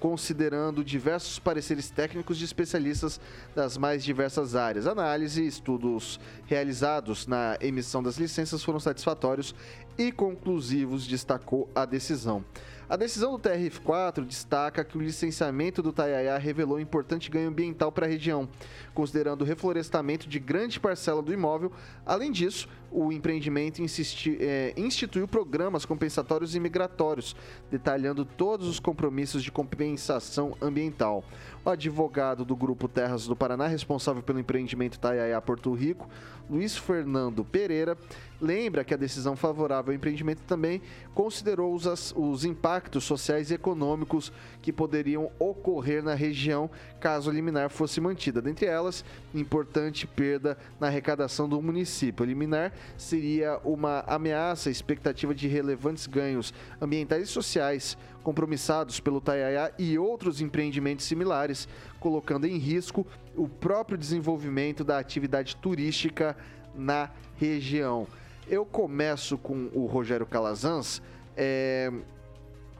considerando 0.00 0.84
diversos 0.84 1.38
pareceres 1.38 1.90
técnicos 1.90 2.38
de 2.38 2.44
especialistas 2.44 3.20
das 3.54 3.76
mais 3.76 4.04
diversas 4.04 4.54
áreas. 4.54 4.86
Análise 4.86 5.42
e 5.42 5.46
estudos 5.46 6.20
realizados 6.46 7.26
na 7.26 7.56
emissão 7.60 8.02
das 8.02 8.16
licenças 8.16 8.62
foram 8.62 8.80
satisfatórios 8.80 9.54
e 9.98 10.12
conclusivos, 10.12 11.06
destacou 11.06 11.68
a 11.74 11.84
decisão. 11.84 12.44
A 12.88 12.96
decisão 12.96 13.32
do 13.32 13.38
TRF4 13.38 14.24
destaca 14.24 14.82
que 14.82 14.96
o 14.96 15.00
licenciamento 15.02 15.82
do 15.82 15.92
Taiaiá 15.92 16.38
revelou 16.38 16.80
importante 16.80 17.30
ganho 17.30 17.50
ambiental 17.50 17.92
para 17.92 18.06
a 18.06 18.08
região, 18.08 18.48
considerando 18.94 19.42
o 19.42 19.44
reflorestamento 19.44 20.26
de 20.26 20.38
grande 20.38 20.80
parcela 20.80 21.20
do 21.20 21.30
imóvel. 21.30 21.70
Além 22.06 22.32
disso, 22.32 22.66
o 22.90 23.12
empreendimento 23.12 23.82
insisti, 23.82 24.36
é, 24.40 24.72
instituiu 24.76 25.28
programas 25.28 25.84
compensatórios 25.84 26.54
e 26.54 26.60
migratórios, 26.60 27.36
detalhando 27.70 28.24
todos 28.24 28.66
os 28.66 28.80
compromissos 28.80 29.42
de 29.42 29.52
compensação 29.52 30.56
ambiental. 30.60 31.24
O 31.64 31.70
advogado 31.70 32.44
do 32.44 32.56
Grupo 32.56 32.88
Terras 32.88 33.26
do 33.26 33.36
Paraná, 33.36 33.66
responsável 33.66 34.22
pelo 34.22 34.38
empreendimento 34.38 34.98
Taiaiá 34.98 35.40
Porto 35.40 35.72
Rico, 35.72 36.08
Luiz 36.48 36.76
Fernando 36.76 37.44
Pereira, 37.44 37.96
lembra 38.40 38.82
que 38.82 38.94
a 38.94 38.96
decisão 38.96 39.36
favorável 39.36 39.90
ao 39.90 39.96
empreendimento 39.96 40.40
também 40.46 40.80
considerou 41.14 41.74
os, 41.74 42.14
os 42.16 42.44
impactos 42.44 43.04
sociais 43.04 43.50
e 43.50 43.54
econômicos 43.54 44.32
que 44.68 44.72
poderiam 44.72 45.30
ocorrer 45.38 46.02
na 46.02 46.12
região 46.12 46.70
caso 47.00 47.30
a 47.30 47.32
liminar 47.32 47.70
fosse 47.70 48.02
mantida. 48.02 48.42
Dentre 48.42 48.66
elas, 48.66 49.02
importante 49.34 50.06
perda 50.06 50.58
na 50.78 50.88
arrecadação 50.88 51.48
do 51.48 51.62
município. 51.62 52.22
A 52.22 52.26
liminar 52.26 52.70
seria 52.98 53.58
uma 53.64 54.00
ameaça 54.06 54.68
à 54.68 54.72
expectativa 54.72 55.34
de 55.34 55.48
relevantes 55.48 56.06
ganhos 56.06 56.52
ambientais 56.82 57.22
e 57.22 57.32
sociais 57.32 57.96
compromissados 58.22 59.00
pelo 59.00 59.22
Taiaiá 59.22 59.72
e 59.78 59.98
outros 59.98 60.42
empreendimentos 60.42 61.06
similares, 61.06 61.66
colocando 61.98 62.46
em 62.46 62.58
risco 62.58 63.06
o 63.34 63.48
próprio 63.48 63.96
desenvolvimento 63.96 64.84
da 64.84 64.98
atividade 64.98 65.56
turística 65.56 66.36
na 66.74 67.08
região. 67.36 68.06
Eu 68.46 68.66
começo 68.66 69.38
com 69.38 69.70
o 69.72 69.86
Rogério 69.86 70.26
Calazans. 70.26 71.00
É... 71.34 71.90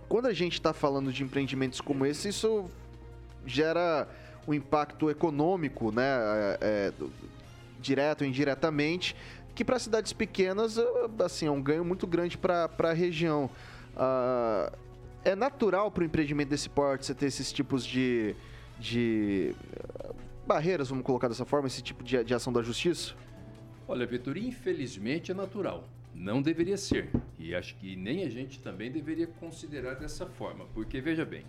Quando 0.08 0.26
a 0.26 0.32
gente 0.32 0.54
está 0.54 0.72
falando 0.72 1.12
de 1.12 1.22
empreendimentos 1.22 1.80
como 1.80 2.06
esse, 2.06 2.28
isso 2.28 2.70
gera 3.44 4.08
um 4.46 4.54
impacto 4.54 5.10
econômico, 5.10 5.92
né? 5.92 6.02
É, 6.02 6.58
é, 6.60 6.92
direto 7.80 8.22
ou 8.22 8.26
indiretamente, 8.26 9.14
que 9.54 9.64
para 9.64 9.78
cidades 9.78 10.12
pequenas 10.12 10.78
assim, 11.24 11.46
é 11.46 11.50
um 11.50 11.62
ganho 11.62 11.84
muito 11.84 12.06
grande 12.06 12.36
para 12.36 12.68
a 12.78 12.92
região. 12.92 13.50
Uh, 13.94 14.76
é 15.24 15.36
natural 15.36 15.90
para 15.90 16.02
o 16.02 16.04
empreendimento 16.04 16.48
desse 16.48 16.68
porte 16.68 17.06
você 17.06 17.14
ter 17.14 17.26
esses 17.26 17.52
tipos 17.52 17.84
de, 17.84 18.34
de 18.78 19.54
barreiras, 20.46 20.88
vamos 20.88 21.04
colocar 21.04 21.28
dessa 21.28 21.44
forma, 21.44 21.66
esse 21.68 21.82
tipo 21.82 22.02
de, 22.02 22.24
de 22.24 22.34
ação 22.34 22.52
da 22.52 22.62
justiça? 22.62 23.14
Olha, 23.86 24.06
Vitor, 24.06 24.36
infelizmente 24.36 25.30
é 25.30 25.34
natural. 25.34 25.84
Não 26.18 26.42
deveria 26.42 26.76
ser. 26.76 27.08
E 27.38 27.54
acho 27.54 27.76
que 27.76 27.94
nem 27.94 28.24
a 28.24 28.28
gente 28.28 28.58
também 28.58 28.90
deveria 28.90 29.28
considerar 29.28 29.94
dessa 29.94 30.26
forma. 30.26 30.66
Porque, 30.74 31.00
veja 31.00 31.24
bem, 31.24 31.44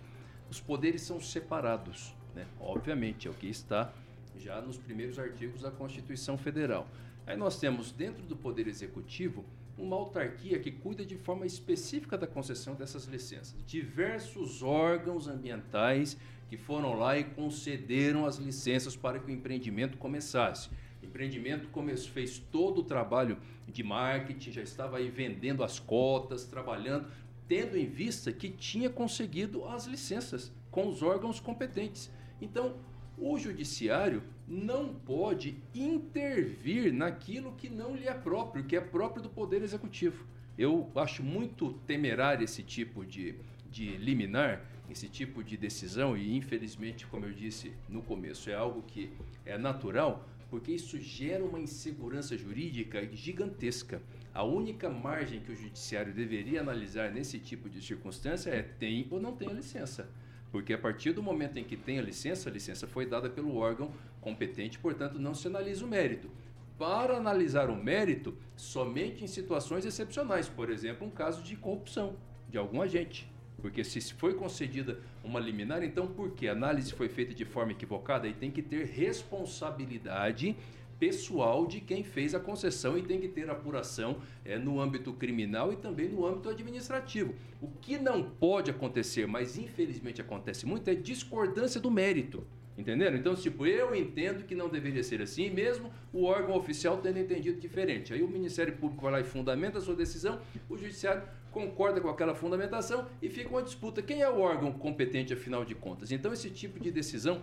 os 0.49 0.61
poderes 0.61 1.01
são 1.01 1.20
separados. 1.20 2.13
Né? 2.36 2.45
Obviamente, 2.59 3.28
é 3.28 3.32
o 3.32 3.34
que 3.34 3.47
está 3.47 3.91
já 4.38 4.61
nos 4.61 4.78
primeiros 4.78 5.17
artigos 5.17 5.61
da 5.61 5.72
Constituição 5.72 6.38
Federal. 6.38 6.88
Aí 7.26 7.36
nós 7.36 7.59
temos, 7.59 7.91
dentro 7.91 8.22
do 8.24 8.36
Poder 8.36 8.67
Executivo, 8.67 9.43
uma 9.76 9.95
autarquia 9.95 10.59
que 10.59 10.72
cuida 10.72 11.03
de 11.03 11.15
forma 11.15 11.47
específica 11.47 12.15
da 12.15 12.28
concessão 12.28 12.76
dessas 12.76 13.05
licenças. 13.05 13.55
Diversos 13.65 14.61
órgãos 14.61 15.28
ambientais 15.28 16.15
que 16.47 16.57
foram 16.57 16.93
lá 16.93 17.17
e 17.17 17.24
concederam 17.24 18.26
as 18.26 18.38
licenças 18.38 18.95
para 18.95 19.17
que 19.17 19.32
o 19.32 19.34
empreendimento 19.34 19.97
começasse. 19.97 20.70
Empreendimento 21.10 21.68
começou, 21.70 22.12
fez 22.12 22.38
todo 22.38 22.82
o 22.82 22.84
trabalho 22.84 23.38
de 23.68 23.84
marketing, 23.84 24.51
já 24.51 24.62
estava 24.62 24.97
aí 24.97 25.10
vendendo 25.10 25.64
as 25.64 25.80
cotas, 25.80 26.45
trabalhando, 26.45 27.07
tendo 27.47 27.76
em 27.76 27.88
vista 27.88 28.32
que 28.32 28.47
tinha 28.49 28.91
conseguido 28.91 29.66
as 29.66 29.86
licenças 29.86 30.51
com 30.70 30.88
os 30.88 31.01
órgãos 31.01 31.39
competentes. 31.39 32.12
Então, 32.39 32.76
o 33.18 33.39
judiciário 33.39 34.22
não 34.47 34.93
pode 34.93 35.57
intervir 35.74 36.93
naquilo 36.93 37.53
que 37.53 37.70
não 37.70 37.95
lhe 37.95 38.07
é 38.07 38.14
próprio, 38.14 38.64
que 38.64 38.76
é 38.76 38.82
próprio 38.82 39.24
do 39.24 39.30
Poder 39.30 39.64
Executivo. 39.64 40.26
Eu 40.57 40.91
acho 40.95 41.24
muito 41.24 41.74
temerário 41.88 42.43
esse 42.43 42.62
tipo 42.62 43.03
de, 43.03 43.36
de 43.70 43.97
liminar, 43.97 44.64
esse 44.89 45.10
tipo 45.10 45.43
de 45.43 45.57
decisão, 45.57 46.16
e 46.16 46.36
infelizmente, 46.36 47.07
como 47.07 47.26
eu 47.26 47.34
disse 47.34 47.74
no 47.88 48.03
começo, 48.03 48.49
é 48.49 48.55
algo 48.55 48.84
que 48.84 49.12
é 49.45 49.57
natural, 49.57 50.28
porque 50.50 50.72
isso 50.72 51.00
gera 51.00 51.43
uma 51.43 51.60
insegurança 51.60 52.38
jurídica 52.38 53.08
gigantesca. 53.14 54.02
A 54.34 54.43
única 54.43 54.89
margem 54.89 55.39
que 55.39 55.52
o 55.52 55.56
judiciário 55.56 56.14
deveria 56.14 56.62
analisar 56.62 57.12
nesse 57.12 57.39
tipo 57.39 57.70
de 57.70 57.82
circunstância 57.82 58.50
é 58.50 58.62
tem 58.64 59.08
ou 59.12 59.20
não 59.20 59.36
tem 59.36 59.50
a 59.50 59.54
licença. 59.54 60.10
Porque 60.52 60.74
a 60.74 60.78
partir 60.78 61.12
do 61.12 61.22
momento 61.22 61.58
em 61.58 61.64
que 61.64 61.78
tem 61.78 62.00
a 62.00 62.02
licença, 62.02 62.50
a 62.50 62.52
licença 62.52 62.88
foi 62.88 63.06
dada 63.06 63.30
pelo 63.30 63.56
órgão 63.56 63.91
competente, 64.20 64.80
portanto, 64.80 65.20
não 65.20 65.36
se 65.36 65.47
analisa 65.47 65.86
o 65.86 65.88
mérito. 65.88 66.30
Para 66.78 67.18
analisar 67.18 67.70
o 67.70 67.76
mérito, 67.76 68.36
somente 68.56 69.24
em 69.24 69.28
situações 69.28 69.86
excepcionais, 69.86 70.50
por 70.50 70.70
exemplo, 70.70 71.06
um 71.06 71.12
caso 71.12 71.43
de 71.43 71.56
corrupção 71.56 72.16
de 72.50 72.58
algum 72.58 72.82
agente. 72.82 73.30
Porque 73.60 73.84
se 73.84 74.01
foi 74.14 74.34
concedida 74.34 74.99
uma 75.24 75.39
liminar, 75.39 75.84
então 75.84 76.07
por 76.07 76.32
que 76.32 76.47
a 76.47 76.53
análise 76.53 76.93
foi 76.93 77.10
feita 77.10 77.34
de 77.34 77.45
forma 77.45 77.72
equivocada? 77.72 78.28
E 78.28 78.34
tem 78.34 78.49
que 78.49 78.62
ter 78.62 78.86
responsabilidade 78.86 80.55
pessoal 80.99 81.66
de 81.66 81.80
quem 81.80 82.03
fez 82.03 82.36
a 82.36 82.39
concessão 82.39 82.97
e 82.97 83.01
tem 83.01 83.20
que 83.20 83.30
ter 83.30 83.49
apuração 83.49 84.18
é, 84.43 84.57
no 84.57 84.82
âmbito 84.82 85.14
criminal 85.14 85.72
e 85.72 85.78
também 85.78 86.10
no 86.10 86.26
âmbito 86.26 86.49
administrativo. 86.49 87.34
O 87.62 87.68
que 87.68 87.97
não 87.97 88.22
pode 88.22 88.70
acontecer, 88.70 89.26
mas 89.26 89.57
infelizmente 89.57 90.20
acontece 90.20 90.66
muito, 90.66 90.89
é 90.89 90.95
discordância 90.95 91.80
do 91.80 91.89
mérito. 91.89 92.45
Entenderam? 92.78 93.18
Então, 93.18 93.36
tipo, 93.36 93.66
eu 93.66 93.93
entendo 93.93 94.45
que 94.45 94.55
não 94.55 94.70
deveria 94.70 95.03
ser 95.03 95.22
assim, 95.22 95.49
mesmo 95.49 95.91
o 96.14 96.24
órgão 96.24 96.55
oficial 96.55 96.97
tendo 96.97 97.20
entendido 97.20 97.60
diferente. 97.60 98.14
Aí 98.14 98.24
o 98.24 98.28
Ministério 98.28 98.74
Público 98.78 99.01
vai 99.01 99.12
lá 99.12 99.20
e 99.20 99.26
fundamenta 99.26 99.80
a 99.80 99.82
sua 99.82 99.95
decisão, 99.95 100.39
o 100.70 100.78
Judiciário 100.78 101.24
concorda 101.52 102.00
com 102.00 102.10
aquela 102.10 102.36
fundamentação 102.36 103.08
e 103.22 103.30
fica 103.30 103.50
uma 103.50 103.64
disputa. 103.64 104.02
Quem 104.02 104.22
é 104.22 104.30
o 104.30 104.39
órgão 104.39 104.72
competente, 104.72 105.34
afinal 105.34 105.66
de 105.66 105.76
contas? 105.76 106.12
Então, 106.12 106.32
esse 106.34 106.50
tipo 106.50 106.80
de 106.80 106.91
decisão 106.91 107.41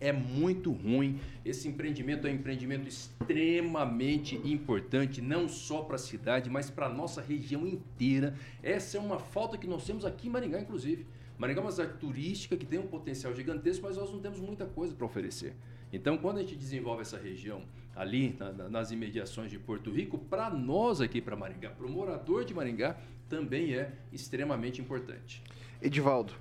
é 0.00 0.12
muito 0.12 0.70
ruim. 0.72 1.18
Esse 1.44 1.66
empreendimento 1.68 2.26
é 2.26 2.30
um 2.30 2.34
empreendimento 2.34 2.88
extremamente 2.88 4.36
importante, 4.44 5.22
não 5.22 5.48
só 5.48 5.82
para 5.82 5.96
a 5.96 5.98
cidade, 5.98 6.50
mas 6.50 6.70
para 6.70 6.86
a 6.86 6.90
nossa 6.90 7.22
região 7.22 7.66
inteira. 7.66 8.34
Essa 8.62 8.98
é 8.98 9.00
uma 9.00 9.18
falta 9.18 9.56
que 9.56 9.66
nós 9.66 9.84
temos 9.84 10.04
aqui 10.04 10.28
em 10.28 10.30
Maringá, 10.30 10.60
inclusive. 10.60 11.06
Maringá 11.38 11.60
é 11.60 11.64
uma 11.64 11.72
cidade 11.72 11.98
turística 11.98 12.56
que 12.56 12.66
tem 12.66 12.78
um 12.78 12.86
potencial 12.86 13.34
gigantesco, 13.34 13.84
mas 13.86 13.96
nós 13.96 14.12
não 14.12 14.20
temos 14.20 14.40
muita 14.40 14.66
coisa 14.66 14.94
para 14.94 15.06
oferecer. 15.06 15.54
Então, 15.92 16.18
quando 16.18 16.38
a 16.38 16.40
gente 16.40 16.56
desenvolve 16.56 17.02
essa 17.02 17.16
região 17.16 17.62
ali, 17.94 18.36
na, 18.38 18.52
na, 18.52 18.68
nas 18.68 18.90
imediações 18.90 19.50
de 19.50 19.58
Porto 19.58 19.90
Rico, 19.90 20.18
para 20.18 20.50
nós 20.50 21.00
aqui, 21.00 21.20
para 21.20 21.36
Maringá, 21.36 21.70
para 21.70 21.86
o 21.86 21.90
morador 21.90 22.44
de 22.44 22.52
Maringá, 22.52 22.96
também 23.28 23.74
é 23.74 23.92
extremamente 24.12 24.80
importante. 24.80 25.42
Edivaldo. 25.80 26.32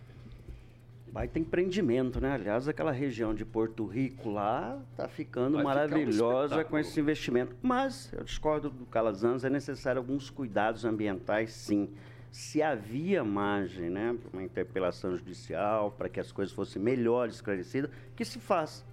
Baita 1.13 1.37
empreendimento, 1.37 2.19
né? 2.19 2.31
Aliás, 2.31 2.67
aquela 2.67 2.91
região 2.91 3.35
de 3.35 3.45
Porto 3.45 3.85
Rico 3.85 4.31
lá 4.31 4.81
está 4.89 5.07
ficando 5.07 5.57
Vai 5.57 5.63
maravilhosa 5.63 6.61
um 6.61 6.63
com 6.63 6.75
esse 6.75 6.99
investimento. 6.99 7.55
Mas, 7.61 8.11
eu 8.13 8.23
discordo 8.23 8.71
do 8.71 8.85
Calazans, 8.87 9.43
é 9.43 9.49
necessário 9.49 9.99
alguns 9.99 10.31
cuidados 10.31 10.85
ambientais, 10.85 11.53
sim. 11.53 11.89
Se 12.31 12.63
havia 12.63 13.23
margem 13.23 13.91
né, 13.91 14.17
para 14.19 14.39
uma 14.39 14.43
interpelação 14.43 15.15
judicial, 15.15 15.91
para 15.91 16.09
que 16.09 16.19
as 16.19 16.31
coisas 16.31 16.51
fossem 16.51 16.81
melhor 16.81 17.29
esclarecidas, 17.29 17.91
que 18.15 18.25
se 18.25 18.39
faz. 18.39 18.83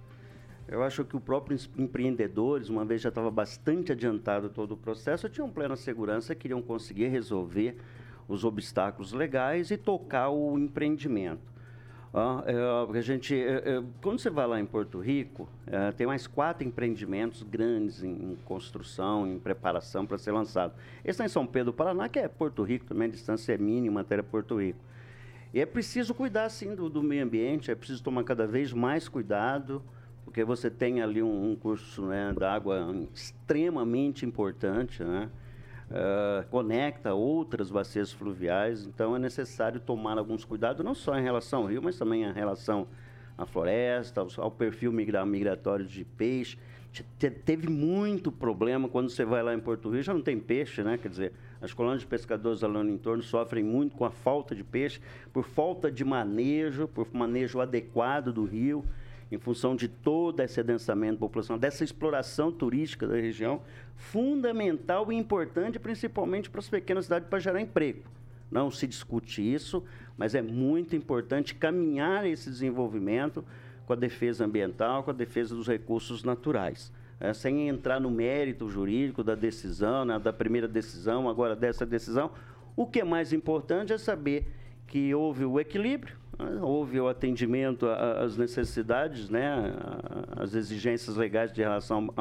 Eu 0.71 0.81
acho 0.83 1.03
que 1.03 1.17
o 1.17 1.19
próprio 1.19 1.57
empreendedores, 1.77 2.69
uma 2.69 2.85
vez 2.85 3.01
já 3.01 3.09
estava 3.09 3.29
bastante 3.29 3.91
adiantado 3.91 4.49
todo 4.49 4.71
o 4.71 4.77
processo, 4.77 5.27
tinham 5.27 5.49
plena 5.49 5.75
segurança, 5.75 6.33
queriam 6.33 6.61
conseguir 6.61 7.09
resolver 7.09 7.75
os 8.25 8.45
obstáculos 8.45 9.11
legais 9.11 9.69
e 9.69 9.75
tocar 9.75 10.29
o 10.29 10.57
empreendimento. 10.57 11.51
Ah, 12.13 12.43
é, 12.45 12.97
a 12.97 13.01
gente, 13.01 13.35
é, 13.35 13.77
é, 13.77 13.83
quando 14.01 14.19
você 14.19 14.29
vai 14.29 14.47
lá 14.47 14.59
em 14.61 14.65
Porto 14.65 14.99
Rico, 14.99 15.49
é, 15.67 15.91
tem 15.91 16.07
mais 16.07 16.25
quatro 16.25 16.65
empreendimentos 16.65 17.43
grandes 17.43 18.01
em, 18.01 18.31
em 18.31 18.37
construção, 18.45 19.27
em 19.27 19.37
preparação 19.37 20.05
para 20.05 20.17
ser 20.17 20.31
lançado. 20.31 20.73
Esse 20.99 21.11
está 21.11 21.25
em 21.25 21.29
São 21.29 21.45
Pedro 21.45 21.73
do 21.73 21.75
Paraná, 21.75 22.07
que 22.07 22.19
é 22.19 22.29
Porto 22.29 22.63
Rico 22.63 22.85
também, 22.85 23.09
a 23.09 23.11
distância 23.11 23.53
é 23.53 23.57
mínima 23.57 24.01
até 24.01 24.21
Porto 24.21 24.57
Rico. 24.61 24.79
E 25.53 25.59
é 25.59 25.65
preciso 25.65 26.13
cuidar, 26.13 26.47
sim, 26.47 26.73
do, 26.75 26.89
do, 26.89 27.03
meio 27.03 27.25
ambiente, 27.25 27.71
é 27.71 27.75
preciso 27.75 28.01
tomar 28.01 28.23
cada 28.23 28.47
vez 28.47 28.71
mais 28.71 29.09
cuidado, 29.09 29.81
porque 30.31 30.45
você 30.45 30.69
tem 30.69 31.01
ali 31.01 31.21
um, 31.21 31.51
um 31.51 31.55
curso 31.57 32.03
né, 32.03 32.31
da 32.31 32.53
água 32.53 32.95
extremamente 33.13 34.25
importante, 34.25 35.03
né? 35.03 35.29
uh, 35.89 36.47
conecta 36.49 37.13
outras 37.13 37.69
bacias 37.69 38.13
fluviais, 38.13 38.85
então 38.85 39.13
é 39.13 39.19
necessário 39.19 39.81
tomar 39.81 40.17
alguns 40.17 40.45
cuidados, 40.45 40.85
não 40.85 40.95
só 40.95 41.19
em 41.19 41.21
relação 41.21 41.63
ao 41.63 41.65
rio, 41.67 41.81
mas 41.83 41.97
também 41.97 42.23
em 42.23 42.31
relação 42.31 42.87
à 43.37 43.45
floresta, 43.45 44.25
ao, 44.37 44.49
perfil 44.49 44.93
migra 44.93 45.25
migratório 45.25 45.85
de 45.85 46.05
peixe. 46.05 46.57
Te, 46.93 47.29
teve 47.29 47.69
muito 47.69 48.31
problema 48.31 48.87
quando 48.87 49.09
você 49.09 49.25
vai 49.25 49.43
lá 49.43 49.53
em 49.53 49.59
Porto 49.59 49.89
Rio, 49.89 50.01
já 50.01 50.13
não 50.13 50.21
tem 50.21 50.39
peixe, 50.39 50.81
né? 50.81 50.97
Quer 50.97 51.09
dizer, 51.09 51.33
as 51.61 51.73
colônias 51.73 52.01
de 52.01 52.07
pescadores 52.07 52.63
ali 52.63 52.73
no 52.73 52.89
entorno 52.89 53.21
sofrem 53.21 53.65
muito 53.65 53.97
com 53.97 54.05
a 54.05 54.11
falta 54.11 54.55
de 54.55 54.63
peixe, 54.63 55.01
por 55.33 55.43
falta 55.43 55.91
de 55.91 56.05
manejo, 56.05 56.87
por 56.87 57.05
manejo 57.13 57.59
adequado 57.59 58.31
do 58.31 58.45
rio 58.45 58.85
em 59.31 59.37
função 59.37 59.75
de 59.75 59.87
todo 59.87 60.41
esse 60.41 60.59
adensamento 60.59 61.19
populacional, 61.19 61.59
dessa 61.59 61.83
exploração 61.83 62.51
turística 62.51 63.07
da 63.07 63.15
região, 63.15 63.61
fundamental 63.95 65.11
e 65.11 65.15
importante, 65.15 65.79
principalmente 65.79 66.49
para 66.49 66.59
as 66.59 66.69
pequenas 66.69 67.05
cidades, 67.05 67.29
para 67.29 67.39
gerar 67.39 67.61
emprego. 67.61 68.03
Não 68.51 68.69
se 68.69 68.85
discute 68.85 69.41
isso, 69.41 69.83
mas 70.17 70.35
é 70.35 70.41
muito 70.41 70.95
importante 70.95 71.55
caminhar 71.55 72.27
esse 72.27 72.49
desenvolvimento 72.49 73.45
com 73.85 73.93
a 73.93 73.95
defesa 73.95 74.45
ambiental, 74.45 75.03
com 75.03 75.11
a 75.11 75.13
defesa 75.13 75.55
dos 75.55 75.67
recursos 75.67 76.23
naturais. 76.23 76.91
É, 77.19 77.33
sem 77.33 77.69
entrar 77.69 77.99
no 77.99 78.09
mérito 78.09 78.67
jurídico 78.67 79.23
da 79.23 79.35
decisão, 79.35 80.03
né, 80.03 80.17
da 80.17 80.33
primeira 80.33 80.67
decisão, 80.67 81.29
agora 81.29 81.55
dessa 81.55 81.85
decisão, 81.85 82.31
o 82.75 82.85
que 82.85 82.99
é 82.99 83.03
mais 83.03 83.31
importante 83.31 83.93
é 83.93 83.97
saber 83.97 84.47
que 84.87 85.13
houve 85.13 85.45
o 85.45 85.59
equilíbrio, 85.59 86.17
houve 86.61 86.99
o 86.99 87.07
atendimento 87.07 87.87
às 87.87 88.37
necessidades, 88.37 89.29
né, 89.29 89.73
às 90.35 90.53
exigências 90.53 91.15
legais 91.15 91.51
de 91.51 91.61
relação 91.61 92.13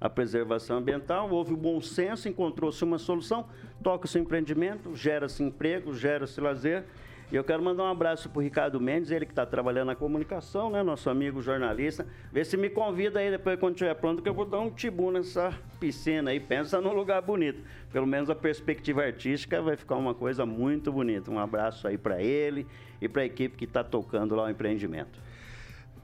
à 0.00 0.08
preservação 0.08 0.78
ambiental, 0.78 1.30
houve 1.30 1.52
o 1.52 1.56
bom 1.56 1.80
senso, 1.80 2.28
encontrou-se 2.28 2.82
uma 2.82 2.98
solução, 2.98 3.46
toca-se 3.82 4.18
o 4.18 4.20
empreendimento, 4.20 4.94
gera-se 4.94 5.42
emprego, 5.42 5.94
gera-se 5.94 6.40
lazer. 6.40 6.84
E 7.32 7.36
eu 7.36 7.44
quero 7.44 7.62
mandar 7.62 7.84
um 7.84 7.86
abraço 7.86 8.28
para 8.28 8.40
o 8.40 8.42
Ricardo 8.42 8.80
Mendes, 8.80 9.12
ele 9.12 9.24
que 9.24 9.30
está 9.30 9.46
trabalhando 9.46 9.86
na 9.86 9.94
comunicação, 9.94 10.68
né? 10.68 10.82
Nosso 10.82 11.08
amigo 11.08 11.40
jornalista. 11.40 12.04
Vê 12.32 12.44
se 12.44 12.56
me 12.56 12.68
convida 12.68 13.20
aí 13.20 13.30
depois, 13.30 13.56
quando 13.60 13.74
estiver 13.74 13.94
pronto, 13.94 14.20
que 14.20 14.28
eu 14.28 14.34
vou 14.34 14.44
dar 14.44 14.58
um 14.58 14.68
tibu 14.68 15.12
nessa 15.12 15.56
piscina 15.78 16.32
aí. 16.32 16.40
Pensa 16.40 16.80
num 16.80 16.92
lugar 16.92 17.22
bonito. 17.22 17.62
Pelo 17.92 18.04
menos 18.04 18.28
a 18.30 18.34
perspectiva 18.34 19.04
artística 19.04 19.62
vai 19.62 19.76
ficar 19.76 19.94
uma 19.94 20.12
coisa 20.12 20.44
muito 20.44 20.90
bonita. 20.90 21.30
Um 21.30 21.38
abraço 21.38 21.86
aí 21.86 21.96
para 21.96 22.20
ele 22.20 22.66
e 23.00 23.08
para 23.08 23.22
a 23.22 23.24
equipe 23.24 23.56
que 23.56 23.64
está 23.64 23.82
tocando 23.82 24.34
lá 24.34 24.44
o 24.44 24.50
empreendimento. 24.50 25.18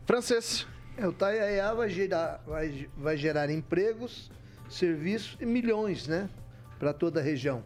Francês. 0.05 0.67
É, 0.97 1.07
o 1.07 1.13
Taiaiá 1.13 1.75
vai 1.75 1.91
gerar, 1.91 2.43
vai, 2.47 2.89
vai 2.97 3.17
gerar 3.17 3.51
empregos, 3.51 4.31
serviços 4.69 5.37
e 5.41 5.45
milhões, 5.45 6.07
né? 6.07 6.31
Para 6.79 6.93
toda 6.93 7.21
a 7.21 7.23
região. 7.23 7.63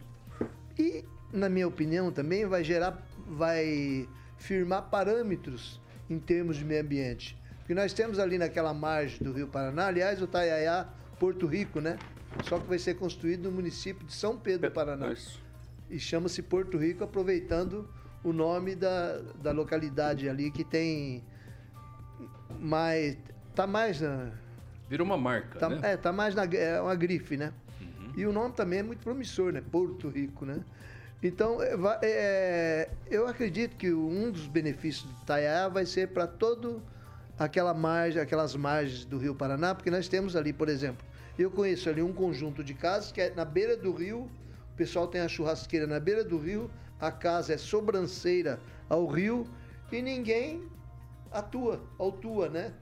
E, 0.77 1.05
na 1.33 1.49
minha 1.49 1.69
opinião, 1.69 2.11
também 2.11 2.45
vai 2.47 2.65
gerar, 2.65 3.01
vai 3.29 4.09
firmar 4.37 4.91
parâmetros 4.91 5.81
em 6.09 6.19
termos 6.19 6.57
de 6.57 6.65
meio 6.65 6.83
ambiente. 6.83 7.39
Porque 7.59 7.75
nós 7.75 7.93
temos 7.93 8.19
ali 8.19 8.37
naquela 8.37 8.75
margem 8.75 9.19
do 9.21 9.33
Rio 9.33 9.47
Paraná, 9.47 9.87
aliás, 9.87 10.21
o 10.21 10.27
Taiaiá, 10.27 10.89
Porto 11.21 11.47
Rico, 11.47 11.81
né? 11.81 11.99
Só 12.45 12.59
que 12.59 12.67
vai 12.67 12.79
ser 12.79 12.95
construído 12.95 13.45
no 13.45 13.53
município 13.53 14.05
de 14.07 14.13
São 14.13 14.37
Pedro 14.37 14.69
do 14.69 14.73
Paraná. 14.73 15.13
Isso. 15.13 15.41
E 15.89 16.01
chama-se 16.01 16.43
Porto 16.43 16.79
Rico, 16.79 17.05
aproveitando 17.05 17.89
o 18.23 18.33
nome 18.33 18.75
da, 18.75 19.19
da 19.43 19.53
localidade 19.53 20.29
ali 20.29 20.51
que 20.51 20.65
tem 20.65 21.25
mais. 22.59 23.17
tá 23.55 23.67
mais 23.67 24.01
na. 24.01 24.31
Vira 24.89 25.03
uma 25.03 25.17
marca. 25.17 25.59
Tá, 25.59 25.69
né? 25.69 25.81
É, 25.83 25.97
tá 25.97 26.13
mais 26.13 26.35
na. 26.35 26.45
É 26.45 26.81
uma 26.81 26.95
grife, 26.95 27.37
né? 27.37 27.53
Uhum. 27.81 28.13
E 28.17 28.27
o 28.27 28.33
nome 28.33 28.55
também 28.55 28.81
é 28.81 28.83
muito 28.83 29.03
promissor, 29.03 29.53
né? 29.53 29.63
Porto 29.71 30.09
Rico, 30.09 30.45
né? 30.45 30.61
Então, 31.23 31.59
é, 31.63 31.77
é, 32.03 32.91
eu 33.11 33.27
acredito 33.27 33.77
que 33.77 33.93
um 33.93 34.31
dos 34.31 34.47
benefícios 34.47 35.05
do 35.05 35.23
Itaiá 35.23 35.69
vai 35.69 35.85
ser 35.85 36.09
para 36.09 36.27
todo 36.27 36.83
aquela 37.39 37.75
margem, 37.75 38.21
aquelas 38.21 38.57
margens 38.57 39.05
do 39.05 39.19
Rio 39.19 39.35
Paraná, 39.35 39.75
porque 39.75 39.91
nós 39.91 40.09
temos 40.09 40.35
ali, 40.35 40.53
por 40.53 40.69
exemplo, 40.69 41.05
eu 41.39 41.51
conheço 41.51 41.89
ali 41.91 42.03
um 42.03 42.13
conjunto 42.13 42.65
de 42.65 42.73
casas 42.73 43.13
que 43.13 43.21
é 43.21 43.31
na 43.35 43.45
beira 43.45 43.77
do 43.77 43.93
rio, 43.93 44.31
o 44.73 44.77
pessoal 44.77 45.07
tem 45.07 45.21
a 45.21 45.29
churrasqueira 45.29 45.87
na 45.87 46.01
beira 46.01 46.25
do 46.25 46.39
rio, 46.39 46.71
a 47.01 47.11
casa 47.11 47.55
é 47.55 47.57
sobranceira 47.57 48.61
ao 48.89 49.07
rio 49.07 49.47
e 49.91 50.03
ninguém 50.03 50.69
atua, 51.31 51.81
autua, 51.99 52.49
né? 52.49 52.73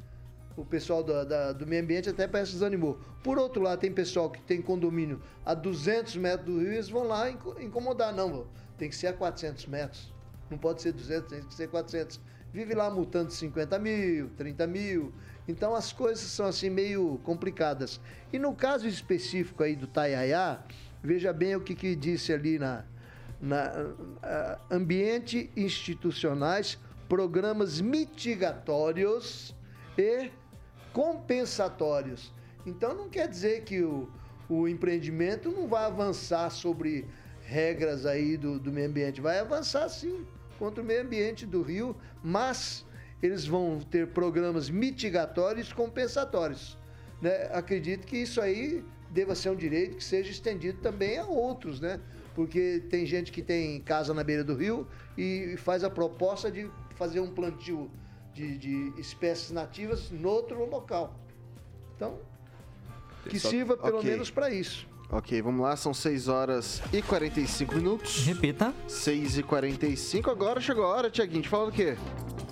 O 0.56 0.64
pessoal 0.64 1.04
do, 1.04 1.24
da, 1.24 1.52
do 1.52 1.66
meio 1.66 1.82
ambiente 1.82 2.08
até 2.08 2.26
parece 2.26 2.52
desanimou. 2.52 2.98
Por 3.22 3.38
outro 3.38 3.62
lado, 3.62 3.78
tem 3.78 3.92
pessoal 3.92 4.28
que 4.28 4.40
tem 4.42 4.60
condomínio 4.60 5.22
a 5.44 5.54
200 5.54 6.16
metros 6.16 6.46
do 6.46 6.60
rio, 6.60 6.72
eles 6.72 6.88
vão 6.88 7.04
lá 7.04 7.30
incomodar. 7.30 8.12
Não, 8.12 8.46
tem 8.76 8.88
que 8.88 8.96
ser 8.96 9.08
a 9.08 9.12
400 9.12 9.66
metros. 9.66 10.12
Não 10.50 10.58
pode 10.58 10.82
ser 10.82 10.92
200, 10.92 11.28
tem 11.28 11.42
que 11.42 11.54
ser 11.54 11.68
400. 11.68 12.20
Vive 12.52 12.74
lá 12.74 12.90
multando 12.90 13.30
50 13.30 13.78
mil, 13.78 14.30
30 14.30 14.66
mil. 14.66 15.12
Então 15.46 15.74
as 15.74 15.92
coisas 15.92 16.24
são 16.24 16.46
assim 16.46 16.70
meio 16.70 17.20
complicadas. 17.22 18.00
E 18.32 18.38
no 18.38 18.54
caso 18.54 18.88
específico 18.88 19.62
aí 19.62 19.76
do 19.76 19.86
Taiaiá, 19.86 20.60
veja 21.02 21.32
bem 21.32 21.54
o 21.54 21.60
que, 21.60 21.74
que 21.74 21.94
disse 21.94 22.32
ali 22.32 22.58
na, 22.58 22.84
na 23.40 23.94
ambiente 24.70 25.50
institucionais, 25.56 26.78
programas 27.08 27.80
mitigatórios 27.80 29.54
e 29.96 30.30
compensatórios. 30.92 32.32
Então 32.66 32.94
não 32.94 33.08
quer 33.08 33.28
dizer 33.28 33.64
que 33.64 33.82
o, 33.82 34.08
o 34.48 34.68
empreendimento 34.68 35.50
não 35.50 35.68
vai 35.68 35.84
avançar 35.84 36.50
sobre 36.50 37.06
regras 37.42 38.04
aí 38.04 38.36
do, 38.36 38.58
do 38.58 38.70
meio 38.70 38.88
ambiente, 38.88 39.20
vai 39.20 39.38
avançar 39.38 39.88
sim 39.88 40.26
contra 40.58 40.82
o 40.82 40.86
meio 40.86 41.02
ambiente 41.02 41.46
do 41.46 41.62
Rio, 41.62 41.96
mas 42.22 42.84
eles 43.22 43.46
vão 43.46 43.80
ter 43.80 44.08
programas 44.08 44.68
mitigatórios 44.68 45.72
compensatórios. 45.72 46.76
Né? 47.22 47.48
Acredito 47.52 48.06
que 48.06 48.18
isso 48.18 48.40
aí 48.40 48.84
deva 49.10 49.34
ser 49.34 49.50
um 49.50 49.56
direito 49.56 49.96
que 49.96 50.04
seja 50.04 50.30
estendido 50.30 50.78
também 50.80 51.18
a 51.18 51.24
outros, 51.24 51.80
né? 51.80 52.00
Porque 52.38 52.84
tem 52.88 53.04
gente 53.04 53.32
que 53.32 53.42
tem 53.42 53.80
casa 53.80 54.14
na 54.14 54.22
beira 54.22 54.44
do 54.44 54.54
rio 54.54 54.86
e 55.16 55.56
faz 55.56 55.82
a 55.82 55.90
proposta 55.90 56.48
de 56.48 56.70
fazer 56.94 57.18
um 57.18 57.34
plantio 57.34 57.90
de, 58.32 58.56
de 58.56 58.92
espécies 58.96 59.50
nativas 59.50 60.08
no 60.12 60.28
outro 60.28 60.64
local. 60.70 61.18
Então, 61.96 62.20
que 63.28 63.40
Só, 63.40 63.48
sirva 63.48 63.76
pelo 63.76 63.98
okay. 63.98 64.12
menos 64.12 64.30
para 64.30 64.50
isso. 64.50 64.86
Ok, 65.10 65.42
vamos 65.42 65.62
lá, 65.62 65.74
são 65.74 65.92
6 65.92 66.28
horas 66.28 66.80
e 66.92 67.02
45 67.02 67.74
minutos. 67.74 68.24
Repita. 68.24 68.72
6 68.86 69.38
e 69.38 69.42
45, 69.42 70.30
agora 70.30 70.60
chegou 70.60 70.84
a 70.84 70.88
hora, 70.94 71.10
Tiaguinho, 71.10 71.42
te 71.42 71.48
fala 71.48 71.66
do 71.66 71.72
quê? 71.72 71.96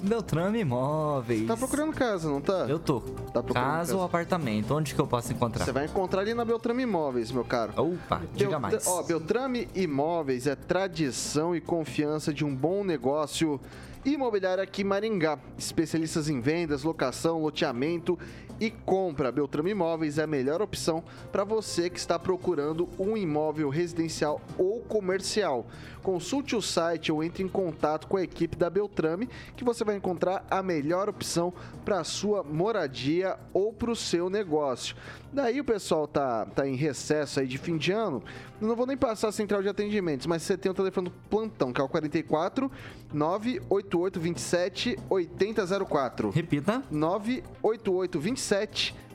Beltrame 0.06 0.60
Imóveis. 0.60 1.46
Tá 1.46 1.56
procurando 1.56 1.92
casa, 1.92 2.28
não 2.28 2.40
tá? 2.40 2.66
Eu 2.68 2.78
tô. 2.78 3.00
Tá 3.00 3.42
procurando 3.42 3.64
casa 3.64 3.96
ou 3.96 4.02
apartamento? 4.02 4.74
Onde 4.74 4.94
que 4.94 5.00
eu 5.00 5.06
posso 5.06 5.32
encontrar? 5.32 5.64
Você 5.64 5.72
vai 5.72 5.86
encontrar 5.86 6.20
ali 6.20 6.32
na 6.32 6.44
Beltrame 6.44 6.84
Imóveis, 6.84 7.32
meu 7.32 7.44
caro. 7.44 7.72
Opa, 7.76 8.22
diga 8.34 8.58
mais. 8.58 8.86
Ó, 8.86 9.02
Beltrame 9.02 9.68
Imóveis 9.74 10.46
é 10.46 10.54
tradição 10.54 11.54
e 11.54 11.60
confiança 11.60 12.32
de 12.32 12.44
um 12.44 12.54
bom 12.54 12.84
negócio 12.84 13.60
imobiliário 14.04 14.62
aqui 14.62 14.82
em 14.82 14.84
Maringá. 14.84 15.38
Especialistas 15.58 16.28
em 16.28 16.40
vendas, 16.40 16.84
locação, 16.84 17.42
loteamento 17.42 18.18
e 18.60 18.70
compra. 18.70 19.32
Beltrame 19.32 19.70
Imóveis 19.70 20.18
é 20.18 20.22
a 20.22 20.26
melhor 20.26 20.62
opção 20.62 21.02
para 21.30 21.44
você 21.44 21.90
que 21.90 21.98
está 21.98 22.18
procurando 22.18 22.88
um 22.98 23.16
imóvel 23.16 23.68
residencial 23.68 24.40
ou 24.58 24.80
comercial. 24.80 25.66
Consulte 26.02 26.54
o 26.54 26.62
site 26.62 27.10
ou 27.10 27.22
entre 27.24 27.42
em 27.42 27.48
contato 27.48 28.06
com 28.06 28.16
a 28.16 28.22
equipe 28.22 28.56
da 28.56 28.70
Beltrame 28.70 29.28
que 29.56 29.64
você 29.64 29.82
vai 29.82 29.96
encontrar 29.96 30.46
a 30.48 30.62
melhor 30.62 31.08
opção 31.08 31.52
para 31.84 31.98
a 32.00 32.04
sua 32.04 32.44
moradia 32.44 33.36
ou 33.52 33.72
para 33.72 33.90
o 33.90 33.96
seu 33.96 34.30
negócio. 34.30 34.94
Daí 35.32 35.60
o 35.60 35.64
pessoal 35.64 36.06
tá, 36.06 36.46
tá 36.46 36.66
em 36.66 36.76
recesso 36.76 37.40
aí 37.40 37.46
de 37.46 37.58
fim 37.58 37.76
de 37.76 37.92
ano. 37.92 38.22
Eu 38.60 38.68
não 38.68 38.76
vou 38.76 38.86
nem 38.86 38.96
passar 38.96 39.28
a 39.28 39.32
central 39.32 39.62
de 39.62 39.68
atendimentos, 39.68 40.26
mas 40.26 40.42
você 40.42 40.56
tem 40.56 40.70
o 40.70 40.74
telefone 40.74 41.10
do 41.10 41.14
plantão, 41.28 41.72
que 41.72 41.80
é 41.80 41.84
o 41.84 41.88
44 41.88 42.70
988 43.12 44.20
27 44.20 44.98
8004. 45.10 46.30
Repita. 46.30 46.82
988 46.90 48.20
27 48.20 48.40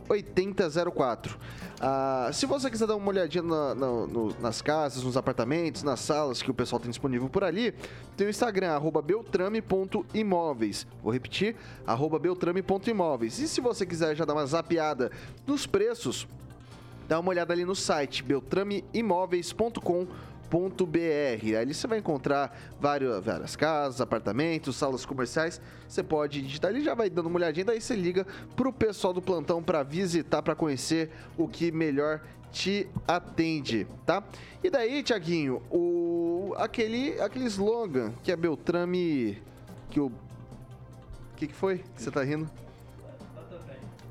8004. 0.09 1.37
Ah, 1.79 2.29
se 2.33 2.45
você 2.45 2.69
quiser 2.69 2.85
dar 2.85 2.95
uma 2.95 3.07
olhadinha 3.07 3.43
na- 3.43 3.73
na- 3.73 4.07
no- 4.07 4.35
nas 4.39 4.61
casas, 4.61 5.03
nos 5.03 5.17
apartamentos, 5.17 5.83
nas 5.83 5.99
salas 5.99 6.41
que 6.41 6.51
o 6.51 6.53
pessoal 6.53 6.79
tem 6.79 6.89
disponível 6.89 7.29
por 7.29 7.43
ali, 7.43 7.73
tem 8.15 8.27
o 8.27 8.29
Instagram, 8.29 8.71
arroba 8.71 9.01
beltrame.imóveis. 9.01 10.85
Vou 11.01 11.11
repetir, 11.11 11.55
arroba 11.87 12.19
beltrame.imóveis. 12.19 13.39
E 13.39 13.47
se 13.47 13.61
você 13.61 13.85
quiser 13.85 14.15
já 14.15 14.25
dar 14.25 14.33
uma 14.33 14.45
zapeada 14.45 15.11
nos 15.47 15.65
preços, 15.65 16.27
dá 17.07 17.19
uma 17.19 17.29
olhada 17.29 17.53
ali 17.53 17.65
no 17.65 17.75
site 17.75 18.21
beltrameimóveis.com.br. 18.23 20.30
Ali 21.59 21.73
você 21.73 21.87
vai 21.87 21.99
encontrar 21.99 22.57
várias, 22.79 23.23
várias 23.23 23.55
casas, 23.55 24.01
apartamentos, 24.01 24.75
salas 24.75 25.05
comerciais. 25.05 25.61
Você 25.87 26.03
pode 26.03 26.41
digitar 26.41 26.69
ali, 26.69 26.83
já 26.83 26.93
vai 26.93 27.09
dando 27.09 27.27
uma 27.27 27.37
olhadinha, 27.37 27.65
daí 27.65 27.79
você 27.79 27.95
liga 27.95 28.27
pro 28.55 28.73
pessoal 28.73 29.13
do 29.13 29.21
plantão 29.21 29.63
para 29.63 29.81
visitar, 29.83 30.41
para 30.41 30.53
conhecer 30.55 31.09
o 31.37 31.47
que 31.47 31.71
melhor 31.71 32.21
te 32.51 32.87
atende, 33.07 33.87
tá? 34.05 34.21
E 34.61 34.69
daí, 34.69 35.01
Tiaguinho, 35.01 35.61
o 35.71 36.53
aquele 36.57 37.19
aquele 37.21 37.45
slogan 37.45 38.11
que 38.21 38.31
é 38.31 38.35
Beltrame 38.35 39.41
que 39.89 39.99
o 39.99 40.11
que 41.37 41.47
que 41.47 41.55
foi? 41.55 41.77
Que 41.95 42.01
você 42.01 42.11
tá 42.11 42.23
rindo? 42.23 42.49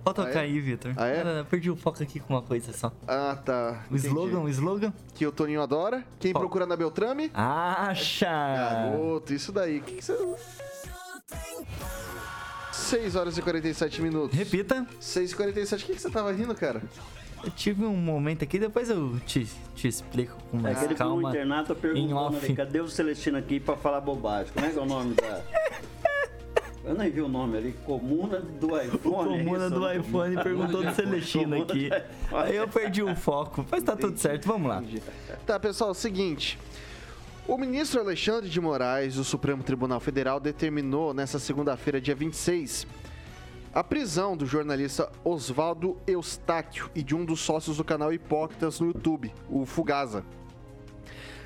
Pode 0.02 0.16
tocar 0.16 0.30
Ah, 0.38 0.42
é? 0.42 0.44
aí, 0.44 0.60
Vitor. 0.60 0.92
Ah, 0.96 1.06
é? 1.06 1.16
Cara, 1.16 1.30
eu 1.38 1.44
perdi 1.44 1.70
o 1.70 1.76
foco 1.76 2.02
aqui 2.02 2.18
com 2.20 2.32
uma 2.34 2.42
coisa 2.42 2.72
só. 2.72 2.90
Ah, 3.06 3.36
tá. 3.44 3.84
O 3.90 3.96
slogan, 3.96 4.40
o 4.40 4.48
slogan? 4.48 4.92
Que 5.14 5.26
o 5.26 5.32
Toninho 5.32 5.60
adora. 5.62 6.04
Quem 6.18 6.32
Qual? 6.32 6.40
procura 6.40 6.64
na 6.66 6.76
Beltrame? 6.76 7.30
Acha! 7.34 8.26
Garoto, 8.26 9.32
isso 9.34 9.52
daí. 9.52 9.80
Que 9.80 9.94
que 9.96 10.04
você... 10.04 10.16
6 12.72 13.14
horas 13.14 13.36
e 13.38 13.42
47 13.42 14.02
minutos. 14.02 14.36
Repita. 14.36 14.86
6 14.98 15.32
e 15.32 15.36
47. 15.36 15.84
O 15.84 15.86
que, 15.86 15.92
que 15.94 16.00
você 16.00 16.10
tava 16.10 16.32
rindo, 16.32 16.54
cara? 16.54 16.82
Eu 17.42 17.50
tive 17.50 17.84
um 17.84 17.96
momento 17.96 18.42
aqui, 18.44 18.58
depois 18.58 18.90
eu 18.90 19.18
te, 19.26 19.46
te 19.74 19.88
explico 19.88 20.36
com 20.50 20.58
É 20.58 20.62
mais 20.62 20.76
aquele 20.78 20.94
calma. 20.94 21.28
internato 21.30 21.74
tá 21.74 21.78
em 21.88 21.92
perguntando 21.94 22.36
ali, 22.36 22.54
cadê 22.54 22.80
o 22.80 22.88
Celestino 22.88 23.38
aqui 23.38 23.58
pra 23.58 23.76
falar 23.76 24.00
bobagem? 24.00 24.52
Como 24.52 24.66
é 24.66 24.70
que 24.70 24.78
é 24.78 24.82
o 24.82 24.86
nome 24.86 25.14
da... 25.14 25.40
Eu 26.84 26.94
nem 26.94 27.10
vi 27.10 27.20
o 27.20 27.28
nome 27.28 27.58
ali, 27.58 27.72
Comuna 27.84 28.40
do 28.40 28.68
iPhone. 28.80 29.34
É 29.34 29.38
Comuna 29.44 29.66
isso? 29.66 29.74
do 29.74 29.92
iPhone 29.92 30.42
perguntou 30.42 30.82
do 30.82 30.94
Celestino 30.94 31.62
aqui. 31.62 31.90
Aí 32.32 32.56
eu 32.56 32.66
perdi 32.66 33.02
o 33.02 33.14
foco. 33.14 33.64
Mas 33.70 33.82
tá 33.82 33.94
tudo 33.94 34.18
certo, 34.18 34.46
vamos 34.46 34.68
lá. 34.68 34.82
Tá, 35.46 35.60
pessoal, 35.60 35.92
seguinte. 35.92 36.58
O 37.46 37.58
ministro 37.58 38.00
Alexandre 38.00 38.48
de 38.48 38.60
Moraes, 38.60 39.16
do 39.16 39.24
Supremo 39.24 39.62
Tribunal 39.62 40.00
Federal, 40.00 40.38
determinou 40.40 41.12
nesta 41.12 41.38
segunda-feira, 41.38 42.00
dia 42.00 42.14
26, 42.14 42.86
a 43.74 43.82
prisão 43.82 44.36
do 44.36 44.46
jornalista 44.46 45.10
Oswaldo 45.24 45.96
Eustáquio 46.06 46.90
e 46.94 47.02
de 47.02 47.14
um 47.14 47.24
dos 47.24 47.40
sócios 47.40 47.76
do 47.76 47.84
canal 47.84 48.12
Hipócritas 48.12 48.80
no 48.80 48.86
YouTube, 48.86 49.32
o 49.48 49.66
Fugasa. 49.66 50.24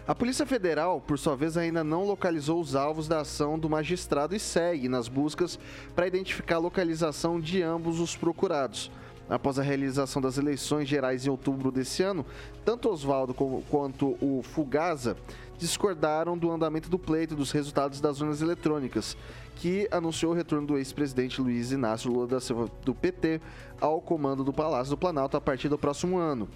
A 0.06 0.14
Polícia 0.14 0.44
Federal, 0.44 1.00
por 1.00 1.18
sua 1.18 1.34
vez, 1.34 1.56
ainda 1.56 1.82
não 1.82 2.04
localizou 2.04 2.60
os 2.60 2.76
alvos 2.76 3.08
da 3.08 3.20
ação 3.20 3.58
do 3.58 3.70
magistrado 3.70 4.36
e 4.36 4.38
segue 4.38 4.86
nas 4.86 5.08
buscas 5.08 5.58
para 5.96 6.06
identificar 6.06 6.56
a 6.56 6.58
localização 6.58 7.40
de 7.40 7.62
ambos 7.62 7.98
os 7.98 8.14
procurados. 8.14 8.90
Após 9.30 9.58
a 9.58 9.62
realização 9.62 10.20
das 10.20 10.36
eleições 10.36 10.86
gerais 10.86 11.24
em 11.24 11.30
outubro 11.30 11.72
desse 11.72 12.02
ano, 12.02 12.26
tanto 12.66 12.90
Oswaldo 12.90 13.32
quanto 13.70 14.18
o 14.20 14.42
Fugasa 14.42 15.16
discordaram 15.56 16.36
do 16.36 16.50
andamento 16.50 16.90
do 16.90 16.98
pleito 16.98 17.32
e 17.32 17.36
dos 17.36 17.50
resultados 17.50 17.98
das 17.98 18.20
urnas 18.20 18.42
eletrônicas, 18.42 19.16
que 19.56 19.88
anunciou 19.90 20.32
o 20.32 20.34
retorno 20.34 20.66
do 20.66 20.76
ex-presidente 20.76 21.40
Luiz 21.40 21.72
Inácio 21.72 22.12
Lula 22.12 22.26
da 22.26 22.40
Silva 22.40 22.68
do 22.84 22.94
PT 22.94 23.40
ao 23.80 24.02
comando 24.02 24.44
do 24.44 24.52
Palácio 24.52 24.90
do 24.90 24.98
Planalto 24.98 25.38
a 25.38 25.40
partir 25.40 25.70
do 25.70 25.78
próximo 25.78 26.18
ano. 26.18 26.46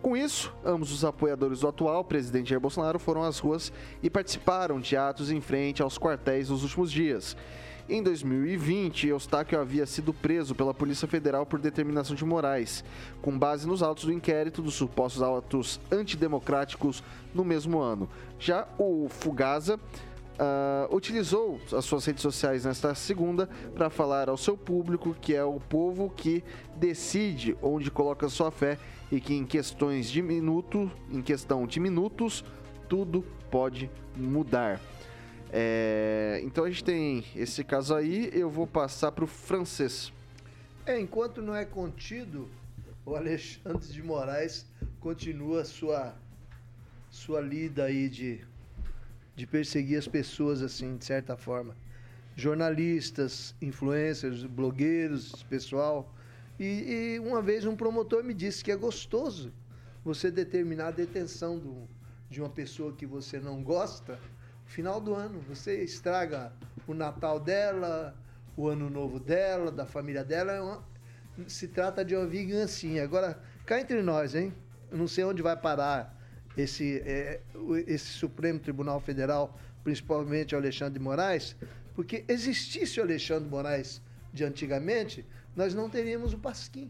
Com 0.00 0.16
isso, 0.16 0.54
ambos 0.64 0.92
os 0.92 1.04
apoiadores 1.04 1.60
do 1.60 1.68
atual 1.68 2.04
presidente 2.04 2.50
Jair 2.50 2.60
Bolsonaro 2.60 2.98
foram 2.98 3.24
às 3.24 3.38
ruas 3.38 3.72
e 4.02 4.08
participaram 4.08 4.80
de 4.80 4.96
atos 4.96 5.30
em 5.30 5.40
frente 5.40 5.82
aos 5.82 5.98
quartéis 5.98 6.50
nos 6.50 6.62
últimos 6.62 6.92
dias. 6.92 7.36
Em 7.88 8.02
2020, 8.02 9.08
Eustáquio 9.08 9.58
havia 9.58 9.86
sido 9.86 10.12
preso 10.12 10.54
pela 10.54 10.74
Polícia 10.74 11.08
Federal 11.08 11.46
por 11.46 11.58
determinação 11.58 12.14
de 12.14 12.24
Moraes, 12.24 12.84
com 13.22 13.36
base 13.36 13.66
nos 13.66 13.82
autos 13.82 14.04
do 14.04 14.12
inquérito 14.12 14.60
dos 14.60 14.74
supostos 14.74 15.22
atos 15.22 15.80
antidemocráticos 15.90 17.02
no 17.34 17.44
mesmo 17.44 17.80
ano. 17.80 18.08
Já 18.38 18.68
o 18.78 19.08
Fugasa 19.08 19.80
ah, 20.38 20.86
utilizou 20.92 21.58
as 21.72 21.84
suas 21.84 22.04
redes 22.04 22.22
sociais 22.22 22.64
nesta 22.64 22.94
segunda 22.94 23.48
para 23.74 23.90
falar 23.90 24.28
ao 24.28 24.36
seu 24.36 24.56
público 24.56 25.16
que 25.20 25.34
é 25.34 25.42
o 25.42 25.58
povo 25.58 26.12
que 26.14 26.44
decide 26.76 27.56
onde 27.60 27.90
coloca 27.90 28.28
sua 28.28 28.52
fé 28.52 28.78
e 29.10 29.20
que 29.20 29.34
em 29.34 29.44
questões 29.44 30.10
de 30.10 30.20
minuto, 30.20 30.90
em 31.10 31.22
questão 31.22 31.66
de 31.66 31.80
minutos, 31.80 32.44
tudo 32.88 33.24
pode 33.50 33.90
mudar. 34.16 34.80
É, 35.50 36.40
então 36.44 36.64
a 36.64 36.68
gente 36.68 36.84
tem 36.84 37.24
esse 37.34 37.64
caso 37.64 37.94
aí, 37.94 38.30
eu 38.32 38.50
vou 38.50 38.66
passar 38.66 39.12
para 39.12 39.24
o 39.24 39.26
francês. 39.26 40.12
É, 40.84 40.98
enquanto 40.98 41.40
não 41.40 41.54
é 41.54 41.64
contido, 41.64 42.48
o 43.04 43.14
Alexandre 43.14 43.88
de 43.88 44.02
Moraes 44.02 44.66
continua 45.00 45.64
sua 45.64 46.14
sua 47.10 47.40
lida 47.40 47.84
aí 47.84 48.08
de, 48.08 48.40
de 49.34 49.46
perseguir 49.46 49.98
as 49.98 50.06
pessoas 50.06 50.62
assim, 50.62 50.96
de 50.96 51.04
certa 51.04 51.36
forma. 51.36 51.74
Jornalistas, 52.36 53.54
influencers, 53.60 54.44
blogueiros, 54.44 55.42
pessoal. 55.44 56.14
E, 56.58 57.14
e 57.14 57.20
uma 57.20 57.40
vez 57.40 57.64
um 57.64 57.76
promotor 57.76 58.22
me 58.24 58.34
disse 58.34 58.64
que 58.64 58.72
é 58.72 58.76
gostoso 58.76 59.52
você 60.04 60.30
determinar 60.30 60.88
a 60.88 60.90
detenção 60.90 61.58
do, 61.58 61.88
de 62.28 62.40
uma 62.40 62.48
pessoa 62.50 62.92
que 62.92 63.06
você 63.06 63.38
não 63.38 63.62
gosta 63.62 64.14
no 64.64 64.70
final 64.70 65.00
do 65.00 65.14
ano. 65.14 65.40
Você 65.48 65.82
estraga 65.82 66.52
o 66.86 66.94
Natal 66.94 67.38
dela, 67.38 68.16
o 68.56 68.66
ano 68.68 68.90
novo 68.90 69.20
dela, 69.20 69.70
da 69.70 69.86
família 69.86 70.24
dela. 70.24 70.52
É 70.52 70.60
uma- 70.60 70.84
se 71.46 71.68
trata 71.68 72.04
de 72.04 72.16
uma 72.16 72.26
vingancinha. 72.26 73.04
Agora, 73.04 73.40
cá 73.64 73.80
entre 73.80 74.02
nós, 74.02 74.34
hein? 74.34 74.52
Eu 74.90 74.98
não 74.98 75.06
sei 75.06 75.22
onde 75.24 75.42
vai 75.42 75.56
parar 75.56 76.16
esse, 76.56 77.00
é, 77.04 77.40
esse 77.86 78.06
Supremo 78.06 78.58
Tribunal 78.58 78.98
Federal, 79.00 79.56
principalmente 79.84 80.54
o 80.54 80.58
Alexandre 80.58 80.94
de 80.94 81.04
Moraes, 81.04 81.54
porque 81.94 82.24
existisse 82.26 82.98
o 82.98 83.02
Alexandre 83.04 83.44
de 83.44 83.50
Moraes 83.50 84.02
de 84.32 84.42
antigamente, 84.44 85.24
nós 85.58 85.74
não 85.74 85.90
teríamos 85.90 86.32
o 86.32 86.38
Pasquim. 86.38 86.88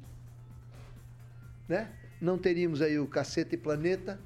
Né? 1.66 1.90
Não 2.20 2.36
teríamos 2.36 2.82
aí 2.82 2.98
o 2.98 3.08
e 3.08 3.56
Planeta, 3.56 4.20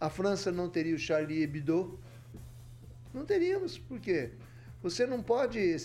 a 0.00 0.10
França 0.10 0.50
não 0.50 0.68
teria 0.68 0.96
o 0.96 0.98
Charlie 0.98 1.44
Hebdo, 1.44 1.96
não 3.14 3.24
teríamos, 3.24 3.78
por 3.78 4.00
quê? 4.00 4.32
Você 4.82 5.06
não 5.06 5.22
pode. 5.22 5.76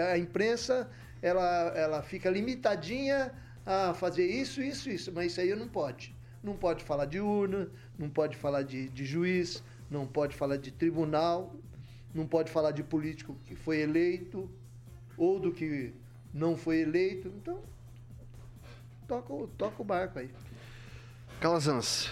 a, 0.00 0.14
a 0.14 0.18
imprensa 0.18 0.90
ela, 1.22 1.72
ela 1.76 2.02
fica 2.02 2.28
limitadinha 2.28 3.32
a 3.64 3.94
fazer 3.94 4.26
isso, 4.26 4.60
isso, 4.60 4.90
isso, 4.90 5.12
mas 5.12 5.30
isso 5.30 5.40
aí 5.40 5.54
não 5.54 5.68
pode. 5.68 6.12
Não 6.42 6.56
pode 6.56 6.82
falar 6.82 7.04
de 7.04 7.20
urna, 7.20 7.70
não 7.96 8.10
pode 8.10 8.36
falar 8.36 8.62
de, 8.62 8.88
de 8.88 9.04
juiz, 9.04 9.62
não 9.88 10.08
pode 10.08 10.34
falar 10.34 10.56
de 10.56 10.72
tribunal, 10.72 11.54
não 12.12 12.26
pode 12.26 12.50
falar 12.50 12.72
de 12.72 12.82
político 12.82 13.36
que 13.44 13.54
foi 13.54 13.78
eleito 13.80 14.50
ou 15.16 15.38
do 15.38 15.52
que 15.52 15.94
não 16.34 16.56
foi 16.56 16.80
eleito. 16.80 17.28
Então, 17.28 17.62
toca, 19.08 19.32
o- 19.32 19.46
toca 19.56 19.80
o 19.80 19.84
barco 19.84 20.18
aí. 20.18 20.28
Calazans. 21.40 22.10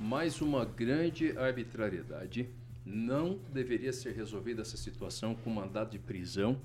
Mais 0.00 0.40
uma 0.40 0.64
grande 0.64 1.36
arbitrariedade 1.38 2.48
não 2.84 3.38
deveria 3.52 3.92
ser 3.92 4.14
resolvida 4.14 4.62
essa 4.62 4.76
situação 4.76 5.34
com 5.34 5.50
mandado 5.50 5.90
de 5.90 5.98
prisão. 5.98 6.60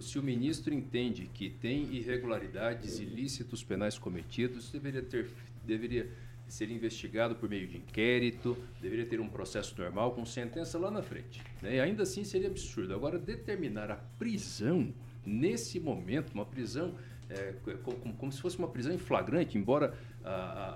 Se 0.00 0.18
o 0.18 0.22
ministro 0.22 0.74
entende 0.74 1.30
que 1.32 1.48
tem 1.48 1.84
irregularidades, 1.94 2.98
ilícitos 2.98 3.62
penais 3.64 3.96
cometidos, 3.98 4.70
deveria 4.70 5.02
ter 5.02 5.28
deveria 5.64 6.10
ser 6.48 6.70
investigado 6.70 7.34
por 7.36 7.46
meio 7.48 7.66
de 7.68 7.76
inquérito, 7.76 8.56
deveria 8.80 9.04
ter 9.04 9.20
um 9.20 9.28
processo 9.28 9.78
normal 9.78 10.14
com 10.14 10.24
sentença 10.24 10.78
lá 10.78 10.90
na 10.90 11.02
frente. 11.02 11.42
Né? 11.60 11.76
E 11.76 11.80
ainda 11.80 12.04
assim 12.04 12.24
seria 12.24 12.48
absurdo. 12.48 12.94
Agora, 12.94 13.18
determinar 13.18 13.90
a 13.90 13.96
prisão 13.96 14.92
nesse 15.28 15.78
momento, 15.78 16.32
uma 16.32 16.44
prisão 16.44 16.94
é, 17.30 17.54
como, 17.82 18.14
como, 18.14 18.32
se 18.32 18.40
fosse 18.40 18.58
uma 18.58 18.68
prisão 18.68 18.92
em 18.92 18.98
flagrante, 18.98 19.58
embora 19.58 19.94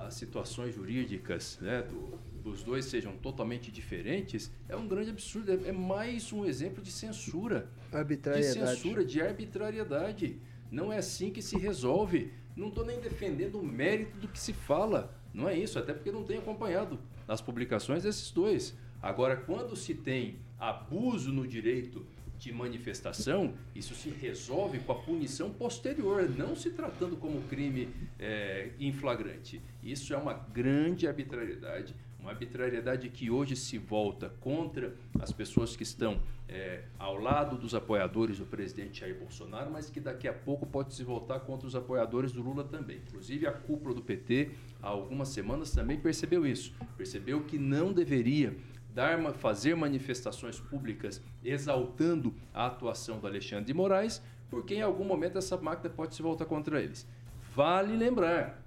as 0.07 0.15
situações 0.15 0.75
jurídicas 0.75 1.59
né, 1.61 1.83
do, 1.83 2.19
dos 2.43 2.63
dois 2.63 2.85
sejam 2.85 3.17
totalmente 3.17 3.71
diferentes, 3.71 4.51
é 4.69 4.77
um 4.77 4.87
grande 4.87 5.11
absurdo. 5.11 5.51
É, 5.51 5.69
é 5.69 5.73
mais 5.73 6.33
um 6.33 6.45
exemplo 6.45 6.83
de 6.83 6.91
censura. 6.91 7.69
Arbitrariedade. 7.91 8.59
De 8.59 8.67
censura, 8.67 9.05
de 9.05 9.21
arbitrariedade. 9.21 10.39
Não 10.71 10.93
é 10.93 10.99
assim 10.99 11.31
que 11.31 11.43
se 11.43 11.57
resolve. 11.57 12.33
Não 12.55 12.69
estou 12.69 12.85
nem 12.85 13.01
defendendo 13.01 13.59
o 13.59 13.63
mérito 13.63 14.19
do 14.19 14.29
que 14.29 14.39
se 14.39 14.53
fala. 14.53 15.15
Não 15.33 15.49
é 15.49 15.57
isso, 15.57 15.79
até 15.79 15.95
porque 15.95 16.13
não 16.13 16.25
tenho 16.25 16.41
acompanhado 16.41 16.99
as 17.27 17.41
publicações 17.41 18.03
desses 18.03 18.31
dois. 18.31 18.77
Agora, 19.01 19.37
quando 19.37 19.75
se 19.75 19.95
tem 19.95 20.37
abuso 20.59 21.33
no 21.33 21.47
direito 21.47 22.07
de 22.43 22.53
manifestação, 22.53 23.55
isso 23.73 23.95
se 23.95 24.11
resolve 24.11 24.81
com 24.81 24.91
a 24.91 24.97
punição 24.97 25.51
posterior, 25.51 26.29
não 26.29 26.57
se 26.57 26.71
tratando 26.71 27.17
como 27.17 27.41
crime 27.43 27.89
é, 28.19 28.71
em 28.81 28.93
flagrante. 28.93 29.63
Isso 29.81 30.13
é 30.13 30.17
uma 30.17 30.33
grande 30.33 31.07
arbitrariedade, 31.07 31.95
uma 32.19 32.31
arbitrariedade 32.33 33.09
que 33.11 33.31
hoje 33.31 33.55
se 33.55 33.79
volta 33.79 34.29
contra 34.41 34.93
as 35.21 35.31
pessoas 35.31 35.77
que 35.77 35.85
estão 35.85 36.21
é, 36.49 36.83
ao 36.99 37.17
lado 37.17 37.57
dos 37.57 37.77
apoiadores 37.77 38.39
do 38.39 38.45
presidente 38.45 39.01
Jair 39.01 39.17
Bolsonaro, 39.17 39.71
mas 39.71 39.89
que 39.89 40.01
daqui 40.01 40.27
a 40.27 40.33
pouco 40.33 40.67
pode 40.67 40.95
se 40.95 41.05
voltar 41.05 41.39
contra 41.41 41.69
os 41.69 41.77
apoiadores 41.77 42.33
do 42.33 42.43
Lula 42.43 42.65
também. 42.65 42.97
Inclusive, 43.07 43.47
a 43.47 43.53
cúpula 43.53 43.95
do 43.95 44.03
PT, 44.03 44.51
há 44.83 44.89
algumas 44.89 45.29
semanas, 45.29 45.71
também 45.71 45.97
percebeu 45.97 46.45
isso. 46.45 46.75
Percebeu 46.97 47.45
que 47.45 47.57
não 47.57 47.93
deveria 47.93 48.57
dar, 48.95 49.19
fazer 49.35 49.75
manifestações 49.75 50.61
públicas 50.61 51.23
exaltando 51.45 52.35
a 52.53 52.67
atuação 52.67 53.19
do 53.19 53.27
Alexandre 53.27 53.65
de 53.65 53.75
Moraes, 53.75 54.23
porque 54.51 54.75
em 54.75 54.83
algum 54.83 55.05
momento 55.05 55.39
essa 55.39 55.57
máquina 55.57 55.89
pode 55.91 56.15
se 56.15 56.23
voltar 56.23 56.45
contra 56.45 56.81
eles. 56.83 57.07
Vale 57.55 57.97
lembrar 57.97 58.63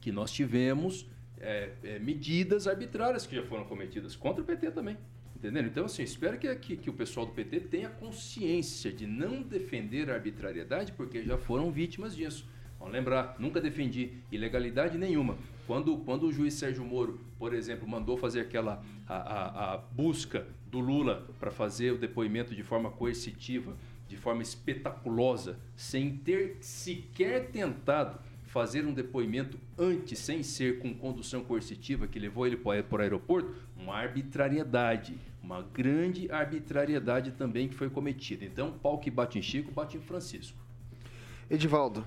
que 0.00 0.10
nós 0.10 0.32
tivemos 0.32 1.06
é, 1.38 1.70
é, 1.82 1.98
medidas 1.98 2.66
arbitrárias 2.66 3.26
que 3.26 3.34
já 3.36 3.42
foram 3.42 3.64
cometidas 3.64 4.16
contra 4.16 4.42
o 4.42 4.44
PT 4.44 4.70
também. 4.70 4.96
Entendendo? 5.36 5.66
Então, 5.66 5.86
assim, 5.86 6.04
espero 6.04 6.38
que, 6.38 6.54
que, 6.54 6.76
que, 6.76 6.88
o 6.88 6.92
pessoal 6.92 7.26
do 7.26 7.32
PT 7.32 7.60
tenha 7.60 7.88
consciência 7.88 8.92
de 8.92 9.08
não 9.08 9.42
defender 9.42 10.08
a 10.08 10.14
arbitrariedade, 10.14 10.92
porque 10.92 11.24
já 11.24 11.36
foram 11.36 11.72
vítimas 11.72 12.14
disso. 12.14 12.46
Vamos 12.82 12.94
lembrar, 12.94 13.36
nunca 13.38 13.60
defendi 13.60 14.10
ilegalidade 14.32 14.98
nenhuma. 14.98 15.38
Quando, 15.68 15.98
quando 15.98 16.26
o 16.26 16.32
juiz 16.32 16.54
Sérgio 16.54 16.84
Moro, 16.84 17.20
por 17.38 17.54
exemplo, 17.54 17.88
mandou 17.88 18.16
fazer 18.16 18.40
aquela 18.40 18.82
a, 19.06 19.14
a, 19.14 19.74
a 19.74 19.76
busca 19.76 20.48
do 20.66 20.80
Lula 20.80 21.28
para 21.38 21.52
fazer 21.52 21.92
o 21.92 21.96
depoimento 21.96 22.56
de 22.56 22.62
forma 22.64 22.90
coercitiva, 22.90 23.76
de 24.08 24.16
forma 24.16 24.42
espetaculosa, 24.42 25.60
sem 25.76 26.16
ter 26.16 26.56
sequer 26.60 27.50
tentado 27.50 28.18
fazer 28.46 28.84
um 28.84 28.92
depoimento 28.92 29.56
antes, 29.78 30.18
sem 30.18 30.42
ser 30.42 30.80
com 30.80 30.92
condução 30.92 31.44
coercitiva, 31.44 32.08
que 32.08 32.18
levou 32.18 32.48
ele 32.48 32.56
para 32.56 32.98
o 32.98 33.00
aeroporto, 33.00 33.54
uma 33.76 33.94
arbitrariedade, 33.94 35.16
uma 35.40 35.62
grande 35.62 36.28
arbitrariedade 36.32 37.30
também 37.30 37.68
que 37.68 37.76
foi 37.76 37.88
cometida. 37.88 38.44
Então, 38.44 38.72
pau 38.72 38.98
que 38.98 39.08
bate 39.08 39.38
em 39.38 39.42
Chico, 39.42 39.70
bate 39.70 39.96
em 39.96 40.00
Francisco. 40.00 40.58
Edivaldo. 41.48 42.04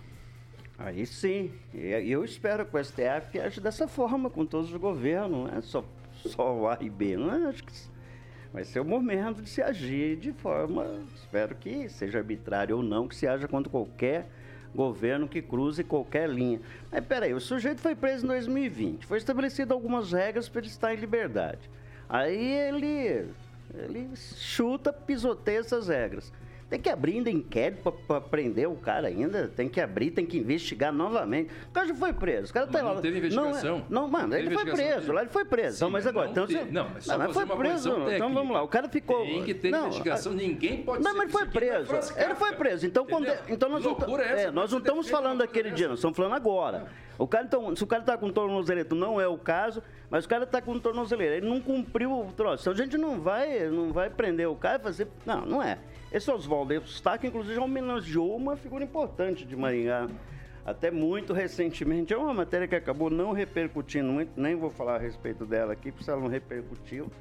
Aí 0.77 1.05
sim, 1.05 1.51
eu 1.73 2.25
espero 2.25 2.65
que 2.65 2.75
o 2.75 2.83
STF 2.83 3.39
age 3.39 3.61
dessa 3.61 3.87
forma 3.87 4.29
com 4.29 4.45
todos 4.45 4.71
os 4.71 4.77
governos, 4.77 5.49
não 5.49 5.57
é 5.57 5.61
só, 5.61 5.85
só 6.15 6.53
o 6.53 6.67
A 6.67 6.77
e 6.81 6.89
B, 6.89 7.15
não 7.15 7.33
é? 7.33 7.47
Acho 7.47 7.63
que 7.63 7.73
vai 8.51 8.63
ser 8.65 8.81
o 8.81 8.85
momento 8.85 9.41
de 9.41 9.49
se 9.49 9.61
agir 9.61 10.17
de 10.17 10.33
forma, 10.33 11.01
espero 11.15 11.55
que 11.55 11.87
seja 11.87 12.17
arbitrário 12.17 12.75
ou 12.75 12.83
não, 12.83 13.07
que 13.07 13.15
se 13.15 13.25
haja 13.25 13.47
contra 13.47 13.71
qualquer 13.71 14.27
governo 14.75 15.29
que 15.29 15.41
cruze 15.41 15.81
qualquer 15.81 16.29
linha. 16.29 16.59
Mas 16.91 17.05
peraí, 17.05 17.33
o 17.33 17.39
sujeito 17.39 17.79
foi 17.79 17.95
preso 17.95 18.25
em 18.25 18.27
2020, 18.27 19.05
foi 19.05 19.17
estabelecido 19.17 19.73
algumas 19.73 20.11
regras 20.11 20.49
para 20.49 20.59
ele 20.59 20.67
estar 20.67 20.93
em 20.93 20.97
liberdade. 20.97 21.69
Aí 22.09 22.51
ele, 22.53 23.29
ele 23.73 24.09
chuta, 24.15 24.91
pisoteia 24.91 25.59
essas 25.59 25.87
regras. 25.87 26.33
Tem 26.67 26.79
que 26.79 26.89
abrir 26.89 27.17
ainda 27.17 27.29
inquérito 27.29 27.91
para 27.91 28.19
prender 28.19 28.67
o 28.67 28.75
cara 28.75 29.07
ainda. 29.07 29.47
Tem 29.47 29.69
que 29.69 29.79
abrir, 29.79 30.09
tem 30.09 30.25
que 30.25 30.39
investigar 30.39 30.91
novamente. 30.91 31.51
O 31.69 31.71
cara 31.71 31.87
já 31.87 31.93
foi 31.93 32.11
preso. 32.11 32.49
O 32.49 32.53
cara 32.53 32.65
tá 32.65 32.81
lá. 32.81 32.95
Não 32.95 33.01
teve 33.01 33.19
investigação. 33.19 33.85
Não, 33.87 34.01
não 34.01 34.07
mano, 34.07 34.35
ele 34.35 34.49
foi 34.49 34.65
preso. 34.65 35.13
Lá 35.13 35.21
ele 35.21 35.29
foi 35.29 35.45
preso. 35.45 35.73
Sim, 35.73 35.77
então, 35.77 35.89
mas 35.91 36.07
agora. 36.07 36.29
Então, 36.31 36.47
te... 36.47 36.55
Não, 36.55 36.89
mas 36.89 37.05
só 37.05 37.17
não, 37.19 37.31
foi 37.31 37.45
preso. 37.45 37.95
Então 38.09 38.33
vamos 38.33 38.51
lá. 38.51 38.63
O 38.63 38.67
cara 38.67 38.89
ficou. 38.89 39.21
Tem 39.21 39.43
que 39.43 39.53
ter 39.53 39.69
não, 39.69 39.87
investigação. 39.87 40.33
Ninguém 40.33 40.81
pode 40.81 41.03
Não, 41.03 41.13
mas 41.13 41.23
ele 41.23 41.31
foi 41.31 41.45
preso. 41.45 41.91
Ele 42.17 42.35
foi 42.35 42.53
preso. 42.53 42.85
Então, 42.87 43.05
quando... 43.05 43.27
então 43.47 43.69
nós, 43.69 43.83
não, 43.83 44.19
é, 44.19 44.43
é 44.45 44.51
nós 44.51 44.71
não 44.71 44.79
estamos 44.79 45.07
falando 45.07 45.39
daquele 45.39 45.69
dia, 45.69 45.87
nós 45.87 45.99
estamos 45.99 46.17
falando 46.17 46.33
agora. 46.33 46.87
O 47.17 47.27
cara, 47.27 47.45
então, 47.45 47.75
se 47.75 47.83
o 47.83 47.87
cara 47.87 48.01
está 48.01 48.17
com 48.17 48.29
tornozeleiro, 48.29 48.95
não 48.95 49.21
é 49.21 49.27
o 49.27 49.37
caso, 49.37 49.81
mas 50.09 50.25
o 50.25 50.29
cara 50.29 50.43
está 50.43 50.61
com 50.61 50.77
tornozeleiro, 50.79 51.35
ele 51.35 51.47
não 51.47 51.61
cumpriu 51.61 52.11
o 52.11 52.31
troço. 52.33 52.63
Então 52.63 52.73
a 52.73 52.75
gente 52.75 52.97
não 52.97 53.21
vai, 53.21 53.69
não 53.69 53.93
vai 53.93 54.09
prender 54.09 54.49
o 54.49 54.55
cara 54.55 54.79
e 54.79 54.83
fazer. 54.83 55.07
Não, 55.25 55.45
não 55.45 55.63
é. 55.63 55.77
Esse 56.15 56.31
Oswaldo 56.31 56.73
Eustáquio, 56.73 57.27
inclusive, 57.27 57.59
homenageou 57.59 58.37
uma 58.37 58.55
figura 58.55 58.85
importante 58.85 59.43
de 59.43 59.53
Maringá. 59.53 60.07
Até 60.65 60.89
muito 60.89 61.33
recentemente. 61.33 62.13
É 62.13 62.17
uma 62.17 62.33
matéria 62.33 62.69
que 62.69 62.75
acabou 62.75 63.09
não 63.09 63.33
repercutindo 63.33 64.13
muito, 64.13 64.31
nem 64.39 64.55
vou 64.55 64.69
falar 64.69 64.95
a 64.95 64.97
respeito 64.97 65.45
dela 65.45 65.73
aqui, 65.73 65.91
porque 65.91 66.09
ela 66.09 66.21
não 66.21 66.29
repercutiu 66.29 67.11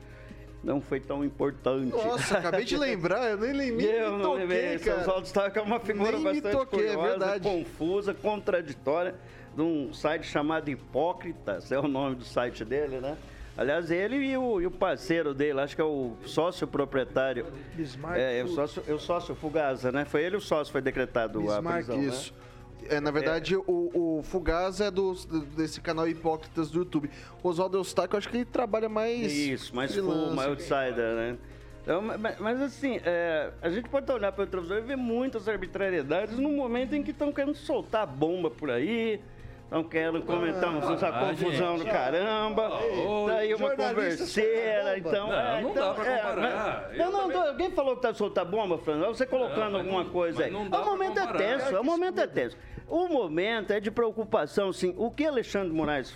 não 0.62 0.80
foi 0.80 1.00
tão 1.00 1.24
importante. 1.24 1.90
Nossa, 1.90 2.38
acabei 2.38 2.64
de 2.64 2.76
lembrar, 2.76 3.32
eu 3.32 3.36
nem 3.36 3.52
lembro. 3.52 3.82
Eu 3.84 4.12
me 4.12 4.22
não 4.22 4.34
lembrei, 4.34 4.78
cara. 4.78 5.00
Oswaldo 5.00 5.22
Eustáquio 5.22 5.60
é 5.60 5.62
uma 5.62 5.80
figura 5.80 6.12
nem 6.12 6.22
bastante 6.22 6.52
toquei, 6.52 6.88
é 6.88 6.94
curiosa, 6.94 7.26
é 7.26 7.40
confusa, 7.40 8.14
contraditória, 8.14 9.14
de 9.54 9.60
um 9.60 9.92
site 9.92 10.24
chamado 10.26 10.70
Hipócritas, 10.70 11.70
é 11.70 11.78
o 11.78 11.86
nome 11.86 12.14
do 12.14 12.24
site 12.24 12.64
dele, 12.64 12.98
né? 13.00 13.18
Aliás, 13.56 13.90
ele 13.90 14.16
e 14.16 14.36
o, 14.36 14.60
e 14.60 14.66
o, 14.66 14.70
parceiro 14.70 15.32
dele, 15.32 15.60
acho 15.60 15.76
que 15.76 15.80
é 15.80 15.84
o 15.84 16.16
sócio 16.24 16.66
proprietário. 16.66 17.46
Bismarck. 17.74 18.18
É, 18.18 18.40
é 18.40 18.44
o 18.44 18.48
sócio, 18.48 18.82
é 18.86 18.92
o 18.92 18.98
sócio 18.98 19.34
Fugasa, 19.34 19.92
né? 19.92 20.04
Foi 20.04 20.24
ele 20.24 20.36
o 20.36 20.40
sócio, 20.40 20.72
foi 20.72 20.82
decretado 20.82 21.40
Bismarck, 21.40 21.66
a 21.66 21.72
prisão, 21.72 22.02
isso. 22.02 22.32
Né? 22.32 22.96
É, 22.96 23.00
na 23.00 23.10
verdade, 23.10 23.54
é. 23.54 23.58
O, 23.58 23.62
o 23.66 24.22
é 24.82 24.90
do, 24.90 25.14
desse 25.56 25.80
canal 25.80 26.08
Hipócritas 26.08 26.70
do 26.70 26.80
YouTube. 26.80 27.10
O 27.42 27.48
Oswaldo 27.48 27.78
Eustáquio, 27.78 28.16
eu 28.16 28.18
acho 28.18 28.28
que 28.28 28.38
ele 28.38 28.44
trabalha 28.44 28.88
mais. 28.88 29.32
Isso, 29.32 29.74
mais 29.74 29.94
full, 29.94 30.32
mais 30.32 30.48
outsider, 30.48 31.14
né? 31.14 31.38
Então, 31.82 32.00
mas, 32.00 32.38
mas, 32.40 32.62
assim, 32.62 32.98
é, 33.04 33.50
a 33.60 33.68
gente 33.68 33.90
pode 33.90 34.10
olhar 34.10 34.32
para 34.32 34.44
o 34.44 34.46
televisor 34.46 34.78
e 34.78 34.80
ver 34.80 34.96
muitas 34.96 35.46
arbitrariedades 35.46 36.38
no 36.38 36.50
momento 36.50 36.94
em 36.94 37.02
que 37.02 37.10
estão 37.10 37.30
querendo 37.30 37.54
soltar 37.54 38.06
bomba 38.06 38.50
por 38.50 38.70
aí, 38.70 39.20
não 39.70 39.82
quero 39.82 40.22
comentar 40.22 40.72
ah, 40.72 40.92
essa 40.92 41.12
confusão 41.12 41.78
do 41.78 41.84
caramba. 41.84 42.70
Oh, 43.06 43.26
daí 43.26 43.54
uma 43.54 43.70
converseira, 43.70 44.98
então. 44.98 45.28
Não, 45.28 45.34
é, 45.34 45.62
não 45.62 45.70
então, 45.70 45.88
dá 45.88 45.94
pra 45.94 46.12
é, 46.12 46.16
comparar. 46.18 46.90
É, 46.92 46.98
não, 46.98 47.10
não, 47.10 47.20
também... 47.22 47.48
alguém 47.48 47.70
falou 47.72 47.96
que 47.96 48.02
tá 48.02 48.14
soltando 48.14 48.50
bomba, 48.50 48.78
Fernando? 48.78 49.14
Você 49.14 49.26
colocando 49.26 49.72
não, 49.72 49.80
alguma 49.80 50.04
não, 50.04 50.10
coisa 50.10 50.44
aí. 50.44 50.54
O 50.54 50.64
momento 50.64 51.18
é 51.18 51.26
tenso, 51.32 51.80
o 51.80 51.84
momento 51.84 52.20
é 52.20 52.26
tenso. 52.26 52.56
O 52.88 53.08
momento 53.08 53.72
é 53.72 53.80
de 53.80 53.90
preocupação, 53.90 54.72
sim. 54.72 54.94
O 54.96 55.10
que 55.10 55.26
Alexandre 55.26 55.72
Moraes 55.72 56.14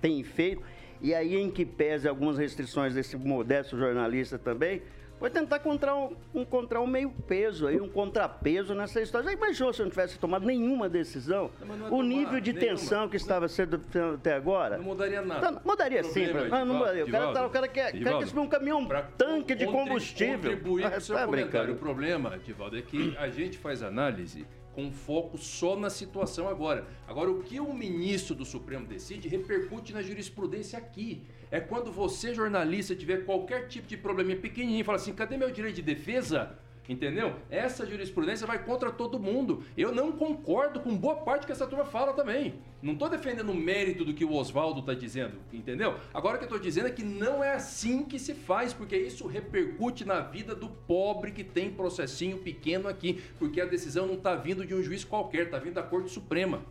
tem 0.00 0.22
feito, 0.22 0.62
e 1.00 1.14
aí 1.14 1.36
em 1.36 1.50
que 1.50 1.66
pese 1.66 2.08
algumas 2.08 2.38
restrições 2.38 2.94
desse 2.94 3.16
modesto 3.16 3.76
jornalista 3.76 4.38
também, 4.38 4.80
foi 5.18 5.30
tentar 5.30 5.56
encontrar 5.56 5.96
um, 5.96 6.16
encontrar 6.34 6.80
um 6.80 6.86
meio 6.86 7.10
peso 7.10 7.66
aí, 7.66 7.80
um 7.80 7.88
contrapeso 7.88 8.74
nessa 8.74 9.00
história. 9.00 9.30
Já 9.30 9.32
imaginou 9.32 9.72
se 9.72 9.80
eu 9.80 9.86
não 9.86 9.90
tivesse 9.90 10.18
tomado 10.18 10.44
nenhuma 10.44 10.88
decisão? 10.88 11.50
Não, 11.60 11.76
não 11.76 11.92
o 11.98 12.02
nível 12.02 12.40
de 12.40 12.52
nenhuma. 12.52 12.72
tensão 12.72 13.08
que 13.08 13.16
estava 13.16 13.48
sendo 13.48 13.80
até 14.14 14.34
agora? 14.34 14.76
Não 14.76 14.84
mudaria 14.84 15.22
nada. 15.22 15.60
Mudaria 15.64 16.04
sim. 16.04 16.26
Não, 16.26 16.64
não 16.64 16.74
mudaria. 16.76 17.04
O 17.04 17.10
cara, 17.10 17.32
tá, 17.32 17.46
o 17.46 17.50
cara 17.50 17.68
quer, 17.68 17.92
quer 17.92 18.18
que 18.26 18.38
um 18.38 18.48
caminhão 18.48 18.86
tanque 19.16 19.54
de 19.54 19.66
combustível. 19.66 20.50
Contribuir 20.50 21.00
seu 21.00 21.16
tá 21.16 21.24
comentário. 21.24 21.74
O 21.74 21.78
problema, 21.78 22.38
Divaldo, 22.38 22.76
é 22.76 22.82
que 22.82 23.16
a 23.18 23.28
gente 23.28 23.56
faz 23.58 23.82
análise 23.82 24.46
com 24.74 24.90
foco 24.90 25.38
só 25.38 25.76
na 25.76 25.88
situação 25.88 26.48
agora. 26.48 26.86
Agora, 27.06 27.30
o 27.30 27.42
que 27.42 27.60
o 27.60 27.72
ministro 27.72 28.34
do 28.34 28.44
Supremo 28.44 28.86
decide 28.86 29.28
repercute 29.28 29.92
na 29.92 30.02
jurisprudência 30.02 30.78
aqui. 30.78 31.22
É 31.54 31.60
quando 31.60 31.92
você, 31.92 32.34
jornalista, 32.34 32.96
tiver 32.96 33.24
qualquer 33.24 33.68
tipo 33.68 33.86
de 33.86 33.96
probleminha 33.96 34.36
pequenininho 34.36 34.80
e 34.80 34.82
fala 34.82 34.96
assim: 34.96 35.12
cadê 35.12 35.36
meu 35.36 35.52
direito 35.52 35.76
de 35.76 35.82
defesa? 35.82 36.58
Entendeu? 36.88 37.36
Essa 37.48 37.86
jurisprudência 37.86 38.44
vai 38.44 38.64
contra 38.64 38.90
todo 38.90 39.20
mundo. 39.20 39.62
Eu 39.76 39.94
não 39.94 40.10
concordo 40.10 40.80
com 40.80 40.96
boa 40.96 41.14
parte 41.14 41.46
que 41.46 41.52
essa 41.52 41.64
turma 41.64 41.84
fala 41.84 42.12
também. 42.12 42.54
Não 42.82 42.94
estou 42.94 43.08
defendendo 43.08 43.50
o 43.50 43.54
mérito 43.54 44.04
do 44.04 44.12
que 44.12 44.24
o 44.24 44.32
Oswaldo 44.32 44.80
está 44.80 44.94
dizendo, 44.94 45.36
entendeu? 45.52 45.94
Agora 46.12 46.34
o 46.34 46.38
que 46.38 46.44
eu 46.44 46.48
estou 46.48 46.58
dizendo 46.58 46.88
é 46.88 46.90
que 46.90 47.04
não 47.04 47.42
é 47.42 47.52
assim 47.54 48.02
que 48.02 48.18
se 48.18 48.34
faz, 48.34 48.72
porque 48.72 48.96
isso 48.96 49.24
repercute 49.28 50.04
na 50.04 50.18
vida 50.22 50.56
do 50.56 50.68
pobre 50.68 51.30
que 51.30 51.44
tem 51.44 51.70
processinho 51.70 52.38
pequeno 52.38 52.88
aqui, 52.88 53.22
porque 53.38 53.60
a 53.60 53.64
decisão 53.64 54.08
não 54.08 54.14
está 54.14 54.34
vindo 54.34 54.66
de 54.66 54.74
um 54.74 54.82
juiz 54.82 55.04
qualquer, 55.04 55.44
está 55.44 55.58
vindo 55.60 55.74
da 55.74 55.84
Corte 55.84 56.10
Suprema. 56.10 56.64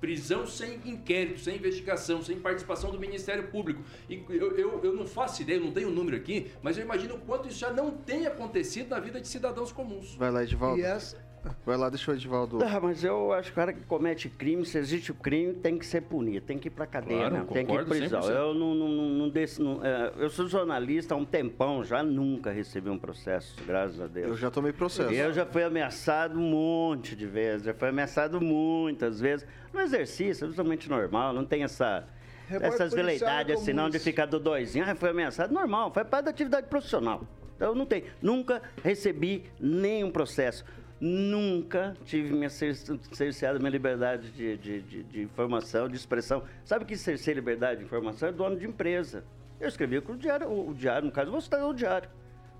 Prisão 0.00 0.46
sem 0.46 0.80
inquérito, 0.84 1.40
sem 1.40 1.56
investigação, 1.56 2.22
sem 2.22 2.38
participação 2.38 2.90
do 2.90 2.98
Ministério 2.98 3.48
Público. 3.48 3.82
E 4.08 4.22
eu, 4.28 4.56
eu, 4.56 4.84
eu 4.84 4.94
não 4.94 5.06
faço 5.06 5.42
ideia, 5.42 5.56
eu 5.56 5.64
não 5.64 5.72
tenho 5.72 5.88
o 5.88 5.92
número 5.92 6.16
aqui, 6.16 6.50
mas 6.62 6.76
eu 6.76 6.84
imagino 6.84 7.14
o 7.14 7.20
quanto 7.20 7.48
isso 7.48 7.58
já 7.58 7.72
não 7.72 7.90
tem 7.90 8.26
acontecido 8.26 8.90
na 8.90 9.00
vida 9.00 9.20
de 9.20 9.28
cidadãos 9.28 9.72
comuns. 9.72 10.14
Vai 10.14 10.30
lá, 10.30 10.42
Edivaldo. 10.42 10.78
E 10.78 10.82
essa, 10.82 11.16
Vai 11.64 11.76
lá, 11.76 11.88
deixa 11.88 12.10
o 12.10 12.14
Edivaldo. 12.14 12.58
Ah, 12.62 12.80
mas 12.80 13.02
eu 13.04 13.32
acho 13.32 13.48
que 13.48 13.52
o 13.52 13.56
cara 13.56 13.72
que 13.72 13.80
comete 13.82 14.28
crime, 14.28 14.64
se 14.64 14.78
existe 14.78 15.10
o 15.10 15.14
crime, 15.14 15.54
tem 15.54 15.78
que 15.78 15.86
ser 15.86 16.02
punido, 16.02 16.44
tem 16.46 16.58
que 16.58 16.68
ir 16.68 16.70
pra 16.70 16.86
cadeia, 16.86 17.18
Claro, 17.18 17.34
mesmo, 17.34 17.48
tem 17.48 17.66
que 17.66 17.72
ir 17.72 17.78
concordo 17.78 17.90
prisão. 17.90 18.20
100%. 18.20 18.30
Eu 18.30 18.54
não, 18.54 18.74
não, 18.74 18.88
não, 18.88 19.08
não 19.08 19.28
desse, 19.28 19.62
não, 19.62 19.84
é, 19.84 20.12
eu 20.16 20.30
sou 20.30 20.46
jornalista 20.46 21.14
há 21.14 21.16
um 21.16 21.24
tempão, 21.24 21.84
já 21.84 22.02
nunca 22.02 22.50
recebi 22.50 22.90
um 22.90 22.98
processo, 22.98 23.56
graças 23.66 24.00
a 24.00 24.06
Deus. 24.06 24.28
Eu 24.28 24.36
já 24.36 24.50
tomei 24.50 24.72
processo. 24.72 25.12
Eu 25.12 25.32
já 25.32 25.46
fui 25.46 25.62
ameaçado 25.62 26.38
um 26.38 26.50
monte 26.50 27.16
de 27.16 27.26
vezes, 27.26 27.66
já 27.66 27.74
fui 27.74 27.88
ameaçado 27.88 28.40
muitas 28.40 29.20
vezes. 29.20 29.46
No 29.72 29.80
exercício, 29.80 30.46
absolutamente 30.46 30.88
normal, 30.88 31.32
não 31.32 31.44
tem 31.44 31.62
essa, 31.62 32.06
Repórter 32.48 32.74
essas 32.74 32.94
policial 32.94 33.04
veleidades 33.04 33.60
assim, 33.60 33.72
não, 33.72 33.90
de 33.90 33.98
ficar 33.98 34.26
do 34.26 34.38
doisinho. 34.38 34.84
Ah, 34.88 34.94
foi 34.94 35.10
ameaçado, 35.10 35.52
normal, 35.52 35.92
faz 35.92 36.08
parte 36.08 36.24
da 36.26 36.30
atividade 36.30 36.66
profissional. 36.68 37.22
Então 37.56 37.74
não 37.74 37.86
tem, 37.86 38.04
nunca 38.20 38.62
recebi 38.84 39.44
nenhum 39.58 40.10
processo. 40.10 40.64
Nunca 41.00 41.94
tive 42.04 42.32
minha 42.32 42.48
cer- 42.48 42.74
cerceada 43.12 43.58
minha 43.58 43.70
liberdade 43.70 44.30
de, 44.30 44.56
de, 44.56 44.80
de, 44.80 45.02
de 45.02 45.22
informação, 45.22 45.88
de 45.88 45.96
expressão. 45.96 46.42
Sabe 46.64 46.84
que 46.84 46.96
cerceia 46.96 47.34
liberdade 47.34 47.80
de 47.80 47.84
informação? 47.84 48.28
É 48.28 48.32
dono 48.32 48.56
de 48.56 48.66
empresa. 48.66 49.24
Eu 49.60 49.68
escrevia 49.68 50.00
com 50.00 50.12
o 50.12 50.16
diário, 50.16 50.48
o 50.50 50.74
diário, 50.74 51.06
no 51.06 51.12
caso, 51.12 51.30
vou 51.30 51.40
citar 51.40 51.64
o 51.64 51.74
diário 51.74 52.08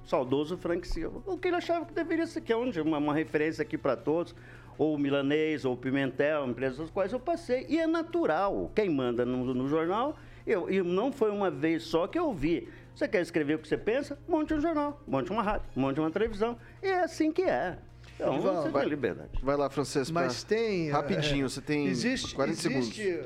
saudoso 0.05 0.57
Frank 0.57 0.87
Silva. 0.87 1.21
O 1.27 1.37
que 1.37 1.49
ele 1.49 1.57
achava 1.57 1.85
que 1.85 1.93
deveria 1.93 2.27
ser, 2.27 2.41
que 2.41 2.53
é 2.53 2.57
onde 2.57 2.81
uma, 2.81 2.99
uma 2.99 3.15
referência 3.15 3.63
aqui 3.63 3.77
para 3.77 3.97
todos, 3.97 4.35
ou 4.79 4.95
o 4.95 4.99
Milanês, 4.99 5.65
ou 5.65 5.73
o 5.75 5.77
Pimentel, 5.77 6.47
empresas 6.47 6.79
das 6.79 6.91
quais 6.91 7.13
eu 7.13 7.19
passei. 7.19 7.67
E 7.69 7.79
é 7.79 7.87
natural. 7.87 8.71
Quem 8.75 8.89
manda 8.89 9.25
no, 9.25 9.53
no 9.53 9.67
jornal, 9.67 10.17
eu, 10.47 10.71
e 10.71 10.83
não 10.83 11.11
foi 11.11 11.31
uma 11.31 11.51
vez 11.51 11.83
só 11.85 12.07
que 12.07 12.19
eu 12.19 12.33
vi. 12.33 12.69
Você 12.95 13.09
quer 13.09 13.21
escrever 13.21 13.55
o 13.55 13.59
que 13.59 13.67
você 13.69 13.77
pensa? 13.77 14.19
Monte 14.29 14.55
um 14.55 14.61
jornal, 14.61 15.03
monte 15.07 15.31
uma 15.31 15.43
rádio, 15.43 15.67
monte 15.75 15.99
uma 15.99 16.11
televisão. 16.11 16.57
E 16.83 16.87
é 16.87 17.03
assim 17.03 17.33
que 17.33 17.43
é. 17.43 17.77
Então, 18.17 18.39
Ivan, 18.39 18.63
você 18.63 18.69
vai- 18.71 18.83
tem 18.83 18.91
liberdade. 18.91 19.31
Vai 19.43 19.57
lá, 19.57 19.69
Francês. 19.71 20.11
pra- 20.11 20.23
Mas 20.23 20.43
tem. 20.43 20.91
Rapidinho, 20.91 21.47
é, 21.47 21.49
você 21.49 21.61
tem 21.61 21.87
existe, 21.87 22.35
40 22.35 22.61
segundos. 22.61 22.89
existe 22.89 23.25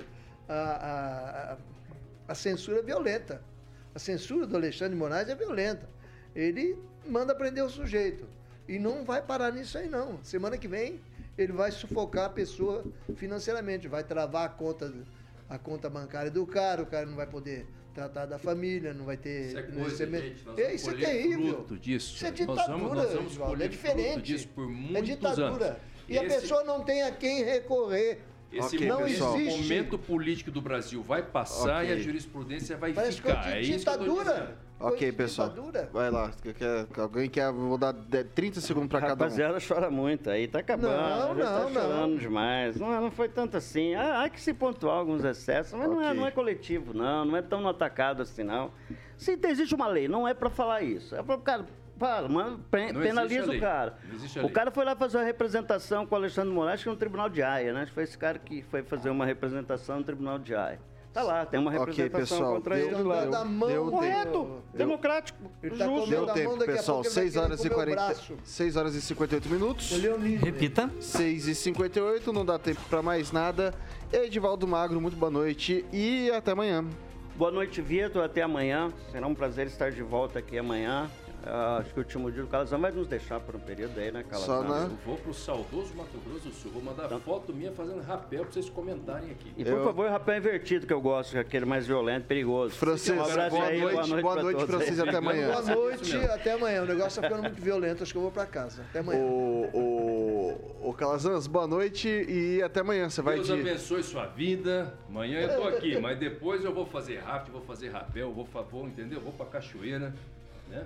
a, 0.49 0.55
a, 0.55 1.53
a- 1.53 1.57
a 2.28 2.34
censura 2.34 2.82
violenta. 2.82 3.43
A 3.95 3.99
censura 3.99 4.47
do 4.47 4.57
Alexandre 4.57 4.95
de 4.95 4.99
Moraes 4.99 5.28
é 5.28 5.34
violenta. 5.34 5.88
Ele 6.34 6.76
manda 7.07 7.34
prender 7.34 7.64
o 7.64 7.68
sujeito. 7.70 8.24
E 8.68 8.78
não 8.78 9.05
vai 9.05 9.20
parar 9.22 9.53
nisso 9.53 9.78
aí, 9.78 9.88
não. 9.88 10.22
Semana 10.22 10.57
que 10.57 10.68
vem, 10.68 11.01
ele 11.36 11.53
vai 11.53 11.70
sufocar 11.72 12.26
a 12.26 12.30
pessoa 12.30 12.84
financeiramente, 13.16 13.88
vai 13.88 14.05
travar 14.05 14.47
a 14.47 14.49
conta, 14.49 14.93
a 15.49 15.59
conta 15.59 15.91
bancária 15.91 16.30
do 16.30 16.47
cara, 16.47 16.82
o 16.82 16.86
cara 16.86 17.05
não 17.07 17.16
vai 17.16 17.26
poder 17.26 17.66
tratar 17.95 18.26
da 18.26 18.38
família, 18.38 18.93
não 18.95 19.05
vai 19.05 19.16
ter. 19.16 19.47
Isso 19.49 19.59
é 19.59 19.62
não 19.68 19.82
coisa, 19.82 20.07
gente. 20.07 20.45
Nós 20.45 20.59
É, 20.59 20.62
vamos 20.64 20.80
isso 20.80 20.91
é 20.91 20.95
terrível. 20.95 21.55
fruto 21.55 21.78
disso. 21.78 22.14
Isso 22.16 22.24
é 22.26 22.28
Nós 22.30 22.38
ditadura, 22.38 22.66
vamos- 22.66 22.93
nós 22.97 23.12
vamos 23.12 23.30
Edivaldo, 23.32 23.53
colher 23.55 23.64
é 23.64 23.68
diferente. 23.68 24.12
fruto 24.12 24.22
disso 24.22 24.49
por 24.49 24.64
é 24.64 24.66
muitos 24.68 25.05
ditadura. 25.05 25.66
anos. 25.66 25.78
E 26.09 26.18
a 26.18 26.24
Esse- 26.24 26.41
pessoa 26.41 26.64
não 26.64 26.82
tem 26.82 27.03
a 27.03 27.11
quem 27.12 27.45
recorrer. 27.45 28.20
Esse 28.53 28.76
Ok, 28.76 28.88
momento, 28.88 29.07
pessoal. 29.09 29.41
esse 29.41 29.59
momento 29.62 29.99
político 29.99 30.51
do 30.51 30.61
Brasil 30.61 31.01
vai 31.05 31.22
passar 31.22 31.82
Ok. 31.84 31.91
e 31.91 31.93
a 31.93 31.97
jurisprudência 32.03 32.76
vai 32.76 32.93
Parece 32.93 33.18
ficar. 33.18 33.34
coisa 33.43 33.57
É 33.57 33.61
de 33.61 33.74
isso 33.76 33.84
que 33.84 33.91
eu 33.91 33.99
tô 33.99 34.05
ditadura. 34.05 34.59
Ok, 34.81 35.12
pessoal. 35.12 35.51
ditadura. 35.51 35.89
Vai 35.93 36.11
lá. 36.11 36.31
Alguém 36.99 37.28
quer. 37.28 37.53
Vou 37.53 37.76
dar 37.76 37.93
de- 37.93 38.24
30 38.24 38.61
segundos 38.61 38.89
pra 38.89 39.01
cada 39.01 39.12
um. 39.12 39.16
Rapaziada 39.18 39.59
chora 39.66 39.91
muito 39.91 40.31
aí, 40.31 40.49
tá 40.49 40.61
acabando. 40.61 40.97
Não, 40.97 41.37
tá 41.37 41.61
não, 41.61 41.72
chorando 41.72 42.11
não. 42.12 42.16
demais. 42.16 42.76
Não, 42.76 43.01
não 43.01 43.11
foi 43.11 43.28
tanto 43.28 43.57
assim. 43.57 43.95
Ah, 43.95 44.24
há 44.24 44.28
que 44.31 44.41
se 44.41 44.55
pontuar 44.55 44.97
alguns 44.97 45.22
excessos, 45.24 45.74
mas 45.78 45.89
não, 45.89 46.03
é, 46.03 46.14
não 46.14 46.26
é 46.26 46.31
coletivo, 46.31 46.95
não. 46.95 47.24
Não 47.26 47.37
é 47.37 47.43
tão 47.43 47.68
atacado 47.68 48.22
assim, 48.22 48.43
não. 48.43 48.70
Se 49.18 49.39
existe 49.45 49.74
uma 49.74 49.87
lei, 49.87 50.09
não 50.09 50.26
é 50.26 50.33
pra 50.33 50.49
falar 50.49 50.81
isso. 50.83 51.14
É 51.14 51.22
pra 51.22 51.35
o 51.35 51.39
cara. 51.41 51.66
Fala, 51.99 52.31
mano, 52.31 52.61
penaliza 52.70 53.53
o 53.53 53.61
cara. 53.61 53.99
O 54.43 54.49
cara 54.49 54.70
foi 54.70 54.87
lá 54.87 54.97
fazer 54.97 55.18
uma 55.18 55.24
representação 55.24 56.07
com 56.07 56.14
o 56.14 56.18
Alexandre 56.18 56.51
Moraes, 56.51 56.83
que 56.83 56.89
é 56.89 56.93
no 56.93 56.97
Tribunal 56.97 57.28
de 57.28 57.43
Haia, 57.43 57.74
né? 57.74 57.81
Acho 57.83 57.89
que 57.91 57.95
foi 57.95 58.05
esse 58.05 58.16
cara 58.16 58.39
que 58.39 58.62
foi 58.62 58.83
fazer 58.83 59.11
uma 59.11 59.26
representação 59.26 59.99
no 59.99 60.05
Tribunal 60.05 60.39
de 60.39 60.55
Haia. 60.55 60.81
Tá 61.13 61.23
lá, 61.25 61.45
tem 61.45 61.59
uma 61.59 61.73
representação 61.73 62.21
pessoal, 62.39 62.55
contra 62.55 62.77
deu- 62.77 62.87
ele 62.87 63.03
lá. 63.03 63.21
dando 63.25 63.35
a 63.35 63.45
mão 63.45 63.69
deu 63.69 63.91
Correto, 63.91 64.63
democrático, 64.73 65.39
Ele 65.61 65.77
tá 65.77 65.85
justo. 65.87 66.09
Deu 66.11 66.27
tempo, 66.27 66.57
pessoal. 66.59 67.03
pouco 67.03 67.09
ele 67.09 67.15
vai 67.15 67.25
6 67.25 67.33
querer 67.33 67.45
horas 67.45 67.61
e 67.65 67.69
comer 67.69 67.73
o 67.73 67.77
40. 67.77 67.97
braço. 68.05 68.35
6 68.45 68.77
horas 68.77 68.95
e 68.95 69.03
58 69.03 69.49
minutos. 69.49 69.91
Leonino. 69.91 70.45
Repita. 70.45 70.89
6 71.01 71.49
e 71.49 71.55
58 71.57 72.33
não 72.33 72.45
dá 72.47 72.61
tempo 72.61 72.81
pra 72.89 73.03
mais 73.03 73.33
nada. 73.33 73.75
Edivaldo 74.13 74.69
Magro, 74.69 75.01
muito 75.01 75.17
boa 75.17 75.31
noite 75.33 75.85
e 75.93 76.31
até 76.31 76.53
amanhã. 76.53 76.85
Boa 77.35 77.51
noite, 77.51 77.81
Vitor. 77.83 78.23
Até 78.23 78.43
amanhã. 78.43 78.93
Será 79.11 79.27
um 79.27 79.35
prazer 79.35 79.67
estar 79.67 79.91
de 79.91 80.03
volta 80.03 80.39
aqui 80.39 80.59
amanhã. 80.59 81.11
Ah, 81.45 81.78
acho 81.80 81.91
que 81.95 81.99
o 81.99 82.03
último 82.03 82.30
dia 82.30 82.43
do 82.43 82.49
Calazão 82.49 82.78
vai 82.78 82.91
nos 82.93 83.07
deixar 83.07 83.41
por 83.41 83.57
um 83.57 83.61
período 83.61 83.99
aí, 83.99 84.12
né, 84.12 84.22
Calazão? 84.22 84.62
Só 84.62 84.68
na- 84.68 84.84
Eu 84.84 84.91
vou 85.07 85.16
pro 85.16 85.32
saudoso 85.32 85.95
Mato 85.95 86.18
Grosso 86.26 86.49
do 86.49 86.55
Sul. 86.55 86.70
Vou 86.70 86.82
mandar 86.82 87.09
foto 87.20 87.53
minha 87.55 87.72
fazendo 87.72 88.03
rapel 88.03 88.43
pra 88.45 88.53
vocês 88.53 88.68
comentarem 88.68 89.30
aqui. 89.30 89.51
E 89.57 89.64
por 89.64 89.72
Eu- 89.72 89.84
favor, 89.84 90.11
rapé 90.11 90.36
invertido, 90.36 90.86
que 90.86 90.93
eu 90.93 91.01
gosto, 91.01 91.38
aquele 91.38 91.64
mais 91.64 91.86
violento, 91.86 92.26
perigoso. 92.26 92.74
Francês, 92.74 93.18
Um 93.18 93.22
abraço 93.24 93.57
boa, 93.57 93.66
aí, 93.66 93.80
noite, 93.80 93.95
boa 93.95 94.07
noite, 94.07 94.22
pra 94.22 94.43
todos 94.53 94.64
Francês, 94.66 95.01
aí. 95.01 95.09
até 95.09 95.18
amanhã. 95.18 95.49
Boa 95.53 95.62
noite, 95.74 96.16
até 96.16 96.53
amanhã. 96.53 96.82
O 96.82 96.86
negócio 96.86 97.22
tá 97.22 97.28
ficando 97.28 97.43
muito 97.45 97.62
violento, 97.62 98.03
acho 98.03 98.12
que 98.12 98.18
eu 98.18 98.22
vou 98.22 98.30
pra 98.30 98.47
casa. 98.47 98.82
Até 98.91 98.99
amanhã. 98.99 99.20
O, 99.22 99.70
o, 100.82 100.88
o 100.91 100.95
Calazans, 100.95 101.47
boa 101.47 101.66
noite 101.66 102.07
e 102.09 102.62
até 102.62 102.80
amanhã. 102.80 103.09
Você 103.09 103.22
vai 103.22 103.36
Deus 103.36 103.47
de. 103.47 103.53
abençoe 103.55 104.03
sua 104.03 104.26
vida. 104.26 104.93
Amanhã 105.09 105.41
eu 105.41 105.57
tô 105.61 105.68
aqui, 105.68 105.99
mas 106.01 106.18
depois 106.18 106.64
eu 106.64 106.74
vou 106.74 106.84
fazer 106.84 107.18
rápido, 107.18 107.53
vou 107.55 107.62
fazer 107.62 107.88
rapel, 107.88 108.30
vou, 108.32 108.45
vou 108.70 108.86
entendeu? 108.86 109.20
Vou 109.20 109.32
pra 109.32 109.47
cachoeira, 109.47 110.14
né? 110.68 110.84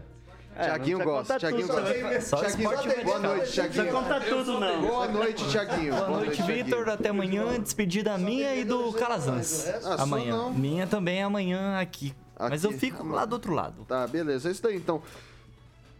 É, 0.57 0.65
Tiaguinho 0.65 0.99
não 0.99 1.05
gosta, 1.05 1.39
Tiaguinho 1.39 1.67
gosta. 1.67 1.83
né? 1.83 2.21
Só 2.21 2.37
Tiaguinho, 2.37 2.71
boa 3.05 3.19
noite, 3.19 3.47
Não 3.47 3.53
Tiaguinho. 3.71 3.93
contar 3.93 4.21
tudo, 4.21 4.61
não. 4.61 4.83
Boa 4.83 5.09
noite, 5.09 5.49
Tiaguinho. 5.49 5.95
Boa 5.95 6.09
noite. 6.09 6.43
Vitor. 6.43 6.89
Até 6.89 7.09
amanhã. 7.09 7.61
Despedida 7.61 8.17
minha 8.19 8.55
e 8.55 8.65
do 8.65 8.93
Calazans. 8.93 9.67
Ah, 9.69 9.81
sua 9.81 10.03
Amanhã. 10.03 10.37
não. 10.37 10.53
Minha 10.55 10.87
também 10.87 11.19
é 11.21 11.23
amanhã 11.25 11.79
aqui. 11.81 12.15
Mas 12.39 12.63
eu 12.65 12.73
fico 12.73 13.07
lá 13.07 13.25
do 13.25 13.33
outro 13.35 13.53
lado. 13.53 13.85
Tá, 13.85 14.07
beleza. 14.07 14.49
É 14.49 14.53
isso 14.53 14.63
daí 14.63 14.77
então. 14.77 15.03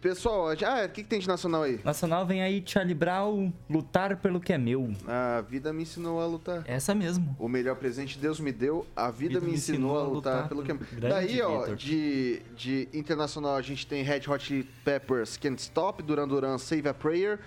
Pessoal, 0.05 0.49
ah, 0.49 0.85
o 0.85 0.89
que, 0.89 1.01
que 1.01 1.09
tem 1.09 1.17
de 1.17 1.27
nacional 1.27 1.63
aí? 1.63 1.79
Nacional 1.83 2.27
vem 2.27 2.43
aí 2.43 2.61
Charlie 2.63 2.93
Brown, 2.93 3.51
lutar 3.67 4.15
pelo 4.17 4.39
que 4.39 4.53
é 4.53 4.57
meu. 4.57 4.93
A 5.07 5.41
vida 5.41 5.73
me 5.73 5.81
ensinou 5.81 6.21
a 6.21 6.27
lutar. 6.27 6.63
Essa 6.67 6.93
mesmo. 6.93 7.35
O 7.39 7.47
melhor 7.47 7.75
presente 7.75 8.19
Deus 8.19 8.39
me 8.39 8.51
deu, 8.51 8.85
a 8.95 9.09
vida, 9.09 9.41
me 9.41 9.51
ensinou 9.51 9.99
a 9.99 10.03
lutar, 10.03 10.47
pelo 10.47 10.61
que 10.61 10.71
é. 10.71 10.75
Grande 10.75 11.09
Daí, 11.09 11.41
ó, 11.41 11.73
de, 11.73 12.39
de 12.55 12.87
internacional 12.93 13.55
a 13.55 13.63
gente 13.63 13.87
tem 13.87 14.03
Red 14.03 14.21
Hot 14.27 14.69
Peppers, 14.83 15.37
Can't 15.37 15.59
Stop, 15.59 16.03
Duran 16.03 16.27
Duran, 16.27 16.59
Save 16.59 16.87
a 16.87 16.93
Prayer. 16.93 17.39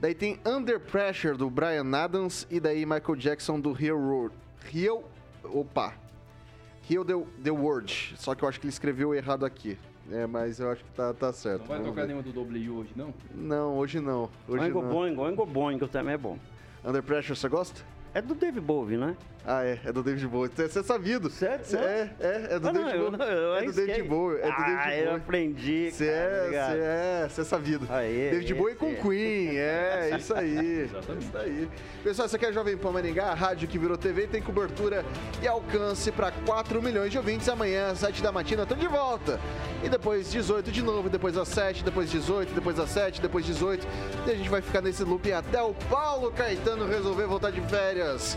Daí 0.00 0.12
tem 0.12 0.40
Under 0.44 0.80
Pressure 0.80 1.36
do 1.36 1.48
Brian 1.48 1.94
Adams 1.94 2.44
e 2.50 2.58
daí 2.58 2.84
Michael 2.84 3.14
Jackson 3.14 3.60
do 3.60 3.70
Heal 3.80 3.96
Road. 3.96 4.34
Heal, 4.74 5.04
opa. 5.44 5.94
Heal 6.90 7.04
the, 7.04 7.14
the 7.44 7.52
Word. 7.52 8.14
Só 8.16 8.34
que 8.34 8.42
eu 8.42 8.48
acho 8.48 8.58
que 8.58 8.66
ele 8.66 8.72
escreveu 8.72 9.14
errado 9.14 9.46
aqui. 9.46 9.78
É, 10.10 10.26
mas 10.26 10.58
eu 10.58 10.70
acho 10.70 10.82
que 10.84 10.90
tá, 10.90 11.14
tá 11.14 11.32
certo. 11.32 11.60
Não 11.60 11.66
vai 11.68 11.78
Vamos 11.78 11.90
tocar 11.92 12.02
ver. 12.02 12.06
nenhuma 12.08 12.22
do 12.22 12.32
W 12.32 12.70
hoje, 12.78 12.90
não? 12.96 13.14
Não, 13.34 13.76
hoje 13.76 14.00
não. 14.00 14.28
Hoje 14.48 14.64
Oingo 14.64 14.82
não. 14.82 14.90
Boingo, 14.90 15.22
Oingo 15.22 15.46
Boingo 15.46 15.88
também 15.88 16.14
é 16.14 16.18
bom. 16.18 16.36
Under 16.84 17.02
Pressure, 17.02 17.38
você 17.38 17.48
gosta? 17.48 17.80
É 18.12 18.20
do 18.20 18.34
Dave 18.34 18.60
Bowie, 18.60 18.96
né? 18.96 19.16
Ah, 19.46 19.64
é. 19.64 19.78
É 19.84 19.92
do 19.92 20.02
David 20.02 20.26
Bowie. 20.28 20.50
Você 20.54 20.78
é 20.78 20.82
sabido. 20.82 21.30
Sério? 21.30 21.64
Cê-? 21.64 21.76
É, 21.78 22.10
é. 22.20 22.46
É 22.50 22.58
do 22.58 22.68
Ah, 22.68 22.72
David 22.72 22.94
eu, 22.94 23.10
Bowie. 23.10 23.18
não, 23.18 23.26
eu 23.26 23.54
é 23.56 23.62
do 23.64 23.72
David. 23.72 24.02
Bowie. 24.02 24.38
É 24.38 24.42
do 24.42 24.48
ah, 24.52 24.56
David 24.66 24.98
eu 24.98 25.04
Bowie. 25.06 25.16
aprendi, 25.16 25.90
Você 25.90 26.06
cara, 26.06 26.20
é, 26.20 26.48
você 26.50 26.78
é, 27.24 27.28
você 27.28 27.40
é 27.40 27.44
sabido. 27.44 27.86
Aê, 27.90 28.30
David 28.30 28.54
Bowie 28.54 28.74
com. 28.74 28.94
Queen, 28.96 29.56
é, 29.56 30.10
isso 30.18 30.34
aí. 30.34 30.80
Exatamente. 30.82 31.24
Isso 31.26 31.38
aí. 31.38 31.68
Pessoal, 32.04 32.28
você 32.28 32.38
quer 32.38 32.52
Jovem 32.52 32.76
Pan 32.76 32.92
Maringá, 32.92 33.26
a 33.28 33.34
rádio 33.34 33.66
que 33.66 33.78
virou 33.78 33.96
TV, 33.96 34.26
tem 34.26 34.42
cobertura 34.42 35.04
e 35.42 35.48
alcance 35.48 36.12
para 36.12 36.30
4 36.44 36.82
milhões 36.82 37.10
de 37.10 37.16
ouvintes. 37.18 37.48
Amanhã, 37.48 37.90
às 37.92 37.98
7 38.00 38.22
da 38.22 38.30
matina, 38.30 38.66
tô 38.66 38.74
de 38.74 38.88
volta. 38.88 39.40
E 39.82 39.88
depois 39.88 40.30
18 40.30 40.70
de 40.70 40.82
novo, 40.82 41.08
depois 41.08 41.36
às 41.38 41.48
7, 41.48 41.82
depois 41.82 42.10
18, 42.10 42.52
depois 42.52 42.78
às 42.78 42.90
7, 42.90 43.22
depois 43.22 43.46
18. 43.46 43.86
E 44.26 44.30
a 44.30 44.34
gente 44.34 44.50
vai 44.50 44.60
ficar 44.60 44.82
nesse 44.82 45.02
loop 45.02 45.32
até 45.32 45.62
o 45.62 45.72
Paulo 45.88 46.30
Caetano 46.30 46.86
resolver 46.86 47.24
voltar 47.26 47.50
de 47.50 47.60
férias. 47.62 48.36